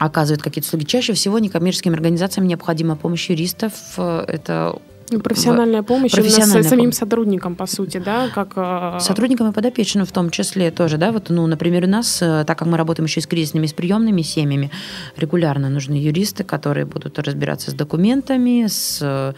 оказывают 0.06 0.42
какие-то 0.42 0.68
услуги. 0.68 0.86
Чаще 0.86 1.14
всего 1.14 1.40
некоммерческим 1.40 1.94
организациям 1.94 2.48
необходима 2.48 2.96
помощь 2.96 3.30
юристов. 3.30 3.74
Это 3.98 4.80
ну, 5.12 5.20
профессиональная 5.20 5.84
помощь 5.84 6.12
профессиональная 6.12 6.64
с 6.64 6.68
самим 6.68 6.86
помощь. 6.86 6.96
сотрудникам, 6.96 7.56
по 7.56 7.66
сути, 7.66 7.98
да, 7.98 8.30
как... 8.34 8.54
А, 8.56 9.00
сотрудникам 9.00 9.50
и 9.50 9.54
подопечным 9.54 10.06
в 10.06 10.12
том 10.12 10.30
числе 10.30 10.72
тоже, 10.72 10.98
да, 10.98 11.12
вот, 11.12 11.30
ну, 11.30 11.46
например, 11.46 11.84
у 11.84 11.88
нас, 11.88 12.22
э, 12.22 12.44
так 12.46 12.58
как 12.58 12.68
мы 12.68 12.78
работаем 12.78 13.06
еще 13.06 13.20
и 13.20 13.24
с 13.24 13.28
кризисными, 13.28 13.68
с 13.68 13.74
приемными 13.74 14.22
семьями, 14.22 14.72
регулярно 15.18 15.70
нужны 15.70 15.96
юристы, 15.96 16.44
которые 16.44 16.86
будут 16.86 17.20
разбираться 17.20 17.72
с 17.72 17.74
документами, 17.74 18.66
с 18.68 19.00
э, 19.02 19.34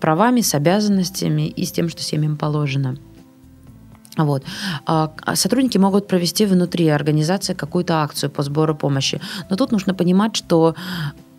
правами, 0.00 0.40
с 0.40 0.54
обязанностями 0.54 1.48
и 1.48 1.64
с 1.64 1.72
тем, 1.72 1.88
что 1.88 2.02
семьям 2.02 2.36
положено. 2.36 2.96
Вот. 4.16 4.44
А, 4.86 5.12
а 5.22 5.36
сотрудники 5.36 5.78
могут 5.78 6.08
провести 6.08 6.46
внутри 6.46 6.88
организации 6.88 7.54
какую-то 7.54 8.02
акцию 8.02 8.30
по 8.30 8.42
сбору 8.42 8.74
помощи. 8.74 9.20
Но 9.50 9.56
тут 9.56 9.72
нужно 9.72 9.94
понимать, 9.94 10.36
что 10.36 10.74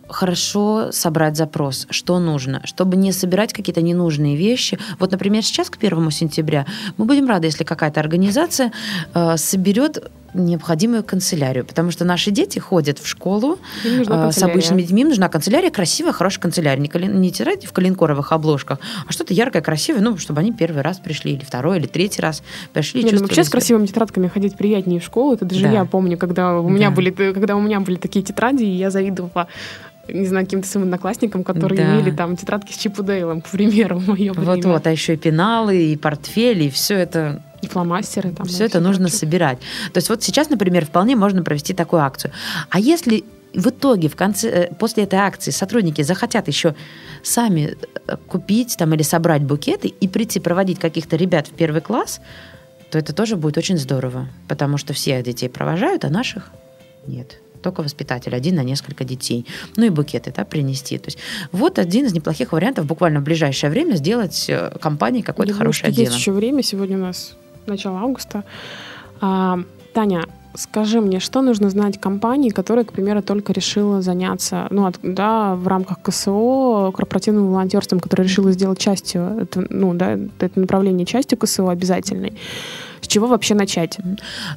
хорошо 0.08 0.90
собрать 0.90 1.36
запрос, 1.36 1.86
что 1.90 2.18
нужно, 2.18 2.60
чтобы 2.64 2.96
не 2.96 3.12
собирать 3.12 3.52
какие-то 3.52 3.82
ненужные 3.82 4.36
вещи. 4.36 4.78
Вот, 4.98 5.12
например, 5.12 5.42
сейчас 5.42 5.70
к 5.70 5.78
первому 5.78 6.10
сентября 6.10 6.66
мы 6.96 7.04
будем 7.04 7.28
рады, 7.28 7.46
если 7.46 7.64
какая-то 7.64 8.00
организация 8.00 8.72
э, 9.14 9.36
соберет 9.36 10.10
необходимую 10.34 11.02
канцелярию, 11.02 11.64
потому 11.64 11.90
что 11.90 12.04
наши 12.04 12.30
дети 12.30 12.58
ходят 12.58 12.98
в 12.98 13.06
школу 13.06 13.58
э, 13.84 14.30
с 14.30 14.42
обычными 14.42 14.82
детьми, 14.82 15.02
им 15.02 15.08
нужна 15.08 15.28
канцелярия, 15.28 15.70
красивая, 15.70 16.12
хорошая 16.12 16.42
канцелярия, 16.42 16.80
не, 16.80 16.88
калин, 16.88 17.20
не 17.20 17.30
тетради 17.30 17.66
в 17.66 17.72
калинкоровых 17.72 18.32
обложках, 18.32 18.78
а 19.06 19.12
что-то 19.12 19.34
яркое, 19.34 19.62
красивое, 19.62 20.00
ну, 20.00 20.16
чтобы 20.18 20.40
они 20.40 20.52
первый 20.52 20.82
раз 20.82 20.98
пришли, 20.98 21.32
или 21.32 21.44
второй, 21.44 21.78
или 21.78 21.86
третий 21.86 22.22
раз 22.22 22.42
пришли. 22.72 23.02
Нет, 23.02 23.14
ну, 23.14 23.20
вообще 23.20 23.44
с 23.44 23.48
красивыми 23.48 23.86
тетрадками 23.86 24.28
ходить 24.28 24.56
приятнее 24.56 25.00
в 25.00 25.04
школу, 25.04 25.34
это 25.34 25.44
даже 25.44 25.62
да. 25.62 25.72
я 25.72 25.84
помню, 25.84 26.18
когда 26.18 26.60
у, 26.60 26.68
меня 26.68 26.90
да. 26.90 26.96
были, 26.96 27.10
когда 27.10 27.56
у 27.56 27.60
меня 27.60 27.80
были 27.80 27.96
такие 27.96 28.24
тетради, 28.24 28.64
и 28.64 28.76
я 28.76 28.90
завидовала 28.90 29.48
не 30.08 30.26
знаю, 30.26 30.46
каким-то 30.46 30.66
своим 30.66 30.86
одноклассникам, 30.86 31.44
которые 31.44 31.76
Да. 31.76 31.94
имели 31.94 32.10
там 32.10 32.36
тетрадки 32.36 32.72
с 32.72 32.76
Чип 32.76 32.98
и 32.98 33.02
Дейлом, 33.02 33.40
к 33.42 33.48
примеру, 33.48 33.98
в 33.98 34.08
мое. 34.08 34.32
Вот-вот, 34.32 34.86
а 34.86 34.90
еще 34.90 35.14
и 35.14 35.16
пеналы, 35.16 35.76
и 35.76 35.96
портфели, 35.96 36.64
и 36.64 36.70
все 36.70 36.94
это 36.94 37.42
И 37.62 37.66
фломастеры 37.66 38.30
там. 38.30 38.46
все 38.46 38.64
это 38.64 38.80
нужно 38.80 39.04
прочее. 39.04 39.18
собирать. 39.18 39.58
То 39.92 39.98
есть 39.98 40.08
вот 40.08 40.22
сейчас, 40.22 40.48
например, 40.48 40.86
вполне 40.86 41.16
можно 41.16 41.42
провести 41.42 41.74
такую 41.74 42.02
акцию. 42.02 42.32
А 42.70 42.78
если 42.78 43.24
в 43.54 43.68
итоге, 43.68 44.08
в 44.08 44.16
конце, 44.16 44.48
э, 44.48 44.74
после 44.74 45.04
этой 45.04 45.18
акции 45.18 45.50
сотрудники 45.50 46.02
захотят 46.02 46.48
еще 46.48 46.74
сами 47.22 47.76
э, 48.06 48.16
купить 48.28 48.76
там, 48.76 48.94
или 48.94 49.02
собрать 49.02 49.42
букеты 49.42 49.88
и 49.88 50.08
прийти 50.08 50.40
проводить 50.40 50.78
каких-то 50.78 51.16
ребят 51.16 51.48
в 51.48 51.52
первый 51.52 51.80
класс, 51.80 52.20
то 52.90 52.98
это 52.98 53.12
тоже 53.12 53.36
будет 53.36 53.58
очень 53.58 53.78
здорово, 53.78 54.28
потому 54.48 54.78
что 54.78 54.92
все 54.92 55.22
детей 55.22 55.48
провожают, 55.48 56.04
а 56.04 56.10
наших 56.10 56.50
нет. 57.06 57.38
Только 57.62 57.82
воспитатель, 57.82 58.34
один 58.34 58.54
на 58.54 58.62
несколько 58.62 59.04
детей. 59.04 59.44
Ну 59.76 59.84
и 59.84 59.88
букеты 59.88 60.32
да, 60.34 60.44
принести. 60.44 60.96
То 60.98 61.08
есть 61.08 61.18
вот 61.50 61.78
один 61.78 62.06
из 62.06 62.12
неплохих 62.12 62.52
вариантов 62.52 62.86
буквально 62.86 63.20
в 63.20 63.24
ближайшее 63.24 63.70
время 63.70 63.96
сделать 63.96 64.46
э, 64.48 64.76
компании 64.80 65.22
какое-то 65.22 65.52
Я 65.52 65.58
думаю, 65.58 65.72
что 65.72 65.84
хорошее 65.84 65.88
Есть 65.88 66.10
дело. 66.10 66.18
еще 66.18 66.32
время, 66.32 66.62
сегодня 66.62 66.96
у 66.96 67.00
нас 67.00 67.36
начало 67.68 67.98
августа. 68.00 68.44
А, 69.20 69.58
Таня, 69.94 70.24
скажи 70.54 71.00
мне, 71.00 71.20
что 71.20 71.42
нужно 71.42 71.70
знать 71.70 72.00
компании, 72.00 72.50
которая, 72.50 72.84
к 72.84 72.92
примеру, 72.92 73.22
только 73.22 73.52
решила 73.52 74.02
заняться, 74.02 74.66
ну, 74.70 74.86
от- 74.86 74.98
да, 75.02 75.54
в 75.54 75.68
рамках 75.68 76.02
КСО, 76.02 76.92
корпоративным 76.94 77.48
волонтерством, 77.48 78.00
которая 78.00 78.26
решила 78.26 78.52
сделать 78.52 78.78
частью, 78.78 79.38
это, 79.40 79.66
ну, 79.70 79.94
да, 79.94 80.18
это 80.40 80.60
направление 80.60 81.06
частью 81.06 81.38
КСО 81.38 81.70
обязательной. 81.70 82.32
С 83.00 83.06
чего 83.06 83.26
вообще 83.26 83.54
начать? 83.54 83.98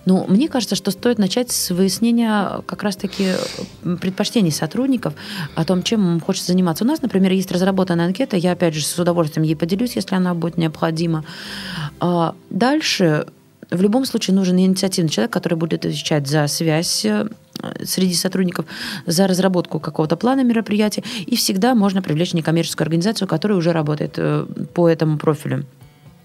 Ну, 0.06 0.26
мне 0.28 0.48
кажется, 0.48 0.76
что 0.76 0.92
стоит 0.92 1.18
начать 1.18 1.52
с 1.52 1.72
выяснения 1.72 2.62
как 2.66 2.84
раз-таки 2.84 3.34
предпочтений 3.84 4.52
сотрудников 4.52 5.14
о 5.56 5.66
том, 5.66 5.84
чем 5.84 6.14
им 6.14 6.20
хочется 6.20 6.52
заниматься. 6.52 6.84
У 6.84 6.88
нас, 6.88 7.02
например, 7.02 7.32
есть 7.32 7.52
разработанная 7.52 8.06
анкета, 8.06 8.38
я, 8.38 8.52
опять 8.54 8.74
же, 8.74 8.84
с 8.84 8.98
удовольствием 9.00 9.46
ей 9.46 9.56
поделюсь, 9.56 9.96
если 9.96 10.16
она 10.16 10.34
будет 10.34 10.58
необходима. 10.58 11.24
А 12.00 12.36
Дальше 12.52 13.26
в 13.72 13.82
любом 13.82 14.06
случае 14.06 14.36
нужен 14.36 14.60
инициативный 14.60 15.10
человек, 15.10 15.32
который 15.32 15.58
будет 15.58 15.86
отвечать 15.86 16.28
за 16.28 16.46
связь 16.48 17.06
э, 17.06 17.28
среди 17.84 18.14
сотрудников, 18.14 18.66
за 19.06 19.26
разработку 19.28 19.80
какого-то 19.80 20.18
плана 20.18 20.44
мероприятия. 20.44 21.04
И 21.26 21.36
всегда 21.36 21.74
можно 21.74 22.02
привлечь 22.02 22.34
некоммерческую 22.34 22.86
организацию, 22.86 23.28
которая 23.28 23.58
уже 23.58 23.72
работает 23.72 24.16
э, 24.18 24.46
по 24.74 24.90
этому 24.90 25.18
профилю. 25.18 25.66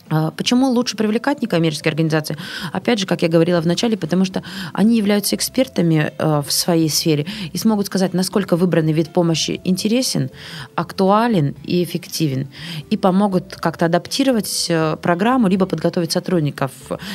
А 0.08 0.30
Почему 0.30 0.68
лучше 0.70 0.96
привлекать 0.96 1.42
некоммерческие 1.42 1.90
организации? 1.90 2.36
Опять 2.72 3.00
же, 3.00 3.06
как 3.06 3.22
я 3.22 3.28
говорила 3.28 3.60
в 3.60 3.66
начале, 3.66 3.96
потому 3.96 4.24
что 4.24 4.42
они 4.72 4.96
являются 4.96 5.34
экспертами 5.34 6.12
э, 6.16 6.42
в 6.46 6.52
своей 6.52 6.88
сфере 6.88 7.26
и 7.52 7.58
смогут 7.58 7.86
сказать, 7.86 8.14
насколько 8.14 8.56
выбранный 8.56 8.92
вид 8.92 9.12
помощи 9.12 9.60
интересен, 9.64 10.30
актуален 10.74 11.54
и 11.64 11.82
эффективен. 11.82 12.48
И 12.90 12.96
помогут 12.96 13.56
как-то 13.56 13.86
адаптировать 13.86 14.66
э, 14.68 14.96
программу, 15.02 15.48
либо 15.48 15.66
подготовить 15.66 16.12
сотрудников 16.12 16.70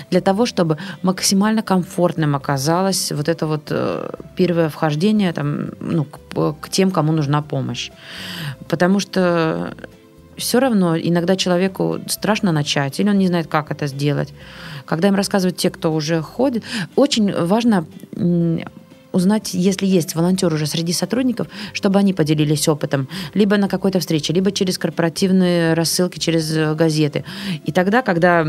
для 0.10 0.22
того, 0.22 0.46
чтобы 0.46 0.78
максимально 1.02 1.62
комфортным 1.62 2.36
оказалось 2.36 3.12
вот 3.12 3.30
это 3.30 3.48
вот 3.48 3.68
э, 3.70 4.10
первое 4.36 4.70
вхождение 4.70 5.32
там, 5.32 5.72
ну, 5.80 6.06
к, 6.06 6.54
к 6.60 6.70
тем, 6.70 6.92
кому 6.92 7.14
нужна 7.14 7.42
помощь. 7.42 7.92
Потому 8.68 9.00
что 9.00 9.74
все 10.42 10.60
равно 10.60 10.98
иногда 10.98 11.36
человеку 11.36 12.00
страшно 12.08 12.52
начать, 12.52 13.00
или 13.00 13.10
он 13.10 13.18
не 13.18 13.28
знает, 13.28 13.48
как 13.48 13.72
это 13.72 13.88
сделать. 13.88 14.34
Когда 14.86 15.08
им 15.08 15.16
рассказывают 15.16 15.58
те, 15.58 15.70
кто 15.70 15.94
уже 15.94 16.22
ходит, 16.22 16.64
очень 16.96 17.32
важно 17.32 17.86
узнать, 19.12 19.54
если 19.54 19.86
есть 19.86 20.16
волонтер 20.16 20.54
уже 20.54 20.66
среди 20.66 20.94
сотрудников, 20.94 21.48
чтобы 21.74 22.00
они 22.00 22.14
поделились 22.14 22.68
опытом, 22.68 23.08
либо 23.34 23.58
на 23.58 23.68
какой-то 23.68 24.00
встрече, 24.00 24.34
либо 24.34 24.52
через 24.52 24.78
корпоративные 24.78 25.74
рассылки, 25.74 26.18
через 26.18 26.52
э, 26.56 26.74
газеты. 26.76 27.26
И 27.66 27.72
тогда, 27.72 28.02
когда 28.02 28.48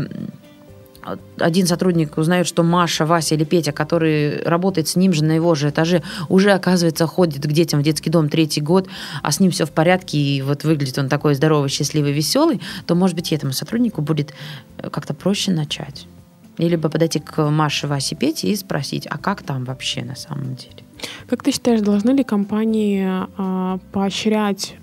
один 1.37 1.67
сотрудник 1.67 2.17
узнает, 2.17 2.47
что 2.47 2.63
Маша, 2.63 3.05
Вася 3.05 3.35
или 3.35 3.43
Петя, 3.43 3.71
который 3.71 4.41
работает 4.43 4.87
с 4.87 4.95
ним 4.95 5.13
же 5.13 5.23
на 5.23 5.33
его 5.33 5.55
же 5.55 5.69
этаже, 5.69 6.03
уже, 6.29 6.51
оказывается, 6.51 7.07
ходит 7.07 7.43
к 7.43 7.51
детям 7.51 7.79
в 7.79 7.83
детский 7.83 8.09
дом 8.09 8.29
третий 8.29 8.61
год, 8.61 8.87
а 9.21 9.31
с 9.31 9.39
ним 9.39 9.51
все 9.51 9.65
в 9.65 9.71
порядке, 9.71 10.17
и 10.17 10.41
вот 10.41 10.63
выглядит 10.63 10.97
он 10.97 11.09
такой 11.09 11.35
здоровый, 11.35 11.69
счастливый, 11.69 12.11
веселый, 12.11 12.61
то, 12.85 12.95
может 12.95 13.15
быть, 13.15 13.31
этому 13.33 13.53
сотруднику 13.53 14.01
будет 14.01 14.33
э, 14.77 14.89
как-то 14.89 15.13
проще 15.13 15.51
начать. 15.51 16.07
Или 16.57 16.75
бы 16.75 16.89
подойти 16.89 17.19
к 17.19 17.49
Маше, 17.49 17.87
Васе, 17.87 18.15
Пете 18.15 18.47
и 18.47 18.55
спросить, 18.55 19.07
а 19.09 19.17
как 19.17 19.41
там 19.41 19.65
вообще 19.65 20.03
на 20.03 20.15
самом 20.15 20.55
деле? 20.55 20.83
Как 21.27 21.43
ты 21.43 21.51
считаешь, 21.51 21.81
должны 21.81 22.11
ли 22.11 22.23
компании 22.23 23.05
а, 23.37 23.79
поощрять 23.91 24.75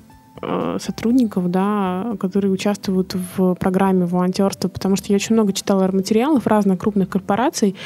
сотрудников, 0.79 1.51
да, 1.51 2.17
которые 2.19 2.51
участвуют 2.51 3.15
в 3.37 3.55
программе 3.55 4.07
волонтерства? 4.07 4.69
Потому 4.69 4.97
что 4.97 5.13
я 5.13 5.17
очень 5.17 5.35
много 5.35 5.53
читала 5.53 5.91
материалов 5.93 6.47
разных 6.47 6.79
крупных 6.79 7.09
корпораций, 7.09 7.77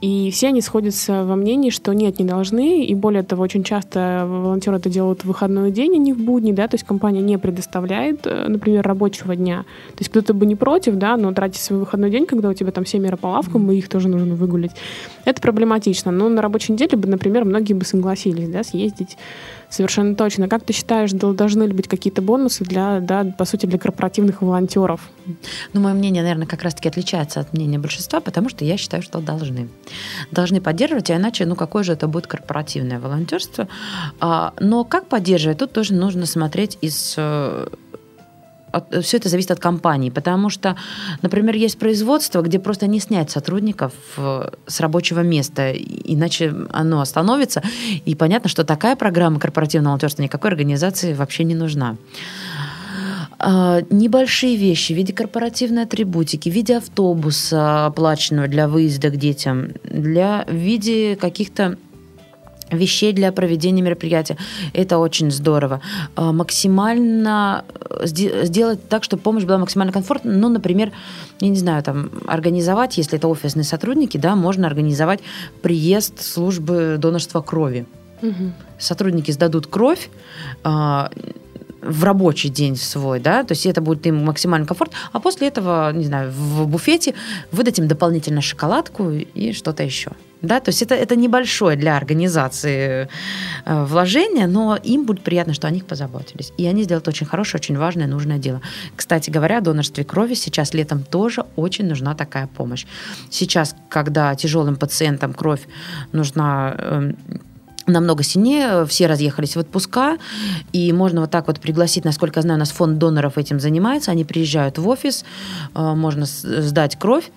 и 0.00 0.30
все 0.30 0.48
они 0.48 0.60
сходятся 0.60 1.24
во 1.24 1.34
мнении, 1.34 1.70
что 1.70 1.92
нет, 1.92 2.20
не 2.20 2.24
должны. 2.24 2.84
И 2.84 2.94
более 2.94 3.24
того, 3.24 3.42
очень 3.42 3.64
часто 3.64 4.26
волонтеры 4.28 4.76
это 4.76 4.88
делают 4.88 5.22
в 5.22 5.24
выходной 5.24 5.72
день, 5.72 5.94
а 5.94 5.98
не 5.98 6.12
в 6.12 6.18
будни, 6.18 6.52
да, 6.52 6.68
то 6.68 6.76
есть 6.76 6.86
компания 6.86 7.20
не 7.20 7.36
предоставляет, 7.36 8.24
э, 8.24 8.46
например, 8.46 8.86
рабочего 8.86 9.34
дня. 9.34 9.64
То 9.90 9.98
есть 9.98 10.10
кто-то 10.10 10.34
бы 10.34 10.46
не 10.46 10.54
против, 10.54 10.94
да, 10.94 11.16
но 11.16 11.32
тратить 11.32 11.60
свой 11.60 11.80
выходной 11.80 12.10
день, 12.10 12.26
когда 12.26 12.48
у 12.48 12.54
тебя 12.54 12.70
там 12.70 12.86
семеро 12.86 13.16
по 13.16 13.26
лавкам, 13.26 13.70
и 13.72 13.76
их 13.76 13.88
тоже 13.88 14.08
нужно 14.08 14.36
выгулять, 14.36 14.72
это 15.24 15.40
проблематично. 15.40 16.12
Но 16.12 16.28
на 16.28 16.42
рабочей 16.42 16.74
неделе 16.74 16.96
бы, 16.96 17.08
например, 17.08 17.44
многие 17.44 17.72
бы 17.72 17.84
согласились, 17.84 18.48
да, 18.48 18.62
съездить 18.62 19.16
совершенно 19.70 20.14
точно. 20.14 20.48
Как 20.48 20.64
ты 20.64 20.72
считаешь, 20.72 21.12
дол- 21.12 21.34
должны 21.34 21.64
ли 21.64 21.72
быть 21.72 21.88
какие-то 21.88 22.22
бонусы 22.22 22.64
для, 22.64 23.00
да, 23.00 23.24
по 23.24 23.44
сути, 23.44 23.66
для 23.66 23.78
корпоративных 23.78 24.42
волонтеров? 24.42 25.00
Ну, 25.72 25.80
мое 25.80 25.94
мнение, 25.94 26.22
наверное, 26.22 26.46
как 26.46 26.62
раз-таки 26.62 26.88
отличается 26.88 27.40
от 27.40 27.52
мнения 27.52 27.78
большинства, 27.78 28.20
потому 28.20 28.48
что 28.48 28.64
я 28.64 28.76
считаю, 28.76 29.02
что 29.02 29.20
должны. 29.20 29.68
Должны 30.30 30.60
поддерживать, 30.60 31.10
а 31.10 31.16
иначе, 31.16 31.46
ну, 31.46 31.56
какое 31.56 31.82
же 31.82 31.92
это 31.92 32.08
будет 32.08 32.26
корпоративное 32.26 32.98
волонтерство. 32.98 33.68
А, 34.20 34.54
но 34.60 34.84
как 34.84 35.06
поддерживать, 35.06 35.58
тут 35.58 35.72
тоже 35.72 35.94
нужно 35.94 36.26
смотреть 36.26 36.78
из 36.80 37.16
все 39.02 39.16
это 39.16 39.28
зависит 39.28 39.50
от 39.50 39.60
компании, 39.60 40.10
потому 40.10 40.50
что, 40.50 40.76
например, 41.22 41.56
есть 41.56 41.78
производство, 41.78 42.42
где 42.42 42.58
просто 42.58 42.86
не 42.86 43.00
снять 43.00 43.30
сотрудников 43.30 43.92
э, 44.16 44.50
с 44.66 44.80
рабочего 44.80 45.20
места, 45.20 45.72
иначе 45.72 46.54
оно 46.70 47.00
остановится, 47.00 47.62
и 48.04 48.14
понятно, 48.14 48.48
что 48.48 48.64
такая 48.64 48.96
программа 48.96 49.40
корпоративного 49.40 49.92
волонтерства 49.92 50.22
никакой 50.22 50.50
организации 50.50 51.14
вообще 51.14 51.44
не 51.44 51.54
нужна. 51.54 51.96
А, 53.38 53.82
Небольшие 53.90 54.56
вещи 54.56 54.92
в 54.92 54.96
виде 54.96 55.12
корпоративной 55.12 55.84
атрибутики, 55.84 56.48
в 56.48 56.52
виде 56.52 56.76
автобуса, 56.76 57.86
оплаченного 57.86 58.48
для 58.48 58.66
выезда 58.66 59.10
к 59.10 59.16
детям, 59.16 59.68
для, 59.84 60.44
в 60.48 60.54
виде 60.54 61.16
каких-то 61.16 61.78
вещей 62.70 63.12
для 63.12 63.32
проведения 63.32 63.82
мероприятия. 63.82 64.36
Это 64.72 64.98
очень 64.98 65.30
здорово. 65.30 65.80
А, 66.16 66.32
Максимально 66.32 67.64
э, 67.90 68.04
сде- 68.04 68.44
сделать 68.44 68.88
так, 68.88 69.04
чтобы 69.04 69.22
помощь 69.22 69.44
была 69.44 69.58
максимально 69.58 69.92
комфортна. 69.92 70.32
Ну, 70.32 70.48
например, 70.48 70.92
я 71.40 71.48
не 71.48 71.58
знаю, 71.58 71.82
там, 71.82 72.10
организовать, 72.26 72.98
если 72.98 73.18
это 73.18 73.28
офисные 73.28 73.64
сотрудники, 73.64 74.18
да, 74.18 74.36
можно 74.36 74.66
организовать 74.66 75.20
приезд 75.62 76.20
службы 76.20 76.96
донорства 76.98 77.40
крови 77.40 77.86
сотрудники 78.78 79.30
сдадут 79.30 79.66
кровь 79.66 80.10
а, 80.64 81.10
в 81.80 82.04
рабочий 82.04 82.48
день 82.48 82.76
свой, 82.76 83.20
да, 83.20 83.44
то 83.44 83.52
есть 83.52 83.66
это 83.66 83.80
будет 83.80 84.06
им 84.06 84.24
максимально 84.24 84.66
комфорт, 84.66 84.92
а 85.12 85.20
после 85.20 85.48
этого, 85.48 85.92
не 85.92 86.04
знаю, 86.04 86.32
в 86.32 86.66
буфете 86.66 87.14
выдать 87.52 87.78
им 87.78 87.86
дополнительно 87.86 88.40
шоколадку 88.40 89.10
и 89.10 89.52
что-то 89.52 89.82
еще. 89.82 90.12
Да, 90.42 90.60
то 90.60 90.68
есть 90.70 90.82
это, 90.82 90.94
это 90.94 91.16
небольшое 91.16 91.76
для 91.76 91.96
организации 91.96 93.08
э, 93.64 93.84
вложение, 93.84 94.46
но 94.46 94.76
им 94.76 95.04
будет 95.04 95.22
приятно, 95.22 95.52
что 95.52 95.66
о 95.66 95.70
них 95.70 95.84
позаботились. 95.84 96.52
И 96.56 96.66
они 96.66 96.84
сделают 96.84 97.08
очень 97.08 97.26
хорошее, 97.26 97.60
очень 97.60 97.76
важное, 97.76 98.06
нужное 98.06 98.38
дело. 98.38 98.60
Кстати 98.94 99.30
говоря, 99.30 99.58
о 99.58 99.60
донорстве 99.60 100.04
крови 100.04 100.34
сейчас 100.34 100.74
летом 100.74 101.02
тоже 101.02 101.44
очень 101.56 101.86
нужна 101.86 102.14
такая 102.14 102.46
помощь. 102.46 102.86
Сейчас, 103.30 103.74
когда 103.88 104.34
тяжелым 104.36 104.76
пациентам 104.76 105.34
кровь 105.34 105.62
нужна 106.12 106.74
эм, 106.78 107.16
намного 107.88 108.22
сильнее, 108.22 108.86
все 108.86 109.06
разъехались 109.06 109.56
в 109.56 109.58
отпуска, 109.58 110.18
и 110.72 110.92
можно 110.92 111.22
вот 111.22 111.30
так 111.30 111.48
вот 111.48 111.58
пригласить, 111.58 112.04
насколько 112.04 112.38
я 112.38 112.42
знаю, 112.42 112.58
у 112.58 112.60
нас 112.60 112.70
фонд 112.70 112.98
доноров 112.98 113.38
этим 113.38 113.58
занимается, 113.58 114.12
они 114.12 114.24
приезжают 114.24 114.78
в 114.78 114.86
офис, 114.88 115.24
э, 115.74 115.94
можно 115.94 116.26
сдать 116.26 116.96
кровь 116.96 117.30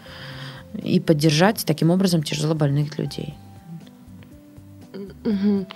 и 0.82 1.00
поддержать 1.00 1.64
таким 1.66 1.90
образом 1.92 2.24
тяжелобольных 2.24 2.98
людей. 2.98 3.34
Мгм. 5.24 5.68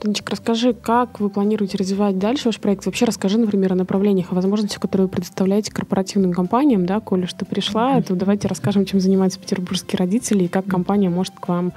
Танечка, 0.00 0.32
расскажи, 0.32 0.74
как 0.74 1.18
вы 1.18 1.30
планируете 1.30 1.78
развивать 1.78 2.18
дальше 2.18 2.48
ваш 2.48 2.60
проект? 2.60 2.84
Вообще 2.84 3.06
расскажи, 3.06 3.38
например, 3.38 3.72
о 3.72 3.76
направлениях, 3.76 4.32
о 4.32 4.34
возможностях, 4.34 4.80
которые 4.80 5.06
вы 5.06 5.10
предоставляете 5.10 5.72
корпоративным 5.72 6.32
компаниям, 6.32 6.84
да, 6.84 7.00
Коля, 7.00 7.26
что 7.26 7.46
пришла, 7.46 8.02
то 8.02 8.14
давайте 8.14 8.46
расскажем, 8.46 8.84
чем 8.84 9.00
занимаются 9.00 9.40
петербургские 9.40 9.98
родители 9.98 10.44
и 10.44 10.48
как 10.48 10.66
компания 10.66 11.08
может 11.08 11.34
к 11.40 11.48
вам 11.48 11.72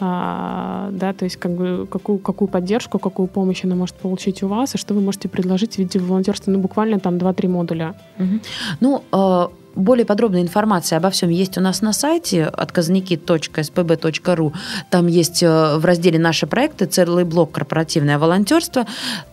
а, 0.00 0.90
да, 0.92 1.12
то 1.12 1.24
есть 1.24 1.36
как 1.38 1.52
бы 1.52 1.88
какую, 1.90 2.18
какую 2.18 2.48
поддержку, 2.48 3.00
какую 3.00 3.26
помощь 3.26 3.64
она 3.64 3.74
может 3.74 3.96
получить 3.96 4.42
у 4.44 4.48
вас, 4.48 4.74
и 4.74 4.78
что 4.78 4.94
вы 4.94 5.00
можете 5.00 5.28
предложить 5.28 5.74
в 5.74 5.78
виде 5.78 5.98
волонтерства, 5.98 6.52
ну, 6.52 6.60
буквально 6.60 7.00
там 7.00 7.16
2-3 7.16 7.48
модуля. 7.48 7.94
Угу. 8.18 8.40
Ну, 8.80 9.02
э, 9.12 9.48
более 9.78 10.04
подробная 10.04 10.42
информация 10.42 10.98
обо 10.98 11.10
всем 11.10 11.30
есть 11.30 11.56
у 11.56 11.60
нас 11.60 11.82
на 11.82 11.92
сайте 11.92 12.44
отказники.spb.ru. 12.44 14.52
Там 14.90 15.06
есть 15.06 15.42
э, 15.42 15.76
в 15.76 15.84
разделе 15.84 16.18
«Наши 16.18 16.46
проекты» 16.46 16.86
целый 16.86 17.24
блок 17.24 17.52
«Корпоративное 17.52 18.18
волонтерство». 18.18 18.86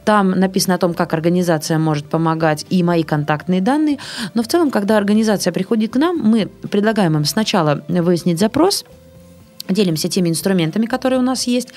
Там 0.05 0.31
написано 0.31 0.75
о 0.75 0.77
том, 0.77 0.93
как 0.93 1.13
организация 1.13 1.79
может 1.79 2.05
помогать 2.05 2.65
и 2.69 2.83
мои 2.83 3.03
контактные 3.03 3.59
данные. 3.59 3.97
Но 4.35 4.43
в 4.43 4.47
целом, 4.47 4.69
когда 4.69 4.97
организация 4.97 5.51
приходит 5.51 5.93
к 5.93 5.97
нам, 5.97 6.17
мы 6.17 6.47
предлагаем 6.69 7.17
им 7.17 7.25
сначала 7.25 7.83
выяснить 7.87 8.39
запрос– 8.39 8.85
делимся 9.69 10.09
теми 10.09 10.29
инструментами, 10.29 10.85
которые 10.85 11.19
у 11.19 11.23
нас 11.23 11.47
есть. 11.47 11.69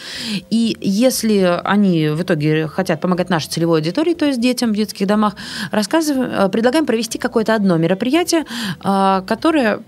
И 0.51 0.77
если 0.81 1.61
они 1.65 2.09
в 2.09 2.23
итоге 2.23 2.67
хотят 2.69 3.01
помогать 3.01 3.31
нашей 3.31 3.49
целевой 3.49 3.79
аудитории, 3.79 4.15
то 4.15 4.27
есть 4.27 4.41
детям 4.41 4.73
в 4.73 4.77
детских 4.77 5.07
домах, 5.07 5.35
рассказываем, 5.71 6.31
э, 6.31 6.49
предлагаем 6.49 6.87
провести 6.87 7.19
какое-то 7.19 7.55
одно 7.55 7.77
мероприятие, 7.77 8.45
э, 8.85 9.23
которое 9.27 9.81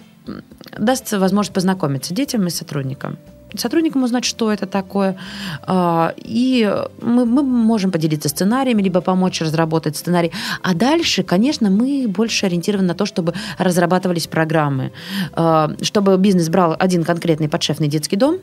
даст 0.78 1.12
возможность 1.12 1.54
познакомиться 1.54 2.14
детям 2.14 2.46
и 2.46 2.50
сотрудникам 2.50 3.18
сотрудникам 3.56 4.02
узнать, 4.02 4.24
что 4.24 4.52
это 4.52 4.66
такое. 4.66 5.16
А, 5.62 6.14
и 6.16 6.72
мы, 7.00 7.24
мы 7.24 7.42
можем 7.42 7.90
поделиться 7.90 8.28
сценариями, 8.28 8.82
либо 8.82 9.00
помочь 9.00 9.40
разработать 9.40 9.96
сценарий. 9.96 10.32
А 10.62 10.74
дальше, 10.74 11.22
конечно, 11.22 11.70
мы 11.70 12.06
больше 12.08 12.46
ориентированы 12.46 12.88
на 12.88 12.94
то, 12.94 13.06
чтобы 13.06 13.34
разрабатывались 13.58 14.26
программы, 14.26 14.92
а, 15.32 15.72
чтобы 15.82 16.16
бизнес 16.18 16.48
брал 16.48 16.76
один 16.78 17.04
конкретный 17.04 17.48
подшефный 17.48 17.88
детский 17.88 18.16
дом, 18.16 18.38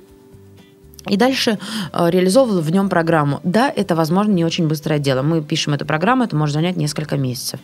и 1.10 1.18
дальше 1.18 1.58
а, 1.92 2.10
реализовывал 2.10 2.62
в 2.62 2.72
нем 2.72 2.90
программу. 2.90 3.40
Да, 3.44 3.72
это, 3.74 3.96
возможно, 3.96 4.32
не 4.32 4.46
очень 4.46 4.68
быстрое 4.68 5.00
дело. 5.00 5.22
Мы 5.22 5.42
пишем 5.42 5.74
эту 5.74 5.86
программу, 5.86 6.24
это 6.24 6.36
может 6.36 6.54
занять 6.54 6.76
несколько 6.78 7.18
месяцев. 7.18 7.60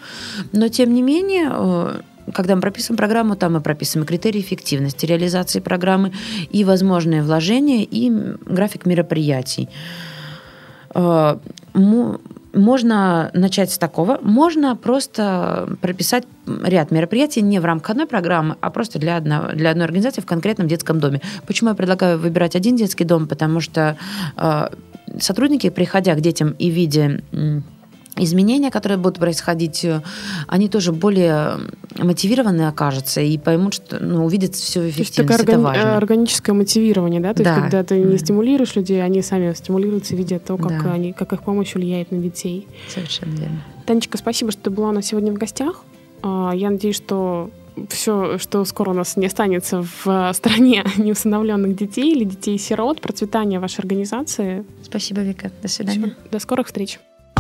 Но, 0.52 0.68
тем 0.68 0.94
не 0.94 1.02
менее, 1.02 2.04
когда 2.34 2.56
мы 2.56 2.62
прописываем 2.62 2.98
программу, 2.98 3.36
там 3.36 3.54
мы 3.54 3.62
прописываем 3.62 4.06
критерии 4.06 4.40
эффективности 4.40 5.06
реализации 5.06 5.60
программы 5.60 6.14
и 6.52 6.64
возможные 6.64 7.24
вложения, 7.24 7.84
и 7.84 8.10
график 8.46 8.86
мероприятий. 8.86 9.70
Э, 10.96 11.38
можно 12.54 13.32
начать 13.34 13.72
с 13.72 13.78
такого. 13.78 14.20
Можно 14.22 14.76
просто 14.76 15.76
прописать 15.82 16.26
ряд 16.46 16.92
мероприятий 16.92 17.42
не 17.42 17.60
в 17.60 17.66
рамках 17.66 17.92
одной 17.92 18.06
программы, 18.06 18.58
а 18.62 18.70
просто 18.70 19.00
для, 19.00 19.18
одного, 19.18 19.54
для 19.54 19.72
одной 19.72 19.86
организации 19.86 20.22
в 20.22 20.26
конкретном 20.26 20.68
детском 20.68 21.00
доме. 21.00 21.22
Почему 21.48 21.72
я 21.72 21.76
предлагаю 21.76 22.20
выбирать 22.20 22.56
один 22.56 22.76
детский 22.76 23.06
дом? 23.06 23.28
Потому 23.28 23.60
что 23.60 23.98
э, 24.38 24.68
сотрудники, 25.20 25.70
приходя 25.70 26.14
к 26.14 26.22
детям 26.22 26.52
и 26.60 26.70
видя 26.70 27.22
изменения, 28.18 28.70
которые 28.70 28.98
будут 28.98 29.20
происходить, 29.20 29.84
э, 29.86 30.02
они 30.48 30.70
тоже 30.70 30.92
более 30.92 31.60
мотивированы 31.98 32.68
окажутся 32.68 33.22
и 33.22 33.38
поймут, 33.38 33.74
что 33.74 34.00
ну, 34.00 34.26
увидят 34.26 34.56
всю 34.56 34.82
эффективность. 34.90 35.16
То 35.16 35.22
есть 35.24 35.44
это 35.44 35.54
органи- 35.54 35.64
важно. 35.64 35.98
органическое 35.98 36.56
мотивирование, 36.56 37.22
да? 37.22 37.34
То 37.34 37.44
да. 37.44 37.50
есть 37.52 37.62
когда 37.62 37.84
ты 37.84 38.00
не 38.00 38.18
стимулируешь 38.18 38.76
людей, 38.76 39.04
они 39.04 39.22
сами 39.22 39.54
стимулируются, 39.54 40.16
видя 40.16 40.40
то, 40.40 40.58
как, 40.58 40.84
да. 40.84 40.94
они, 40.94 41.14
как 41.14 41.34
их 41.34 41.44
помощь 41.44 41.74
влияет 41.74 42.12
на 42.12 42.18
детей. 42.18 42.68
Совершенно 42.88 43.32
верно. 43.32 43.64
Танечка, 43.86 44.18
спасибо, 44.18 44.52
что 44.52 44.64
ты 44.64 44.70
была 44.70 44.90
у 44.90 44.94
нас 44.94 45.06
сегодня 45.06 45.32
в 45.32 45.38
гостях. 45.38 45.84
А, 46.22 46.52
я 46.54 46.70
надеюсь, 46.70 46.96
что 46.96 47.50
все, 47.90 48.38
что 48.38 48.64
скоро 48.66 48.92
у 48.92 48.94
нас 48.94 49.18
не 49.18 49.26
останется 49.26 49.86
в 50.04 50.32
стране 50.34 50.86
неусыновленных 50.98 51.76
детей 51.76 52.14
или 52.14 52.24
детей-сирот, 52.24 53.02
процветания 53.02 53.60
вашей 53.60 53.80
организации. 53.80 54.64
Спасибо, 54.84 55.22
Вика. 55.22 55.52
До 55.62 55.68
свидания. 55.68 56.16
До 56.32 56.40
скорых 56.40 56.68
встреч. 56.68 57.00